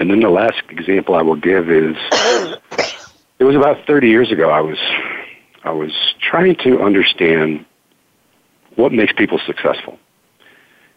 and 0.00 0.10
then 0.10 0.20
the 0.20 0.30
last 0.30 0.62
example 0.70 1.14
I 1.14 1.22
will 1.22 1.36
give 1.36 1.70
is 1.70 1.94
it 3.38 3.44
was 3.44 3.54
about 3.54 3.86
30 3.86 4.08
years 4.08 4.32
ago. 4.32 4.50
I 4.50 4.60
was 4.62 4.78
I 5.62 5.72
was 5.72 5.92
trying 6.18 6.56
to 6.64 6.82
understand 6.82 7.66
what 8.76 8.92
makes 8.92 9.12
people 9.12 9.38
successful. 9.46 9.98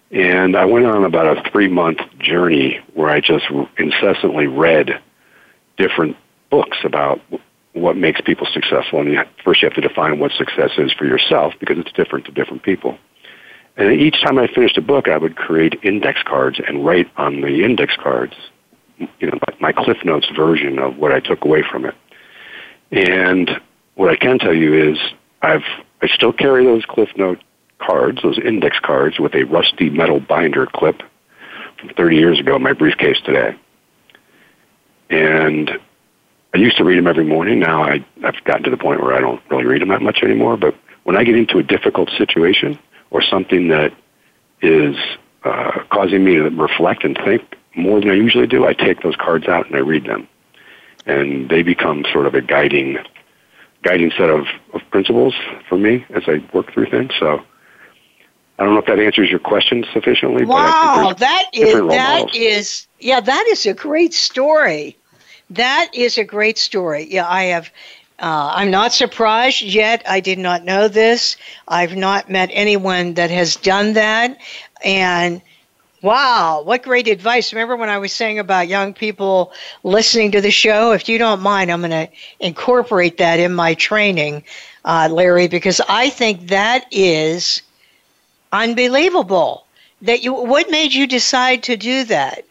And 0.10 0.56
I 0.56 0.64
went 0.66 0.86
on 0.86 1.04
about 1.04 1.38
a 1.38 1.50
three 1.52 1.68
month 1.68 2.00
journey 2.18 2.80
where 2.94 3.10
I 3.10 3.20
just 3.20 3.46
incessantly 3.78 4.48
read 4.48 5.02
different 5.78 6.16
books 6.50 6.78
about 6.86 7.20
what 7.74 7.98
makes 7.98 8.22
people 8.22 8.48
successful. 8.54 9.02
And 9.02 9.28
first, 9.44 9.62
you 9.62 9.68
have 9.68 9.76
to 9.76 9.82
define 9.82 10.20
what 10.20 10.32
success 10.32 10.72
is 10.78 10.94
for 10.94 11.06
yourself 11.06 11.54
because 11.60 11.78
it's 11.78 11.92
different 11.92 12.26
to 12.28 12.32
different 12.32 12.64
people. 12.64 12.98
And 13.76 13.92
each 14.00 14.22
time 14.22 14.38
I 14.38 14.48
finished 14.48 14.78
a 14.78 14.82
book, 14.82 15.08
I 15.08 15.18
would 15.18 15.36
create 15.36 15.80
index 15.84 16.22
cards 16.24 16.62
and 16.66 16.86
write 16.86 17.10
on 17.18 17.42
the 17.42 17.66
index 17.66 17.96
cards, 17.96 18.36
you 18.98 19.28
know, 19.28 19.40
my 19.60 19.72
Cliff 19.72 19.98
Notes 20.04 20.28
version 20.36 20.80
of 20.80 20.98
what 20.98 21.12
I 21.12 21.20
took 21.20 21.44
away 21.46 21.64
from 21.70 21.86
it. 21.86 21.96
And 22.92 23.50
what 23.96 24.10
I 24.10 24.16
can 24.16 24.40
tell 24.40 24.54
you 24.54 24.92
is 24.92 24.98
I've 25.42 25.64
I 26.02 26.08
still 26.08 26.34
carry 26.34 26.66
those 26.66 26.86
Cliff 26.86 27.10
Note 27.16 27.42
cards, 27.80 28.22
those 28.22 28.38
index 28.38 28.78
cards 28.80 29.20
with 29.20 29.34
a 29.36 29.44
rusty 29.44 29.90
metal 29.90 30.20
binder 30.20 30.66
clip 30.66 31.02
from 31.80 31.90
30 31.90 32.16
years 32.16 32.40
ago 32.40 32.56
in 32.58 32.64
my 32.64 32.74
briefcase 32.74 33.18
today. 33.26 33.58
And 35.10 35.72
I 36.54 36.58
used 36.58 36.78
to 36.78 36.84
read 36.84 36.98
them 36.98 37.08
every 37.08 37.24
morning. 37.24 37.60
Now 37.60 37.84
I, 37.84 38.06
I've 38.24 38.44
gotten 38.44 38.64
to 38.64 38.70
the 38.70 38.78
point 38.78 39.02
where 39.02 39.14
I 39.14 39.20
don't 39.20 39.42
really 39.50 39.66
read 39.66 39.82
them 39.82 39.90
that 39.90 40.02
much 40.02 40.20
anymore. 40.24 40.58
But 40.58 40.76
when 41.04 41.18
I 41.18 41.24
get 41.24 41.36
into 41.36 41.58
a 41.58 41.64
difficult 41.64 42.10
situation, 42.18 42.78
or 43.14 43.22
something 43.22 43.70
that 43.70 43.94
is 44.62 44.96
uh, 45.46 45.84
causing 45.90 46.26
me 46.26 46.36
to 46.36 46.50
reflect 46.50 47.06
and 47.06 47.18
think 47.24 47.42
more 47.76 48.00
than 48.00 48.10
I 48.10 48.14
usually 48.14 48.48
do, 48.48 48.66
I 48.66 48.74
take 48.74 49.02
those 49.02 49.16
cards 49.16 49.48
out 49.48 49.68
and 49.68 49.76
I 49.76 49.80
read 49.80 50.06
them, 50.06 50.28
and 51.06 51.50
they 51.50 51.64
become 51.64 52.06
sort 52.12 52.26
of 52.26 52.36
a 52.36 52.42
guiding 52.42 52.98
guiding 53.84 54.12
set 54.12 54.30
of, 54.30 54.48
of 54.74 54.82
principles 54.92 55.36
for 55.68 55.78
me 55.78 56.06
as 56.12 56.24
I 56.28 56.42
work 56.54 56.72
through 56.72 56.90
things. 56.90 57.12
So 57.20 57.44
I 58.58 58.64
don't 58.64 58.74
know 58.74 58.80
if 58.80 58.86
that 58.86 59.00
answers 59.00 59.30
your 59.30 59.40
question 59.40 59.86
sufficiently. 59.92 60.46
Wow, 60.46 61.14
that 61.18 61.46
is 61.54 61.74
that 61.74 62.36
is 62.36 62.88
yeah, 63.00 63.20
that 63.20 63.46
is 63.50 63.66
a 63.66 63.74
great 63.74 64.14
story. 64.14 64.98
That 65.50 65.90
is 65.94 66.18
a 66.18 66.24
great 66.24 66.58
story. 66.58 67.08
Yeah, 67.12 67.28
I 67.28 67.44
have 67.46 67.72
uh, 68.20 68.54
I'm 68.56 68.72
not 68.72 68.94
surprised 68.94 69.62
yet. 69.64 70.04
I 70.08 70.20
did 70.20 70.40
not 70.40 70.64
know 70.64 70.88
this. 70.88 71.36
I've 71.68 71.96
not 71.96 72.30
met 72.30 72.50
anyone 72.54 73.16
that 73.16 73.32
has 73.32 73.56
done 73.56 73.94
that. 73.94 74.38
And 74.86 75.42
wow, 76.04 76.62
what 76.64 76.84
great 76.84 77.08
advice. 77.08 77.54
Remember 77.54 77.76
when 77.76 77.90
I 77.90 77.98
was 77.98 78.12
saying 78.12 78.38
about 78.38 78.68
young 78.68 78.94
people 78.94 79.54
listening 79.84 80.32
to 80.34 80.42
the 80.42 80.52
show? 80.52 80.92
If 80.92 81.10
you 81.10 81.18
don't 81.18 81.42
mind, 81.42 81.72
I'm 81.72 81.80
going 81.80 81.92
to 81.92 82.10
incorporate 82.40 83.18
that 83.18 83.40
in 83.40 83.54
my 83.54 83.74
training, 83.74 84.44
uh, 84.86 85.08
Larry, 85.10 85.48
because 85.48 85.82
I 85.90 86.10
think 86.10 86.50
that 86.50 86.86
is 86.92 87.64
unbelievable. 88.52 89.66
That 90.04 90.22
you, 90.22 90.34
what 90.34 90.70
made 90.70 90.94
you 90.94 91.08
decide 91.08 91.64
to 91.64 91.78
do 91.78 92.04
that? 92.04 92.44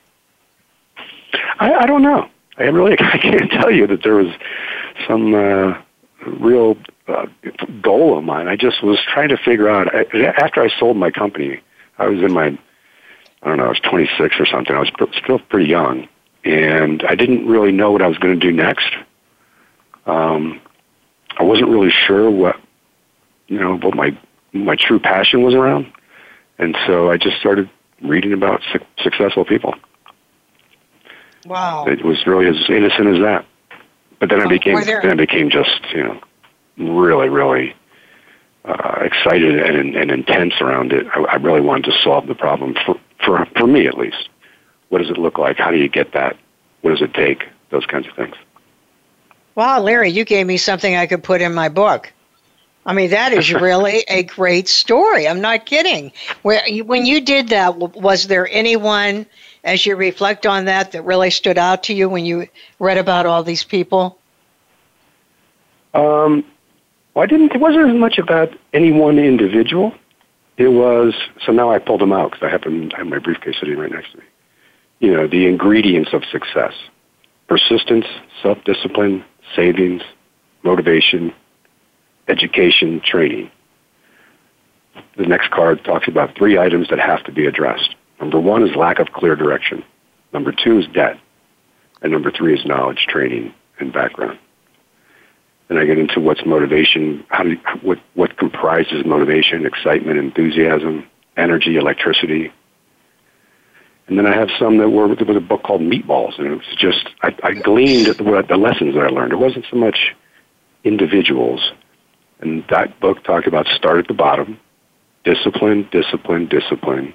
I, 1.61 1.74
I 1.74 1.86
don't 1.86 2.03
know. 2.03 2.28
I 2.57 2.64
really 2.64 2.92
I 2.98 3.18
can't 3.18 3.50
tell 3.50 3.70
you 3.70 3.86
that 3.86 4.03
there 4.03 4.14
was 4.14 4.34
some 5.07 5.34
uh, 5.34 5.78
real 6.26 6.78
uh, 7.07 7.26
goal 7.82 8.16
of 8.16 8.24
mine. 8.24 8.48
I 8.48 8.57
just 8.57 8.82
was 8.82 8.98
trying 9.12 9.28
to 9.28 9.36
figure 9.36 9.68
out. 9.68 9.94
I, 9.94 10.05
after 10.42 10.62
I 10.62 10.70
sold 10.78 10.96
my 10.96 11.11
company, 11.11 11.61
I 11.98 12.09
was 12.09 12.20
in 12.20 12.32
my 12.32 12.59
I 13.43 13.49
don't 13.49 13.59
know, 13.59 13.64
I 13.64 13.68
was 13.68 13.80
26 13.80 14.36
or 14.38 14.47
something. 14.47 14.74
I 14.74 14.78
was 14.80 14.90
still 15.22 15.38
pretty 15.38 15.68
young, 15.68 16.09
and 16.45 17.03
I 17.09 17.14
didn't 17.14 17.47
really 17.47 17.72
know 17.72 17.90
what 17.90 18.03
I 18.03 18.07
was 18.07 18.18
going 18.18 18.38
to 18.38 18.40
do 18.40 18.53
next. 18.53 18.86
Um, 20.07 20.61
I 21.38 21.43
wasn't 21.43 21.70
really 21.70 21.90
sure 21.90 22.30
what 22.30 22.61
you 23.49 23.59
know 23.59 23.76
what 23.76 23.95
my 23.95 24.16
my 24.53 24.76
true 24.76 24.99
passion 24.99 25.43
was 25.43 25.55
around, 25.55 25.93
and 26.59 26.76
so 26.86 27.11
I 27.11 27.16
just 27.16 27.38
started 27.38 27.68
reading 28.03 28.32
about 28.32 28.62
su- 28.72 28.84
successful 29.03 29.45
people. 29.45 29.74
Wow! 31.47 31.86
It 31.86 32.05
was 32.05 32.26
really 32.26 32.47
as 32.47 32.57
innocent 32.68 33.09
as 33.09 33.22
that. 33.22 33.47
But 34.20 34.28
then 34.28 34.40
I 34.40 34.47
became 34.47 34.74
then 35.03 35.11
I 35.11 35.14
became 35.14 35.51
just 35.51 35.80
you 35.93 36.05
know 36.05 36.20
really 36.78 37.28
really 37.28 37.74
uh, 38.64 39.01
excited 39.03 39.59
and, 39.61 39.97
and 39.97 40.11
intense 40.11 40.55
around 40.61 40.93
it. 40.93 41.07
I, 41.14 41.20
I 41.22 41.34
really 41.36 41.61
wanted 41.61 41.90
to 41.90 41.99
solve 42.03 42.26
the 42.28 42.34
problem 42.34 42.74
for, 42.86 42.97
for 43.25 43.47
for 43.57 43.66
me 43.66 43.87
at 43.87 43.97
least. 43.97 44.29
What 44.89 44.99
does 44.99 45.11
it 45.11 45.18
look 45.18 45.39
like? 45.39 45.59
How 45.59 45.70
do 45.70 45.79
you 45.79 45.89
get 45.89 46.12
that? 46.12 46.37
What 46.83 46.91
does 46.91 47.03
it 47.03 47.14
take? 47.14 47.49
Those 47.70 47.87
kinds 47.87 48.07
of 48.07 48.14
things. 48.14 48.35
Wow, 49.55 49.81
Larry, 49.81 50.11
you 50.11 50.25
gave 50.25 50.47
me 50.47 50.57
something 50.57 50.95
I 50.95 51.07
could 51.07 51.23
put 51.23 51.41
in 51.41 51.55
my 51.55 51.68
book. 51.68 52.12
I 52.85 52.95
mean, 52.95 53.11
that 53.11 53.33
is 53.33 53.53
really 53.55 54.05
a 54.09 54.23
great 54.23 54.68
story. 54.68 55.29
I'm 55.29 55.41
not 55.41 55.66
kidding. 55.66 56.12
When 56.43 57.07
you 57.07 57.20
did 57.20 57.49
that, 57.49 57.77
was 57.77 58.27
there 58.27 58.49
anyone, 58.51 59.27
as 59.64 59.85
you 59.87 59.97
reflect 59.97 60.47
on 60.47 60.66
that, 60.66 60.93
that 60.93 61.03
really 61.03 61.31
stood 61.31 61.59
out 61.59 61.85
to 61.85 61.95
you 61.95 62.09
when 62.09 62.25
you 62.25 62.49
read 62.79 62.99
about 62.99 63.27
all 63.27 63.43
these 63.43 63.64
people? 63.64 64.18
Um, 65.95 66.45
well, 67.14 67.23
I 67.23 67.27
didn't. 67.27 67.53
It 67.55 67.61
wasn't 67.61 67.91
as 67.91 67.97
much 67.97 68.18
about 68.18 68.53
any 68.73 68.93
one 68.93 69.18
individual. 69.18 69.95
It 70.57 70.68
was 70.68 71.14
so 71.44 71.53
now 71.53 71.70
I 71.70 71.78
pulled 71.78 72.00
them 72.00 72.12
out 72.12 72.32
because 72.32 72.46
I 72.46 72.50
happen 72.50 72.92
I 72.94 72.98
have 72.98 73.07
my 73.07 73.18
briefcase 73.18 73.57
sitting 73.59 73.78
right 73.78 73.90
next 73.90 74.12
to 74.12 74.18
me. 74.18 74.24
You 75.00 75.14
know, 75.14 75.26
the 75.26 75.46
ingredients 75.46 76.11
of 76.12 76.22
success: 76.30 76.74
persistence, 77.48 78.07
self-discipline, 78.42 79.24
savings, 79.57 80.03
motivation, 80.62 81.32
education, 82.28 83.00
training. 83.05 83.50
The 85.16 85.26
next 85.26 85.50
card 85.50 85.84
talks 85.84 86.07
about 86.07 86.36
three 86.36 86.59
items 86.59 86.88
that 86.90 86.98
have 86.98 87.24
to 87.24 87.32
be 87.32 87.46
addressed. 87.46 87.94
Number 88.20 88.38
one 88.38 88.62
is 88.66 88.76
lack 88.76 88.98
of 88.98 89.12
clear 89.12 89.34
direction. 89.36 89.82
Number 90.32 90.53
two 90.53 90.78
is 90.78 90.86
debt. 90.92 91.18
And 92.03 92.12
number 92.12 92.30
three 92.30 92.55
is 92.55 92.64
knowledge, 92.66 93.07
training, 93.09 93.55
and 93.78 93.92
background. 93.92 94.38
Then 95.73 95.81
I 95.81 95.87
get 95.87 95.97
into 95.97 96.20
what's 96.20 96.45
motivation, 96.45 97.25
how 97.29 97.45
do, 97.45 97.57
what, 97.81 97.99
what 98.12 98.37
comprises 98.37 99.07
motivation, 99.07 99.64
excitement, 99.64 100.18
enthusiasm, 100.18 101.07
energy, 101.39 101.77
electricity. 101.77 102.53
And 104.07 104.18
then 104.18 104.27
I 104.27 104.37
have 104.37 104.51
some 104.59 104.77
that 104.77 104.91
were, 104.91 105.09
was 105.09 105.18
a 105.18 105.41
book 105.41 105.62
called 105.62 105.81
Meatballs, 105.81 106.39
and 106.39 106.47
it 106.49 106.57
was 106.57 106.77
just, 106.77 107.09
I, 107.23 107.35
I 107.43 107.55
gleaned 107.55 108.05
the, 108.05 108.45
the 108.47 108.59
lessons 108.59 108.95
that 108.95 109.03
I 109.03 109.07
learned. 109.07 109.33
It 109.33 109.37
wasn't 109.37 109.64
so 109.70 109.79
much 109.79 110.14
individuals. 110.85 111.73
And 112.41 112.64
that 112.68 113.01
book 113.01 113.25
talked 113.25 113.47
about 113.47 113.66
start 113.68 113.99
at 113.99 114.09
the 114.09 114.14
bottom, 114.14 114.61
discipline, 115.25 115.89
discipline, 115.91 116.49
discipline. 116.49 117.14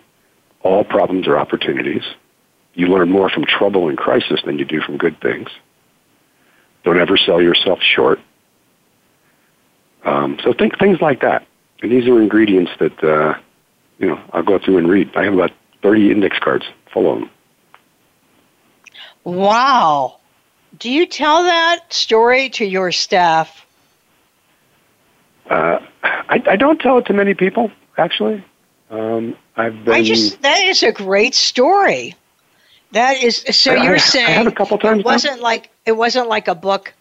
All 0.64 0.84
problems 0.84 1.28
are 1.28 1.38
opportunities. 1.38 2.05
You 2.74 2.88
learn 2.88 3.12
more 3.12 3.30
from 3.30 3.45
trouble 3.45 3.88
and 3.88 3.99
crisis 3.99 4.41
than 4.43 4.58
you 4.58 4.66
do 4.66 4.82
from 4.82 4.97
good 4.97 5.22
things. 5.22 5.49
Don't 6.84 6.99
ever 6.99 7.18
sell 7.18 7.39
yourself 7.39 7.82
short. 7.84 8.20
Um, 10.08 10.38
so 10.41 10.53
think 10.53 10.80
things 10.80 11.01
like 11.01 11.20
that. 11.22 11.45
And 11.82 11.91
these 11.91 12.08
are 12.08 12.20
ingredients 12.22 12.72
that, 12.80 13.03
uh, 13.03 13.38
you 13.99 14.08
know, 14.08 14.20
I'll 14.32 14.41
go 14.41 14.58
through 14.58 14.78
and 14.78 14.89
read. 14.89 15.12
I 15.16 15.26
have 15.26 15.34
about 15.34 15.51
30 15.84 16.12
index 16.12 16.39
cards 16.39 16.66
full 16.93 17.12
of 17.12 17.20
them. 17.20 17.30
Wow. 19.26 20.20
Do 20.80 20.89
you 20.89 21.05
tell 21.05 21.43
that 21.43 21.91
story 21.93 22.49
to 22.51 22.66
your 22.66 22.93
staff? 22.93 23.66
Uh, 25.49 25.80
I, 26.03 26.41
I 26.47 26.55
don't 26.55 26.80
tell 26.80 26.97
it 26.99 27.05
to 27.08 27.14
many 27.14 27.34
people, 27.34 27.70
actually. 27.97 28.43
Um, 28.89 29.36
I've 29.58 29.84
been. 29.84 29.93
I 29.93 30.03
just 30.03 30.41
that 30.41 30.62
is 30.62 30.84
a 30.84 30.93
great 30.93 31.36
story. 31.36 32.16
That 32.91 33.22
is 33.22 33.43
so. 33.51 33.74
I, 33.74 33.84
you're 33.84 33.95
I, 33.95 33.97
saying 33.97 34.47
a 34.47 34.51
couple 34.51 34.78
times 34.78 35.01
it 35.01 35.05
wasn't 35.05 35.38
now. 35.38 35.43
like 35.43 35.70
it 35.86 35.91
wasn't 35.91 36.30
like 36.30 36.47
a 36.47 36.55
book 36.55 36.93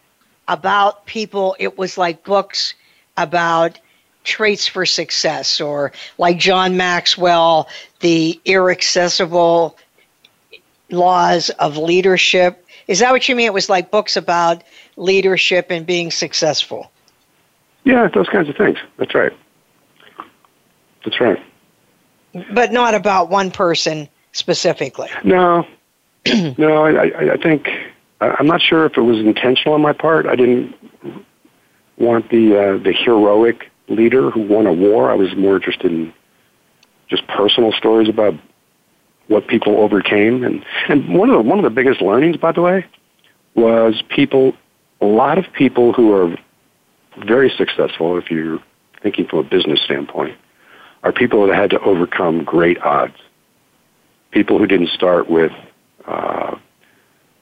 about 0.47 1.05
people. 1.05 1.55
It 1.59 1.77
was 1.77 1.97
like 1.97 2.25
books 2.25 2.73
about 3.17 3.79
traits 4.23 4.67
for 4.67 4.85
success, 4.85 5.61
or 5.61 5.91
like 6.17 6.37
John 6.37 6.77
Maxwell, 6.77 7.69
the 8.01 8.39
irrefutable 8.45 9.77
laws 10.89 11.49
of 11.51 11.77
leadership. 11.77 12.65
Is 12.87 12.99
that 12.99 13.11
what 13.11 13.27
you 13.27 13.35
mean? 13.35 13.47
It 13.47 13.53
was 13.53 13.69
like 13.69 13.91
books 13.91 14.17
about 14.17 14.63
leadership 14.95 15.67
and 15.69 15.85
being 15.85 16.11
successful. 16.11 16.91
Yeah, 17.83 18.09
those 18.13 18.27
kinds 18.27 18.49
of 18.49 18.55
things. 18.57 18.77
That's 18.97 19.15
right. 19.15 19.31
That's 21.05 21.19
right. 21.21 21.41
But 22.53 22.73
not 22.73 22.93
about 22.93 23.29
one 23.29 23.49
person 23.49 24.09
specifically. 24.33 25.09
No, 25.23 25.65
no. 26.57 26.85
I, 26.85 27.33
I 27.33 27.37
think 27.37 27.69
I'm 28.19 28.47
not 28.47 28.61
sure 28.61 28.85
if 28.85 28.97
it 28.97 29.01
was 29.01 29.19
intentional 29.19 29.73
on 29.73 29.81
my 29.81 29.93
part. 29.93 30.25
I 30.25 30.35
didn't 30.35 30.75
want 31.97 32.29
the 32.29 32.57
uh, 32.57 32.83
the 32.83 32.93
heroic 32.93 33.71
leader 33.87 34.29
who 34.29 34.41
won 34.41 34.65
a 34.65 34.73
war. 34.73 35.11
I 35.11 35.15
was 35.15 35.35
more 35.35 35.55
interested 35.55 35.91
in 35.91 36.13
just 37.09 37.25
personal 37.27 37.71
stories 37.71 38.09
about 38.09 38.33
what 39.27 39.47
people 39.47 39.77
overcame. 39.77 40.43
And 40.43 40.65
and 40.89 41.17
one 41.17 41.29
of 41.29 41.35
the 41.35 41.49
one 41.49 41.59
of 41.59 41.63
the 41.63 41.69
biggest 41.69 42.01
learnings, 42.01 42.37
by 42.37 42.51
the 42.51 42.61
way, 42.61 42.85
was 43.55 44.01
people. 44.09 44.53
A 44.99 45.05
lot 45.05 45.37
of 45.37 45.45
people 45.53 45.93
who 45.93 46.11
are 46.11 46.35
very 47.23 47.51
successful, 47.55 48.17
if 48.17 48.31
you're 48.31 48.59
thinking 49.03 49.27
from 49.27 49.39
a 49.39 49.43
business 49.43 49.79
standpoint, 49.79 50.35
are 51.03 51.11
people 51.11 51.45
that 51.45 51.55
had 51.55 51.69
to 51.69 51.79
overcome 51.81 52.43
great 52.43 52.79
odds. 52.81 53.13
People 54.31 54.57
who 54.57 54.65
didn't 54.65 54.89
start 54.89 55.29
with 55.29 55.51
uh, 56.07 56.57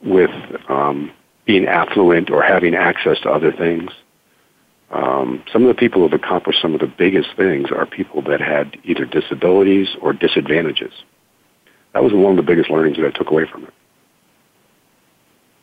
with 0.03 0.31
um, 0.67 1.11
being 1.45 1.65
affluent 1.65 2.29
or 2.29 2.41
having 2.41 2.75
access 2.75 3.19
to 3.21 3.29
other 3.29 3.51
things. 3.51 3.91
Um, 4.95 5.43
some 5.51 5.61
of 5.63 5.67
the 5.67 5.73
people 5.73 5.99
who 5.99 6.07
have 6.07 6.13
accomplished 6.13 6.61
some 6.61 6.73
of 6.73 6.79
the 6.79 6.87
biggest 6.87 7.35
things 7.35 7.69
are 7.69 7.85
people 7.85 8.21
that 8.23 8.39
had 8.39 8.77
either 8.85 9.03
disabilities 9.03 9.89
or 10.01 10.13
disadvantages. 10.13 10.93
That 11.91 12.01
was 12.01 12.13
one 12.13 12.31
of 12.31 12.37
the 12.37 12.43
biggest 12.43 12.69
learnings 12.69 12.95
that 12.95 13.05
I 13.05 13.11
took 13.11 13.29
away 13.29 13.45
from 13.45 13.65
it. 13.65 13.73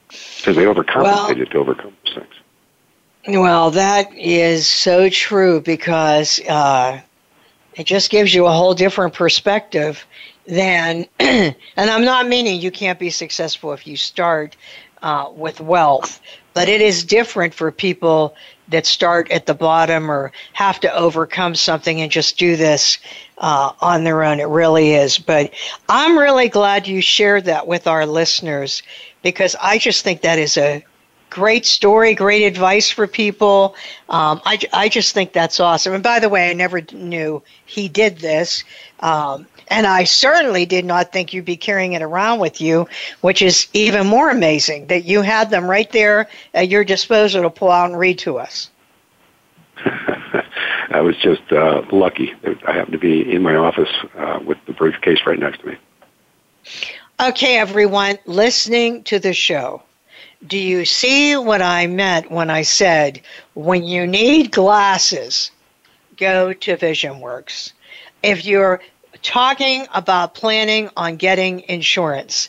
Because 0.08 0.54
they 0.54 0.64
overcompensated 0.64 1.38
well, 1.38 1.46
to 1.46 1.58
overcome 1.58 1.96
those 2.04 2.14
things. 2.14 2.34
Well, 3.38 3.70
that 3.70 4.12
is 4.14 4.68
so 4.68 5.08
true 5.08 5.62
because 5.62 6.38
uh, 6.46 7.00
it 7.74 7.84
just 7.84 8.10
gives 8.10 8.34
you 8.34 8.44
a 8.44 8.52
whole 8.52 8.74
different 8.74 9.14
perspective 9.14 10.04
than, 10.46 11.06
and 11.18 11.54
I'm 11.78 12.04
not 12.04 12.28
meaning 12.28 12.60
you 12.60 12.70
can't 12.70 12.98
be 12.98 13.08
successful 13.08 13.72
if 13.72 13.86
you 13.86 13.96
start 13.96 14.58
uh, 15.00 15.30
with 15.34 15.58
wealth, 15.58 16.20
but 16.52 16.68
it 16.68 16.82
is 16.82 17.02
different 17.02 17.54
for 17.54 17.70
people 17.72 18.34
that 18.72 18.86
start 18.86 19.30
at 19.30 19.46
the 19.46 19.54
bottom 19.54 20.10
or 20.10 20.32
have 20.52 20.80
to 20.80 20.94
overcome 20.94 21.54
something 21.54 22.00
and 22.00 22.10
just 22.10 22.38
do 22.38 22.56
this 22.56 22.98
uh, 23.38 23.72
on 23.80 24.04
their 24.04 24.22
own. 24.22 24.40
It 24.40 24.48
really 24.48 24.92
is. 24.92 25.18
But 25.18 25.52
I'm 25.88 26.18
really 26.18 26.48
glad 26.48 26.86
you 26.86 27.00
shared 27.00 27.44
that 27.46 27.66
with 27.66 27.86
our 27.86 28.06
listeners 28.06 28.82
because 29.22 29.56
I 29.60 29.78
just 29.78 30.02
think 30.04 30.22
that 30.22 30.38
is 30.38 30.56
a 30.56 30.84
great 31.30 31.64
story, 31.64 32.14
great 32.14 32.44
advice 32.44 32.90
for 32.90 33.06
people. 33.06 33.74
Um, 34.10 34.42
I, 34.44 34.58
I 34.72 34.88
just 34.90 35.14
think 35.14 35.32
that's 35.32 35.60
awesome. 35.60 35.94
And 35.94 36.02
by 36.02 36.18
the 36.18 36.28
way, 36.28 36.50
I 36.50 36.52
never 36.52 36.82
knew 36.92 37.42
he 37.64 37.88
did 37.88 38.18
this. 38.18 38.64
Um, 39.00 39.46
and 39.72 39.86
I 39.86 40.04
certainly 40.04 40.66
did 40.66 40.84
not 40.84 41.12
think 41.12 41.32
you'd 41.32 41.46
be 41.46 41.56
carrying 41.56 41.94
it 41.94 42.02
around 42.02 42.40
with 42.40 42.60
you, 42.60 42.86
which 43.22 43.40
is 43.40 43.68
even 43.72 44.06
more 44.06 44.28
amazing 44.28 44.88
that 44.88 45.04
you 45.04 45.22
had 45.22 45.48
them 45.48 45.68
right 45.68 45.90
there 45.92 46.28
at 46.52 46.68
your 46.68 46.84
disposal 46.84 47.42
to 47.42 47.50
pull 47.50 47.70
out 47.70 47.88
and 47.88 47.98
read 47.98 48.18
to 48.20 48.38
us. 48.38 48.70
I 50.90 51.00
was 51.00 51.16
just 51.16 51.50
uh, 51.50 51.82
lucky. 51.90 52.34
That 52.42 52.58
I 52.68 52.74
happened 52.74 52.92
to 52.92 52.98
be 52.98 53.32
in 53.32 53.42
my 53.42 53.56
office 53.56 53.88
uh, 54.18 54.40
with 54.44 54.58
the 54.66 54.74
briefcase 54.74 55.20
right 55.26 55.38
next 55.38 55.60
to 55.60 55.68
me. 55.68 55.76
Okay, 57.18 57.56
everyone, 57.56 58.18
listening 58.26 59.04
to 59.04 59.18
the 59.18 59.32
show. 59.32 59.82
Do 60.46 60.58
you 60.58 60.84
see 60.84 61.34
what 61.36 61.62
I 61.62 61.86
meant 61.86 62.30
when 62.30 62.50
I 62.50 62.62
said 62.62 63.22
when 63.54 63.84
you 63.84 64.06
need 64.06 64.52
glasses, 64.52 65.50
go 66.18 66.52
to 66.52 66.76
VisionWorks? 66.76 67.72
If 68.22 68.44
you're 68.44 68.80
talking 69.22 69.86
about 69.94 70.34
planning 70.34 70.90
on 70.96 71.16
getting 71.16 71.60
insurance, 71.68 72.48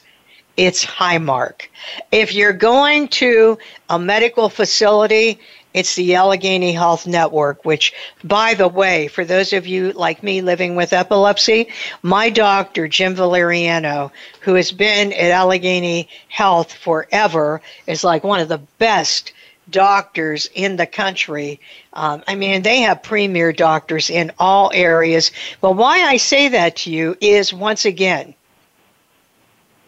it's 0.57 0.86
Highmark. 0.86 1.67
If 2.11 2.34
you're 2.34 2.53
going 2.53 3.07
to 3.09 3.57
a 3.89 3.97
medical 3.97 4.49
facility 4.49 5.39
it's 5.74 5.95
the 5.95 6.15
Allegheny 6.15 6.71
Health 6.71 7.07
Network, 7.07 7.65
which, 7.65 7.93
by 8.24 8.53
the 8.53 8.67
way, 8.67 9.07
for 9.07 9.26
those 9.26 9.53
of 9.53 9.65
you 9.65 9.91
like 9.93 10.21
me 10.21 10.41
living 10.41 10.76
with 10.76 10.93
epilepsy, 10.93 11.69
my 12.03 12.30
doctor, 12.30 12.88
Jim 12.88 13.15
Valeriano, 13.15 14.11
who 14.41 14.53
has 14.53 14.71
been 14.71 15.11
at 15.13 15.32
Allegheny 15.32 16.07
Health 16.28 16.74
forever, 16.74 17.61
is 17.88 18.03
like 18.03 18.24
one 18.24 18.39
of 18.39 18.49
the 18.49 18.61
best 18.78 19.34
doctors 19.70 20.49
in 20.53 20.76
the 20.76 20.86
country. 20.86 21.59
Um, 21.93 22.24
I 22.28 22.36
mean, 22.36 22.61
they 22.61 22.82
have 22.82 23.03
premier 23.03 23.53
doctors 23.53 24.09
in 24.09 24.32
all 24.39 24.72
areas. 24.74 25.32
But 25.61 25.74
why 25.74 26.01
I 26.01 26.18
say 26.18 26.49
that 26.49 26.78
to 26.78 26.91
you 26.91 27.18
is 27.22 27.53
once 27.53 27.86
again, 27.86 28.34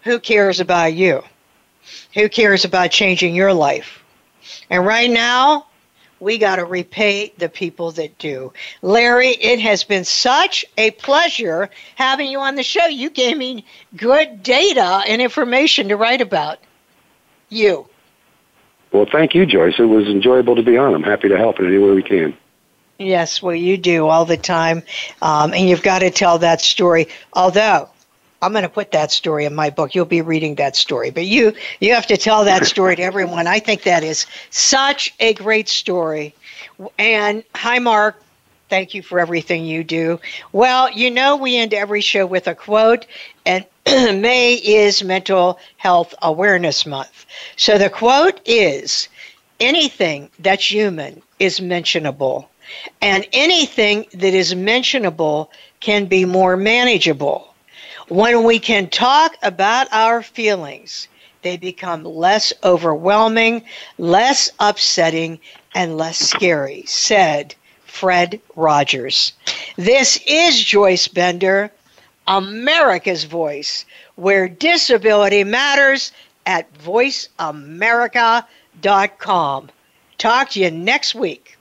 who 0.03 0.19
cares 0.19 0.59
about 0.59 0.93
you? 0.93 1.23
Who 2.13 2.29
cares 2.29 2.65
about 2.65 2.91
changing 2.91 3.35
your 3.35 3.53
life? 3.53 4.03
And 4.69 4.85
right 4.85 5.09
now, 5.09 5.65
we 6.19 6.37
got 6.37 6.55
to 6.55 6.65
repay 6.65 7.33
the 7.37 7.49
people 7.49 7.91
that 7.91 8.17
do. 8.17 8.53
Larry, 8.81 9.29
it 9.29 9.59
has 9.59 9.83
been 9.83 10.05
such 10.05 10.65
a 10.77 10.91
pleasure 10.91 11.69
having 11.95 12.29
you 12.29 12.39
on 12.39 12.55
the 12.55 12.63
show. 12.63 12.85
You 12.85 13.09
gave 13.09 13.37
me 13.37 13.65
good 13.95 14.41
data 14.41 15.03
and 15.07 15.21
information 15.21 15.89
to 15.89 15.97
write 15.97 16.21
about. 16.21 16.59
You. 17.49 17.87
Well, 18.95 19.05
thank 19.11 19.35
you, 19.35 19.45
Joyce. 19.45 19.75
It 19.77 19.83
was 19.83 20.07
enjoyable 20.07 20.55
to 20.55 20.63
be 20.63 20.77
on. 20.77 20.95
I'm 20.95 21.03
happy 21.03 21.27
to 21.27 21.37
help 21.37 21.59
in 21.59 21.65
any 21.65 21.77
way 21.77 21.91
we 21.91 22.01
can. 22.01 22.33
Yes, 22.97 23.41
well, 23.41 23.53
you 23.53 23.75
do 23.75 24.07
all 24.07 24.23
the 24.23 24.37
time. 24.37 24.83
Um, 25.21 25.53
and 25.53 25.67
you've 25.67 25.83
got 25.83 25.99
to 25.99 26.09
tell 26.09 26.37
that 26.39 26.61
story. 26.61 27.09
Although, 27.33 27.89
I'm 28.41 28.53
going 28.53 28.63
to 28.63 28.69
put 28.69 28.91
that 28.91 29.11
story 29.11 29.43
in 29.43 29.53
my 29.53 29.69
book. 29.69 29.95
You'll 29.95 30.05
be 30.05 30.21
reading 30.21 30.55
that 30.55 30.77
story, 30.77 31.09
but 31.09 31.25
you 31.25 31.51
you 31.81 31.93
have 31.93 32.07
to 32.07 32.15
tell 32.15 32.45
that 32.45 32.65
story 32.65 32.95
to 32.95 33.01
everyone. 33.01 33.47
I 33.47 33.59
think 33.59 33.83
that 33.83 34.01
is 34.01 34.27
such 34.49 35.13
a 35.19 35.33
great 35.33 35.67
story. 35.67 36.33
And 36.97 37.43
Highmark. 37.53 38.13
Thank 38.67 38.95
you 38.95 39.03
for 39.03 39.19
everything 39.19 39.65
you 39.65 39.83
do. 39.83 40.19
Well, 40.51 40.89
you 40.91 41.11
know, 41.11 41.35
we 41.35 41.55
end 41.55 41.73
every 41.73 42.01
show 42.01 42.25
with 42.25 42.47
a 42.47 42.55
quote, 42.55 43.05
and 43.45 43.63
May 43.85 44.55
is 44.55 45.03
Mental 45.03 45.59
Health 45.77 46.15
Awareness 46.23 46.83
Month. 46.83 47.27
So 47.57 47.77
the 47.77 47.91
quote 47.91 48.41
is 48.43 49.07
anything 49.59 50.31
that's 50.39 50.71
human 50.71 51.21
is 51.37 51.61
mentionable, 51.61 52.49
and 53.03 53.27
anything 53.33 54.07
that 54.13 54.33
is 54.33 54.55
mentionable 54.55 55.51
can 55.79 56.05
be 56.05 56.25
more 56.25 56.57
manageable. 56.57 57.53
When 58.07 58.43
we 58.43 58.57
can 58.57 58.89
talk 58.89 59.35
about 59.43 59.87
our 59.91 60.23
feelings, 60.23 61.07
they 61.43 61.57
become 61.57 62.03
less 62.03 62.51
overwhelming, 62.63 63.63
less 63.99 64.49
upsetting, 64.59 65.39
and 65.75 65.97
less 65.97 66.17
scary, 66.17 66.83
said 66.87 67.53
Fred 67.95 68.39
Rogers. 68.55 69.33
This 69.77 70.19
is 70.27 70.61
Joyce 70.61 71.07
Bender, 71.07 71.71
America's 72.27 73.23
Voice, 73.23 73.85
where 74.15 74.49
disability 74.49 75.45
matters 75.45 76.11
at 76.45 76.71
voiceamerica.com. 76.79 79.69
Talk 80.17 80.49
to 80.51 80.59
you 80.59 80.71
next 80.71 81.15
week. 81.15 81.57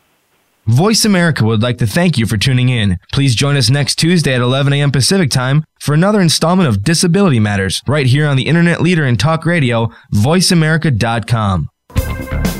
Voice 0.67 1.05
America 1.05 1.45
would 1.45 1.63
like 1.63 1.79
to 1.79 1.87
thank 1.87 2.19
you 2.19 2.27
for 2.27 2.37
tuning 2.37 2.69
in. 2.69 2.99
Please 3.13 3.35
join 3.35 3.57
us 3.57 3.71
next 3.71 3.97
Tuesday 3.97 4.35
at 4.35 4.41
11 4.41 4.73
a.m. 4.73 4.91
Pacific 4.91 5.31
Time 5.31 5.65
for 5.79 5.95
another 5.95 6.21
installment 6.21 6.69
of 6.69 6.83
Disability 6.83 7.39
Matters, 7.39 7.83
right 7.87 8.07
here 8.07 8.27
on 8.27 8.37
the 8.37 8.47
internet 8.47 8.81
leader 8.81 9.05
in 9.05 9.17
talk 9.17 9.45
radio, 9.45 9.91
voiceamerica.com. 10.15 11.69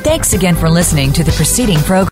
Thanks 0.05 0.35
again 0.35 0.55
for 0.55 0.69
listening 0.69 1.15
to 1.15 1.25
the 1.25 1.33
preceding 1.33 1.79
program. 1.79 2.11